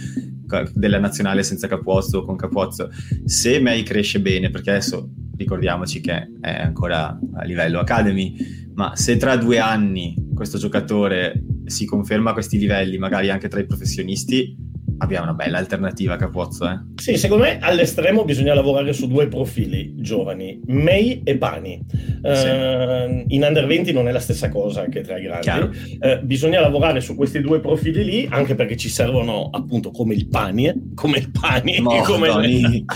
[0.74, 2.89] della nazionale senza Capuozzo o con Capuozzo.
[3.24, 8.36] Se May cresce bene, perché adesso ricordiamoci che è ancora a livello academy,
[8.76, 13.60] ma se tra due anni questo giocatore si conferma a questi livelli, magari anche tra
[13.60, 14.56] i professionisti,
[15.04, 16.70] abbiamo una bella alternativa a Capozzo.
[16.70, 16.80] Eh?
[16.95, 21.82] Sì, secondo me all'estremo bisogna lavorare su due profili giovani, May e Pani.
[22.22, 22.47] Uh, sì.
[23.36, 25.97] in under 20 non è la stessa cosa che tra i grandi.
[25.99, 30.28] Uh, bisogna lavorare su questi due profili lì, anche perché ci servono appunto come il
[30.28, 32.86] Pani, come il Pani, Mo, come il...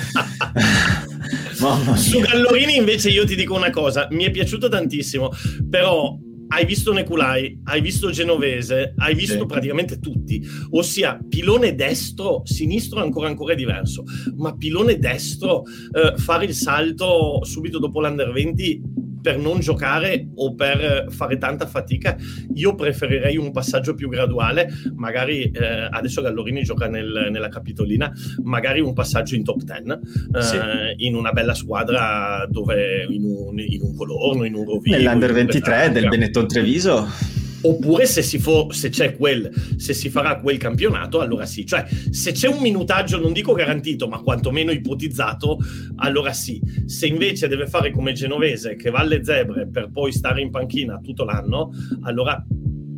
[1.95, 5.32] Su Gallorini invece io ti dico una cosa, mi è piaciuto tantissimo,
[5.70, 6.18] però
[6.50, 9.45] hai visto Neculai, hai visto Genovese, hai visto sì.
[9.45, 10.41] praticamente tutti,
[10.72, 14.04] ossia pilone destro, sinistro ancora ancora è diverso,
[14.36, 20.53] ma pilone destro, eh, fare il salto subito dopo l'Under 20 per non giocare o
[20.55, 22.15] per fare tanta fatica,
[22.53, 28.11] io preferirei un passaggio più graduale, magari eh, adesso Gallorini gioca nel, nella Capitolina,
[28.43, 31.05] magari un passaggio in top 10, eh, sì.
[31.05, 34.97] in una bella squadra dove in un, in un Colorno, in un Rovino.
[34.97, 37.07] Nell'Under 23 del Benetton Treviso
[37.62, 41.66] oppure se si, fo- se, quel, se si farà quel campionato, allora sì.
[41.66, 45.58] Cioè, se c'è un minutaggio, non dico garantito, ma quantomeno ipotizzato,
[45.97, 46.62] allora sì.
[46.86, 50.99] Se invece deve fare come Genovese, che va alle zebre per poi stare in panchina
[51.01, 52.43] tutto l'anno, allora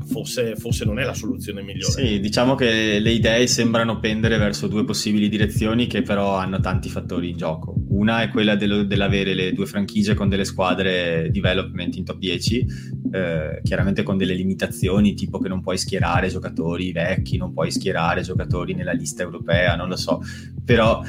[0.10, 1.92] forse, forse, non è la soluzione migliore.
[1.92, 6.90] Sì, diciamo che le idee sembrano pendere verso due possibili direzioni che però hanno tanti
[6.90, 7.76] fattori in gioco.
[7.90, 12.66] Una è quella dello, dell'avere le due franchigie con delle squadre development in top 10,
[13.12, 18.22] eh, chiaramente con delle limitazioni, tipo che non puoi schierare giocatori vecchi, non puoi schierare
[18.22, 20.22] giocatori nella lista europea, non lo so,
[20.66, 21.02] però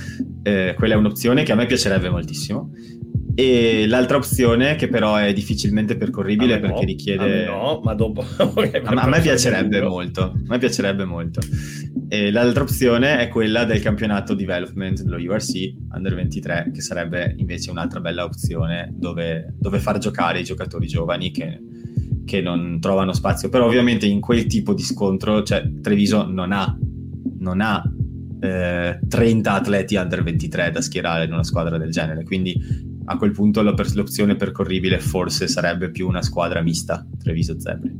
[0.42, 2.72] eh, quella è un'opzione che a me piacerebbe moltissimo.
[3.40, 7.46] E l'altra opzione, che però è difficilmente percorribile perché no, richiede.
[7.46, 8.20] no, ma dopo.
[8.36, 8.52] a,
[8.84, 10.24] a me piacerebbe molto.
[10.24, 11.40] A me piacerebbe molto.
[12.10, 17.70] E l'altra opzione è quella del campionato development dello URC Under 23, che sarebbe invece
[17.70, 21.58] un'altra bella opzione dove, dove far giocare i giocatori giovani che,
[22.26, 23.48] che non trovano spazio.
[23.48, 26.76] Però ovviamente in quel tipo di scontro, cioè Treviso non ha,
[27.38, 27.82] non ha
[28.38, 33.32] eh, 30 atleti under 23 da schierare in una squadra del genere, quindi a quel
[33.32, 37.98] punto l'opzione percorribile forse sarebbe più una squadra mista Treviso Zebri.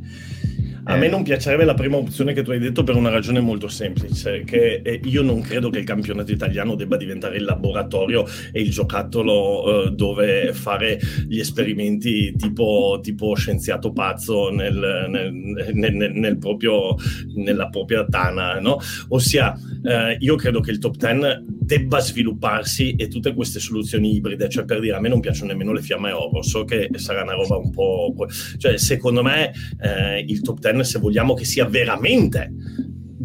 [0.91, 3.69] A me non piacerebbe la prima opzione che tu hai detto per una ragione molto
[3.69, 8.71] semplice, che io non credo che il campionato italiano debba diventare il laboratorio e il
[8.71, 10.99] giocattolo eh, dove fare
[11.29, 16.97] gli esperimenti tipo, tipo scienziato pazzo nel, nel, nel, nel proprio,
[17.37, 18.79] nella propria tana, no?
[19.11, 24.49] Ossia, eh, io credo che il top 10 debba svilupparsi e tutte queste soluzioni ibride,
[24.49, 27.35] cioè per dire a me non piacciono nemmeno le fiamme oro, so che sarà una
[27.35, 28.13] roba un po'...
[28.59, 32.53] cioè secondo me eh, il top 10 se vogliamo che sia veramente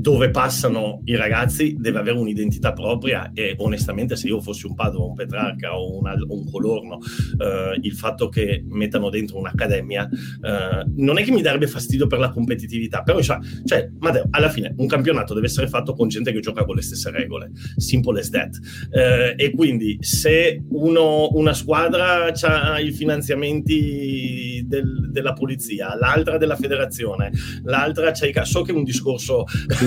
[0.06, 5.06] dove passano i ragazzi deve avere un'identità propria e onestamente se io fossi un Padova,
[5.06, 7.00] un Petrarca o un, un Colorno
[7.40, 12.20] eh, il fatto che mettano dentro un'accademia eh, non è che mi darebbe fastidio per
[12.20, 16.32] la competitività però cioè, cioè Matteo, alla fine un campionato deve essere fatto con gente
[16.32, 17.50] che gioca con le stesse regole.
[17.78, 18.60] Simple as that.
[18.92, 26.56] Eh, e quindi se uno, una squadra ha i finanziamenti del, della polizia l'altra della
[26.56, 27.32] federazione
[27.64, 29.46] l'altra c'ha i so che è un discorso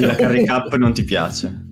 [0.12, 1.66] la carry cup non ti piace.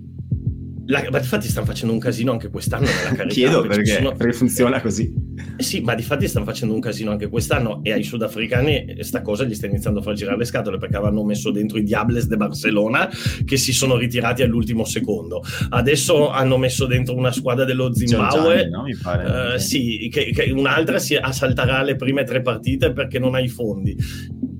[0.89, 4.13] La, ma infatti stanno facendo un casino anche quest'anno nella carry Chiedo perché, sono...
[4.13, 5.13] perché, funziona così.
[5.57, 9.21] Eh sì, ma di fatti stanno facendo un casino anche quest'anno e ai sudafricani sta
[9.21, 12.27] cosa gli sta iniziando a far girare le scatole perché avevano messo dentro i Diables
[12.27, 13.09] de Barcellona
[13.43, 15.43] che si sono ritirati all'ultimo secondo.
[15.69, 18.85] Adesso hanno messo dentro una squadra dello Zimbabwe, no?
[19.01, 23.41] pare, uh, sì, che, che un'altra si assalterà le prime tre partite perché non ha
[23.41, 23.95] i fondi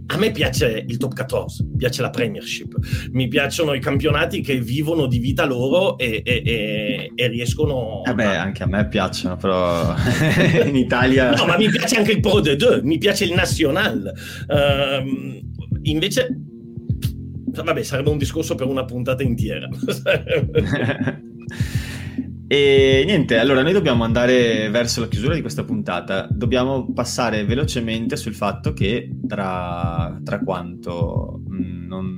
[0.09, 2.73] a me piace il top 14, piace la Premiership,
[3.11, 8.03] mi piacciono i campionati che vivono di vita loro e, e, e, e riescono.
[8.05, 8.41] Eh beh, a...
[8.41, 9.93] anche a me piacciono, però
[10.65, 11.31] in Italia.
[11.31, 14.13] No, ma mi piace anche il Pro de Deux, mi piace il National.
[14.47, 15.41] Uh,
[15.83, 16.29] invece,
[17.51, 19.67] vabbè, sarebbe un discorso per una puntata intera.
[22.49, 26.29] E niente, allora noi dobbiamo andare verso la chiusura di questa puntata.
[26.31, 31.41] Dobbiamo passare velocemente sul fatto che tra, tra quanto...
[31.51, 32.15] Mm, non,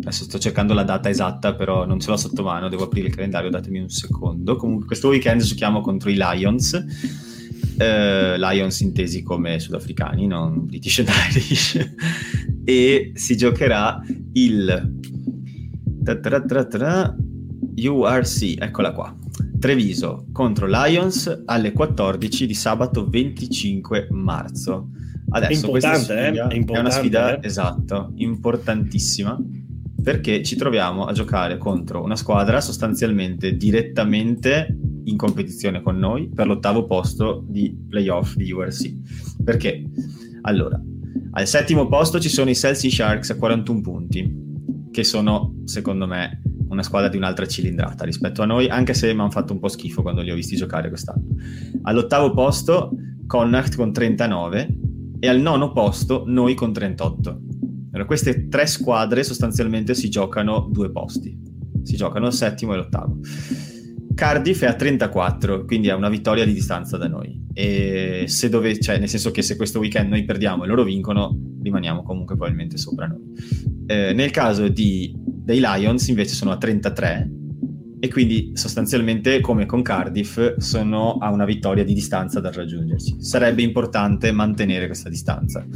[0.00, 3.14] adesso sto cercando la data esatta, però non ce l'ho sotto mano, devo aprire il
[3.14, 4.56] calendario, datemi un secondo.
[4.56, 6.72] Comunque questo weekend giochiamo contro i Lions.
[7.76, 11.94] Eh, Lions intesi come sudafricani, non British and Irish.
[12.64, 14.00] e si giocherà
[14.32, 14.96] il...
[17.80, 19.14] URC, eccola qua
[19.58, 24.90] Treviso contro Lions alle 14 di sabato 25 marzo.
[25.30, 26.58] Adesso questa sfida eh?
[26.58, 27.46] è, è, una sfida, eh?
[27.46, 29.38] esatto, importantissima
[30.02, 34.74] perché ci troviamo a giocare contro una squadra sostanzialmente direttamente
[35.04, 39.42] in competizione con noi per l'ottavo posto di playoff di URC.
[39.42, 39.84] Perché?
[40.42, 40.80] Allora,
[41.32, 44.34] al settimo posto ci sono i Chelsea Sharks a 41 punti,
[44.90, 46.42] che sono, secondo me,
[46.78, 49.68] una squadra di un'altra cilindrata rispetto a noi, anche se mi hanno fatto un po'
[49.68, 51.26] schifo quando li ho visti giocare quest'anno.
[51.82, 52.92] All'ottavo posto
[53.26, 54.78] Connacht con 39
[55.18, 57.40] e al nono posto noi con 38.
[57.90, 61.36] Allora, queste tre squadre sostanzialmente si giocano due posti,
[61.82, 63.18] si giocano il settimo e l'ottavo.
[64.14, 67.46] Cardiff è a 34, quindi è una vittoria di distanza da noi.
[67.52, 71.36] E se dove, cioè, nel senso che se questo weekend noi perdiamo e loro vincono,
[71.62, 73.22] rimaniamo comunque probabilmente sopra noi.
[73.86, 75.14] Eh, nel caso di
[75.48, 77.30] dei Lions invece sono a 33
[78.00, 83.16] e quindi sostanzialmente come con Cardiff sono a una vittoria di distanza dal raggiungerci.
[83.22, 85.66] Sarebbe importante mantenere questa distanza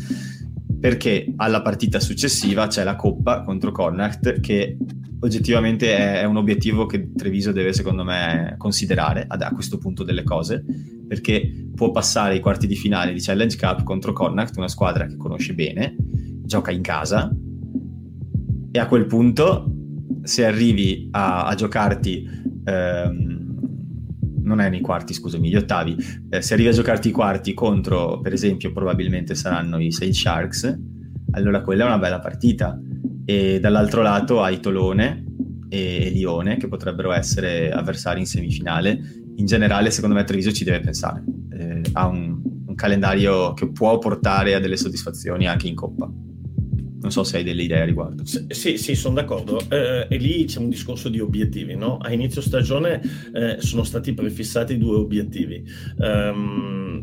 [0.78, 4.76] perché alla partita successiva c'è la Coppa contro Connacht che
[5.20, 10.62] oggettivamente è, un obiettivo che Treviso deve secondo me considerare a questo punto delle cose
[11.08, 15.16] perché può passare i quarti di finale di Challenge Cup contro Connacht, una squadra che
[15.16, 15.96] conosce bene,
[16.44, 17.34] gioca in casa
[18.72, 19.70] e a quel punto
[20.22, 22.26] se arrivi a, a giocarti
[22.64, 23.42] ehm,
[24.42, 25.96] non è nei quarti, scusami, gli ottavi.
[26.30, 30.78] Eh, se arrivi a giocarti i quarti contro, per esempio, probabilmente saranno i Sage Sharks,
[31.32, 32.78] allora quella è una bella partita.
[33.24, 35.24] E dall'altro lato hai Tolone
[35.68, 39.00] e Lione, che potrebbero essere avversari in semifinale.
[39.36, 41.22] In generale, secondo me, Treviso ci deve pensare.
[41.50, 46.10] Eh, ha un, un calendario che può portare a delle soddisfazioni anche in Coppa.
[47.02, 48.22] Non so se hai delle idee a riguardo.
[48.24, 49.60] Sì, sì, sono d'accordo.
[49.68, 51.98] Eh, e lì c'è un discorso di obiettivi, no?
[51.98, 53.02] A inizio stagione
[53.34, 55.64] eh, sono stati prefissati due obiettivi.
[55.98, 57.00] Um,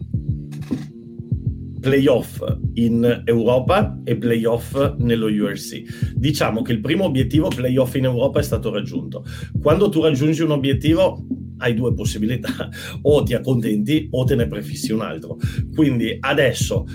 [1.82, 2.42] playoff
[2.76, 6.14] in Europa e playoff nello URC.
[6.16, 9.26] Diciamo che il primo obiettivo, playoff in Europa, è stato raggiunto.
[9.62, 11.26] Quando tu raggiungi un obiettivo,
[11.60, 12.70] hai due possibilità,
[13.04, 15.38] o ti accontenti o te ne prefissi un altro.
[15.74, 16.86] Quindi adesso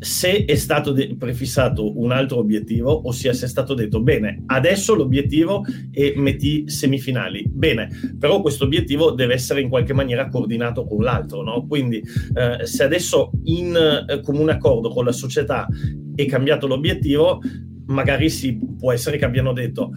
[0.00, 4.94] se è stato de- prefissato un altro obiettivo, ossia se è stato detto bene, adesso
[4.94, 7.44] l'obiettivo è metti semifinali.
[7.46, 11.66] Bene, però questo obiettivo deve essere in qualche maniera coordinato con l'altro, no?
[11.66, 13.76] Quindi eh, se adesso in
[14.08, 15.68] eh, comune accordo con la società
[16.14, 17.40] è cambiato l'obiettivo,
[17.86, 19.90] magari si può essere che abbiano detto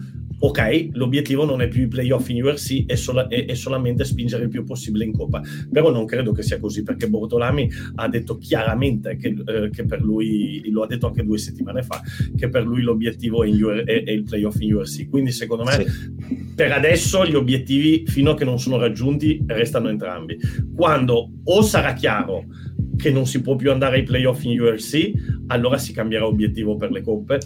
[0.44, 4.42] ok, l'obiettivo non è più i playoff in URC, è, sola, è, è, solamente spingere
[4.42, 5.40] il più possibile in Coppa.
[5.72, 10.02] Però non credo che sia così, perché Bortolami ha detto chiaramente che, eh, che per
[10.02, 12.02] lui, lo ha detto anche due settimane fa,
[12.36, 15.08] che per lui l'obiettivo è, UR, è, il playoff in URC.
[15.08, 16.52] Quindi secondo me sì.
[16.54, 20.36] per adesso gli obiettivi, fino a che non sono raggiunti, restano entrambi.
[20.74, 22.44] Quando o sarà chiaro
[22.96, 25.12] che non si può più andare ai playoff in URC,
[25.48, 27.38] allora si cambierà obiettivo per le coppe,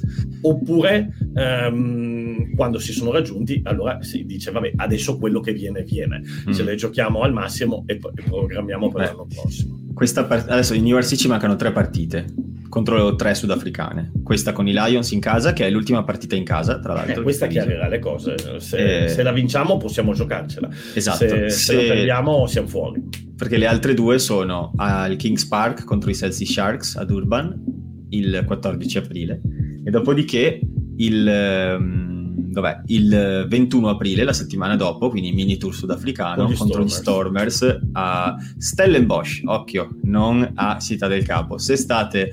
[0.43, 6.21] oppure um, quando si sono raggiunti, allora si dice vabbè, adesso quello che viene viene,
[6.21, 6.53] mm.
[6.53, 9.77] ce le giochiamo al massimo e, e programmiamo per Beh, l'anno prossimo.
[9.99, 12.27] Part- adesso in URC ci mancano tre partite
[12.69, 14.13] contro tre sudafricane.
[14.23, 17.21] Questa con i Lions in casa, che è l'ultima partita in casa, tra l'altro.
[17.21, 18.35] Eh, questa chiarirà le cose.
[18.59, 19.09] Se, eh...
[19.09, 20.69] se, la vinciamo possiamo giocarcela.
[20.95, 21.17] Esatto.
[21.17, 21.51] Se, se...
[21.51, 23.03] se la perdiamo siamo fuori.
[23.37, 27.77] Perché le altre due sono al Kings Park contro i Chelsea Sharks ad Urban
[28.11, 29.41] il 14 aprile
[29.85, 30.61] e dopodiché
[30.97, 32.08] il, ehm,
[32.51, 32.81] dov'è?
[32.87, 36.95] il 21 aprile, la settimana dopo, quindi mini tour sudafricano gli contro Stormers.
[36.95, 41.59] gli Stormers a Stellenbosch, occhio, non a Città del Capo.
[41.59, 42.33] Se state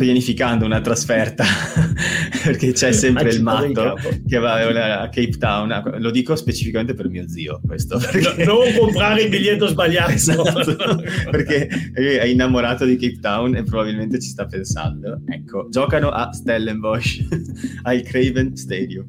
[0.00, 1.44] pianificando una trasferta
[2.42, 3.96] perché c'è sempre il matto
[4.26, 4.54] che va
[5.00, 5.98] a Cape Town.
[5.98, 7.60] Lo dico specificamente per mio zio.
[7.64, 8.44] Questo perché...
[8.44, 14.18] no, non comprare il biglietto sbagliato esatto, perché è innamorato di Cape Town e probabilmente
[14.18, 15.20] ci sta pensando.
[15.26, 17.26] Ecco, giocano a Stellenbosch
[17.82, 19.06] al Craven Stadium.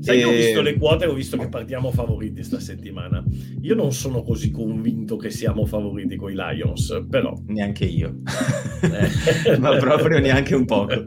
[0.00, 0.24] Sai e...
[0.24, 3.22] ho visto le quote e ho visto che partiamo favoriti sta settimana.
[3.62, 7.34] Io non sono così convinto che siamo favoriti con i Lions, però...
[7.46, 8.20] Neanche io.
[8.82, 9.58] Eh.
[9.58, 11.04] Ma proprio neanche un poco.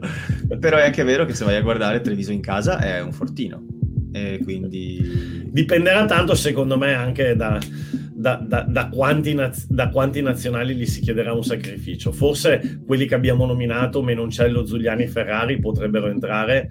[0.58, 3.64] Però è anche vero che se vai a guardare Treviso in casa è un fortino.
[4.12, 5.50] E quindi...
[5.50, 7.58] Dipenderà tanto secondo me anche da
[8.22, 12.12] da, da, da, quanti naz- da, quanti nazionali gli si chiederà un sacrificio.
[12.12, 16.68] Forse quelli che abbiamo nominato, Menoncello, Giuliani e Ferrari, potrebbero entrare.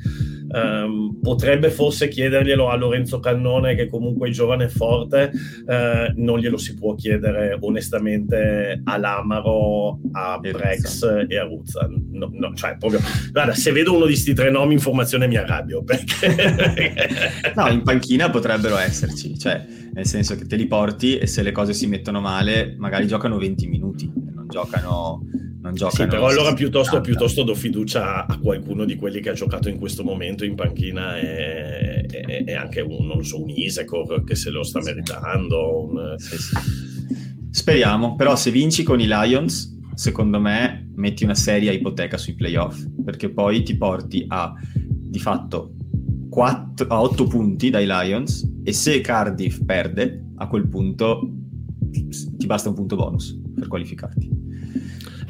[0.54, 5.32] Um, potrebbe forse chiederglielo a Lorenzo Cannone, che comunque è giovane e forte.
[5.66, 11.88] Uh, non glielo si può chiedere onestamente a Lamaro, a Brex e a Ruzza.
[12.12, 13.00] No, no, cioè, proprio,
[13.32, 15.84] guarda, se vedo uno di questi tre nomi, informazione mi arrabbio.
[15.84, 17.54] Perché...
[17.56, 19.38] no, in panchina potrebbero esserci.
[19.38, 23.08] Cioè, nel senso che te li porti e se le cose si mettono male magari
[23.08, 24.12] giocano 20 minuti,
[24.52, 25.26] giocano...
[25.62, 29.34] Non giocano sì, però allora piuttosto, piuttosto, do fiducia a qualcuno di quelli che ha
[29.34, 34.24] giocato in questo momento in panchina e, e, e anche un, non so, un Isecor
[34.24, 35.84] che se lo sta meritando.
[35.84, 36.16] Un...
[36.18, 36.56] Sì, sì.
[37.52, 42.84] Speriamo, però se vinci con i Lions, secondo me metti una seria ipoteca sui playoff,
[43.04, 45.74] perché poi ti porti a di fatto
[46.30, 51.30] 4, a 8 punti dai Lions e se Cardiff perde, a quel punto
[51.92, 54.41] ti basta un punto bonus per qualificarti.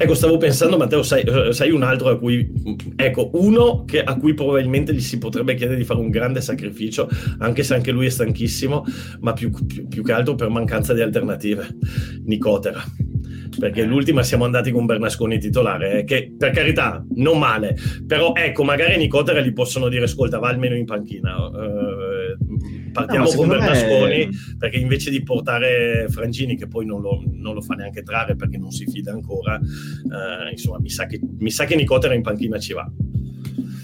[0.02, 2.52] Ecco, stavo pensando, Matteo, sai, eh, sai, un altro a cui,
[2.96, 7.08] ecco, uno che, a cui probabilmente gli si potrebbe chiedere di fare un grande sacrificio,
[7.38, 8.84] anche se anche lui è stanchissimo,
[9.20, 11.76] ma più, più, più che altro per mancanza di alternative.
[12.24, 12.82] Nicotera
[13.58, 17.76] perché l'ultima siamo andati con Bernasconi titolare, eh, che per carità non male,
[18.06, 21.36] però ecco, magari Nicotera gli possono dire ascolta va almeno in panchina.
[21.46, 22.01] Uh,
[22.92, 24.30] partiamo no, con Bernasconi me...
[24.58, 28.58] perché invece di portare Frangini che poi non lo, non lo, fa neanche trarre perché
[28.58, 32.58] non si fida ancora eh, insomma mi sa, che, mi sa che Nicotera in panchina
[32.58, 32.90] ci va.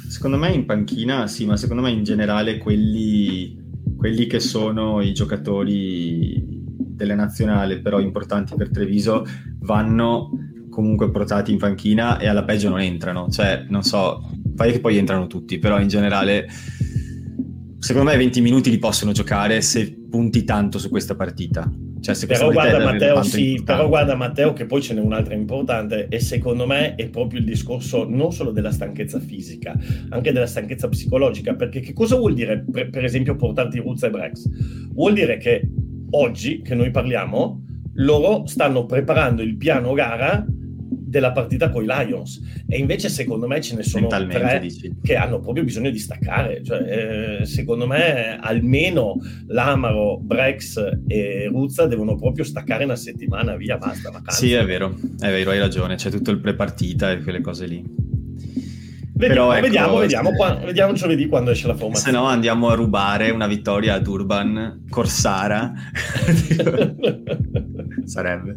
[0.09, 3.57] Secondo me in panchina sì ma secondo me in generale quelli,
[3.97, 6.57] quelli che sono i giocatori
[6.99, 9.25] delle nazionali però importanti per Treviso
[9.61, 10.31] vanno
[10.71, 13.29] comunque portati in panchina e alla peggio non entrano.
[13.29, 16.49] Cioè non so fai che poi entrano tutti però in generale
[17.79, 21.71] secondo me 20 minuti li possono giocare se punti tanto su questa partita.
[22.01, 26.07] Cioè, se però, guarda, Matteo, sì, però guarda Matteo che poi ce n'è un'altra importante
[26.09, 29.77] e secondo me è proprio il discorso non solo della stanchezza fisica,
[30.11, 34.11] anche della stanchezza psicologica, perché che cosa vuol dire per, per esempio portarti Ruzza e
[34.11, 34.49] Brex?
[34.93, 35.69] Vuol dire che
[36.11, 37.65] oggi che noi parliamo
[37.95, 40.45] loro stanno preparando il piano gara
[41.09, 44.95] della partita con i Lions e invece secondo me ce ne sono tre dici.
[45.03, 49.17] che hanno proprio bisogno di staccare cioè, eh, secondo me almeno
[49.47, 50.77] Lamaro, Brex
[51.07, 54.39] e Ruzza devono proprio staccare una settimana via basta vacanza.
[54.39, 58.07] sì è vero, è vero hai ragione c'è tutto il pre-partita e quelle cose lì
[59.19, 62.13] Vediamo, Però, vediamo, ecco, vediamo, quando, vediamo giovedì quando esce la formazione.
[62.13, 65.73] Se no andiamo a rubare una vittoria ad Urban Corsara.
[68.05, 68.55] Sarebbe.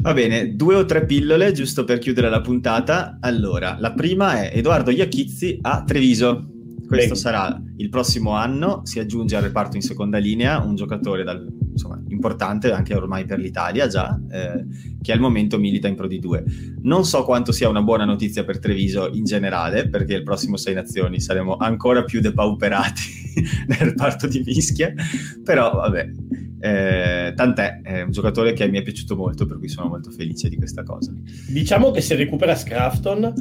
[0.00, 3.18] Va bene, due o tre pillole giusto per chiudere la puntata.
[3.20, 6.46] Allora, la prima è Edoardo Iachizzi a Treviso.
[6.86, 7.20] Questo Bene.
[7.20, 11.46] sarà il prossimo anno, si aggiunge al reparto in seconda linea un giocatore dal,
[11.78, 14.66] insomma, importante anche ormai per l'Italia già, eh,
[15.00, 16.80] che al momento milita in Pro D2.
[16.82, 20.74] Non so quanto sia una buona notizia per Treviso in generale, perché il prossimo Sei
[20.74, 23.02] Nazioni saremo ancora più depauperati
[23.68, 24.92] nel reparto di Mischia,
[25.44, 26.10] però vabbè,
[26.60, 30.48] eh, tant'è, è un giocatore che mi è piaciuto molto, per cui sono molto felice
[30.48, 31.12] di questa cosa.
[31.48, 33.32] Diciamo che se recupera Scrafton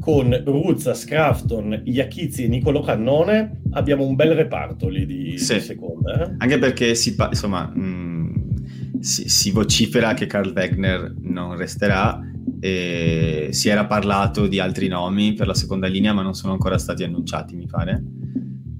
[0.00, 5.54] con Ruzza, Scrafton, Iachizzi e Nicolo Cannone abbiamo un bel reparto lì di, sì.
[5.54, 6.26] di seconda.
[6.26, 6.34] Eh?
[6.38, 12.20] Anche perché si, insomma, mm, si, si, vocifera che Carl Wegner non resterà
[12.60, 16.78] e si era parlato di altri nomi per la seconda linea ma non sono ancora
[16.78, 18.02] stati annunciati mi pare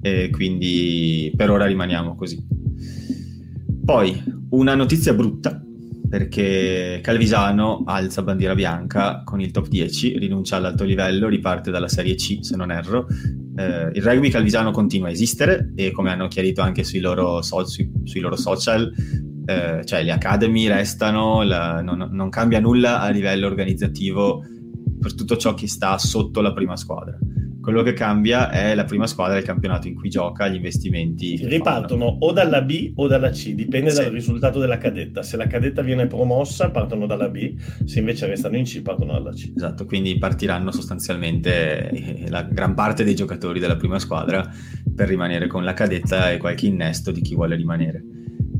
[0.01, 2.43] e quindi per ora rimaniamo così.
[3.83, 5.59] Poi una notizia brutta
[6.07, 12.15] perché Calvisano alza bandiera bianca con il top 10, rinuncia all'alto livello, riparte dalla Serie
[12.15, 13.07] C se non erro.
[13.57, 17.65] Eh, il rugby calvisano continua a esistere e come hanno chiarito anche sui loro, so-
[17.65, 18.91] sui, sui loro social,
[19.45, 24.43] eh, cioè le academy restano, la, non, non cambia nulla a livello organizzativo
[24.99, 27.17] per tutto ciò che sta sotto la prima squadra.
[27.65, 31.35] Quello che cambia è la prima squadra del campionato in cui gioca, gli investimenti.
[31.47, 32.17] Ripartono fanno.
[32.19, 34.03] o dalla B o dalla C, dipende sì.
[34.03, 35.23] dal risultato della cadetta.
[35.23, 39.31] Se la cadetta viene promossa, partono dalla B, se invece restano in C, partono dalla
[39.31, 39.51] C.
[39.55, 44.47] Esatto, quindi partiranno sostanzialmente eh, la gran parte dei giocatori della prima squadra
[44.95, 48.03] per rimanere con la cadetta e qualche innesto di chi vuole rimanere.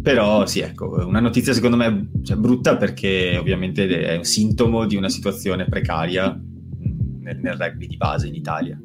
[0.01, 4.95] Però sì, ecco, una notizia secondo me cioè, brutta perché ovviamente è un sintomo di
[4.95, 8.79] una situazione precaria mm, nel, nel rugby di base in Italia.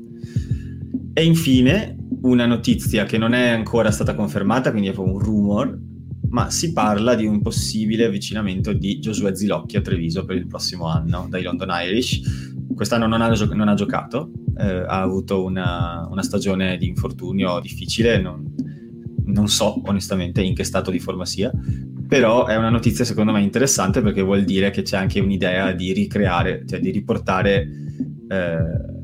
[1.13, 5.79] E infine una notizia che non è ancora stata confermata, quindi è un rumor,
[6.31, 10.87] ma si parla di un possibile avvicinamento di Giosuè Zilocchi a Treviso per il prossimo
[10.87, 12.21] anno dai London Irish.
[12.75, 17.59] Quest'anno non ha, gio- non ha giocato, eh, ha avuto una, una, stagione di infortunio
[17.61, 18.55] difficile, non,
[19.25, 21.51] non so onestamente in che stato di forma sia,
[22.07, 25.93] però è una notizia secondo me interessante perché vuol dire che c'è anche un'idea di
[25.93, 27.69] ricreare, cioè di riportare...
[28.29, 28.99] Eh,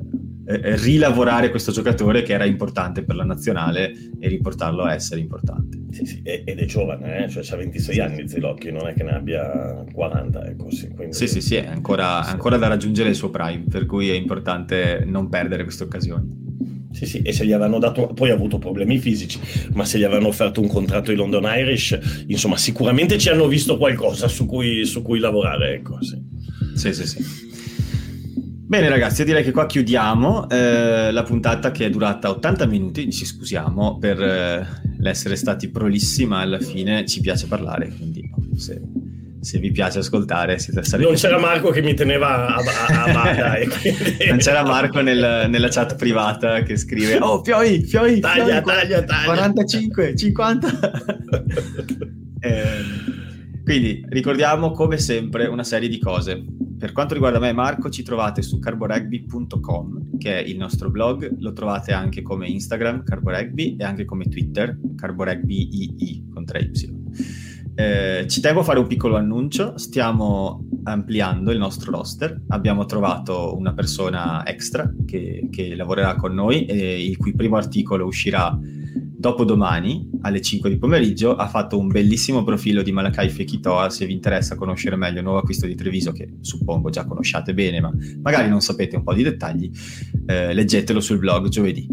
[0.46, 5.78] eh, rilavorare questo giocatore che era importante per la nazionale e riportarlo a essere importante.
[5.90, 7.28] Sì, sì, ed è giovane, eh?
[7.28, 10.46] cioè ha 26 anni Zilocchi, non è che ne abbia 40.
[10.46, 11.14] Ecco, sì, quindi...
[11.14, 12.30] sì, sì, sì, è ancora, sì.
[12.30, 16.44] ancora da raggiungere il suo prime, per cui è importante non perdere queste occasioni.
[16.92, 19.38] Sì, sì, e se gli avevano dato, poi ha avuto problemi fisici,
[19.74, 23.76] ma se gli avevano offerto un contratto di London Irish, insomma, sicuramente ci hanno visto
[23.76, 26.18] qualcosa su cui, su cui lavorare, ecco, sì.
[26.74, 27.45] Sì, sì, sì.
[28.68, 33.12] Bene ragazzi, io direi che qua chiudiamo eh, la puntata che è durata 80 minuti,
[33.12, 34.66] ci scusiamo per eh,
[34.98, 37.06] l'essere stati prolissimi, ma alla fine.
[37.06, 38.82] Ci piace parlare, quindi se,
[39.40, 41.04] se vi piace ascoltare siete stati...
[41.04, 43.54] Non c'era Marco che mi teneva a, a, a bada.
[43.80, 44.26] quindi...
[44.30, 49.04] Non c'era Marco nel, nella chat privata che scrive Oh Fioi, Fioi, taglia, Fioi, taglia,
[49.04, 49.24] taglia.
[49.26, 50.68] 45, 50...
[52.40, 52.60] eh,
[53.62, 56.42] quindi ricordiamo come sempre una serie di cose
[56.78, 61.36] per quanto riguarda me e Marco, ci trovate su carborugby.com, che è il nostro blog,
[61.38, 66.94] lo trovate anche come Instagram, carborugby, e anche come Twitter, carborugbii con 3y.
[67.78, 73.54] Eh, ci tengo a fare un piccolo annuncio, stiamo ampliando il nostro roster, abbiamo trovato
[73.54, 78.58] una persona extra che, che lavorerà con noi e il cui primo articolo uscirà
[79.18, 84.12] dopodomani alle 5 di pomeriggio ha fatto un bellissimo profilo di Malakai Fekitoa se vi
[84.12, 87.90] interessa conoscere meglio il nuovo acquisto di Treviso che suppongo già conosciate bene ma
[88.22, 89.70] magari non sapete un po' di dettagli
[90.26, 91.88] eh, leggetelo sul blog giovedì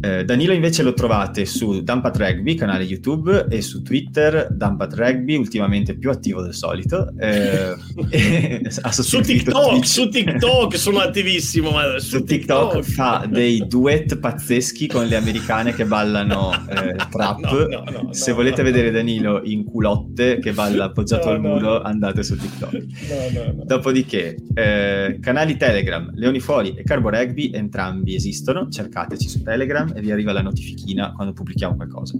[0.00, 5.36] eh, Danilo invece lo trovate su Dumpat Rugby, canale YouTube, e su Twitter, Dumpat Rugby,
[5.36, 7.12] ultimamente più attivo del solito.
[7.18, 7.74] Eh,
[8.90, 11.70] su TikTok, su TikTok sono attivissimo.
[11.70, 16.96] Ma su, su TikTok, TikTok, fa dei duet pazzeschi con le americane che ballano eh,
[17.10, 17.40] trap.
[17.40, 22.22] No, no, no, Se volete vedere Danilo in culotte che balla appoggiato al muro, andate
[22.22, 23.64] su TikTok.
[23.64, 29.92] Dopodiché, eh, canali Telegram, Leoni Fuori e Carbo Rugby, entrambi esistono, cercateci su Telegram Instagram
[29.94, 32.18] e vi arriva la notifichina quando pubblichiamo qualcosa.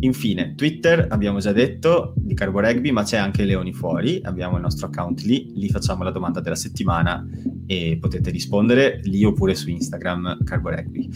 [0.00, 4.62] Infine, Twitter, abbiamo già detto, di Carbo Rugby, ma c'è anche Leoni Fuori, abbiamo il
[4.62, 7.26] nostro account lì, lì facciamo la domanda della settimana
[7.66, 11.08] e potete rispondere lì oppure su Instagram Carbo Rugby.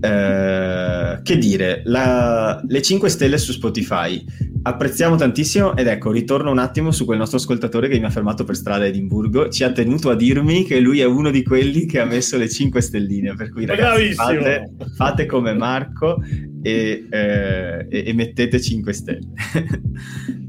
[0.00, 4.24] Eh, che dire, la, le 5 stelle su Spotify
[4.66, 8.42] apprezziamo tantissimo ed ecco, ritorno un attimo su quel nostro ascoltatore che mi ha fermato
[8.42, 11.86] per strada a Edimburgo, ci ha tenuto a dirmi che lui è uno di quelli
[11.86, 16.22] che ha messo le 5 stelline, per cui ragazzi fate, fate, come Marco
[16.62, 19.28] e, eh, e, e mettete 5 stelle.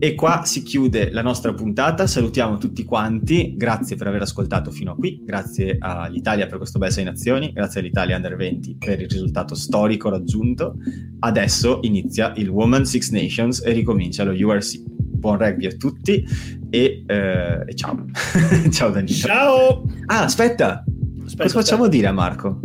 [0.00, 4.92] E qua si chiude la nostra puntata, salutiamo tutti quanti, grazie per aver ascoltato fino
[4.92, 9.08] a qui, grazie all'Italia per questo bel 6 nazioni, grazie all'Italia Under 20 per il
[9.08, 10.76] risultato storico raggiunto.
[11.18, 14.82] Adesso inizia il Woman Six Nations e ricomincia lo URC.
[14.86, 16.24] Buon rugby a tutti
[16.70, 18.04] e, eh, e ciao.
[18.70, 19.16] ciao Danilo.
[19.16, 19.84] Ciao!
[20.06, 20.84] Ah, aspetta,
[21.24, 21.88] aspetta cosa facciamo aspetta.
[21.88, 22.60] dire a Marco?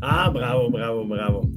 [0.00, 1.48] Ah, bravo, bravo, bravo.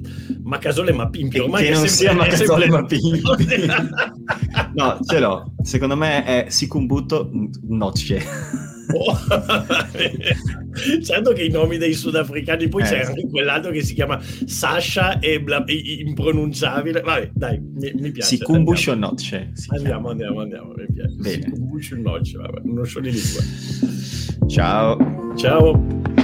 [0.44, 1.40] Macasole Mapimpi.
[1.40, 2.82] Ormai che, che non sia Macasole sempre...
[2.82, 3.22] Mapimpi.
[4.76, 5.54] no, ce l'ho.
[5.62, 7.30] Secondo me è Sicumbuto
[7.68, 8.68] Nocce.
[8.92, 9.16] Oh.
[11.04, 15.20] certo che i nomi dei sudafricani poi eh, c'è anche quell'altro che si chiama Sasha
[15.20, 21.42] e bla, impronunciabile vabbè dai mi, mi piace Sikumbusho Nocce andiamo, andiamo andiamo mi piace.
[21.42, 23.42] Sikumbusho Nocce vabbè uno show di lingua
[24.48, 24.98] ciao
[25.36, 26.19] ciao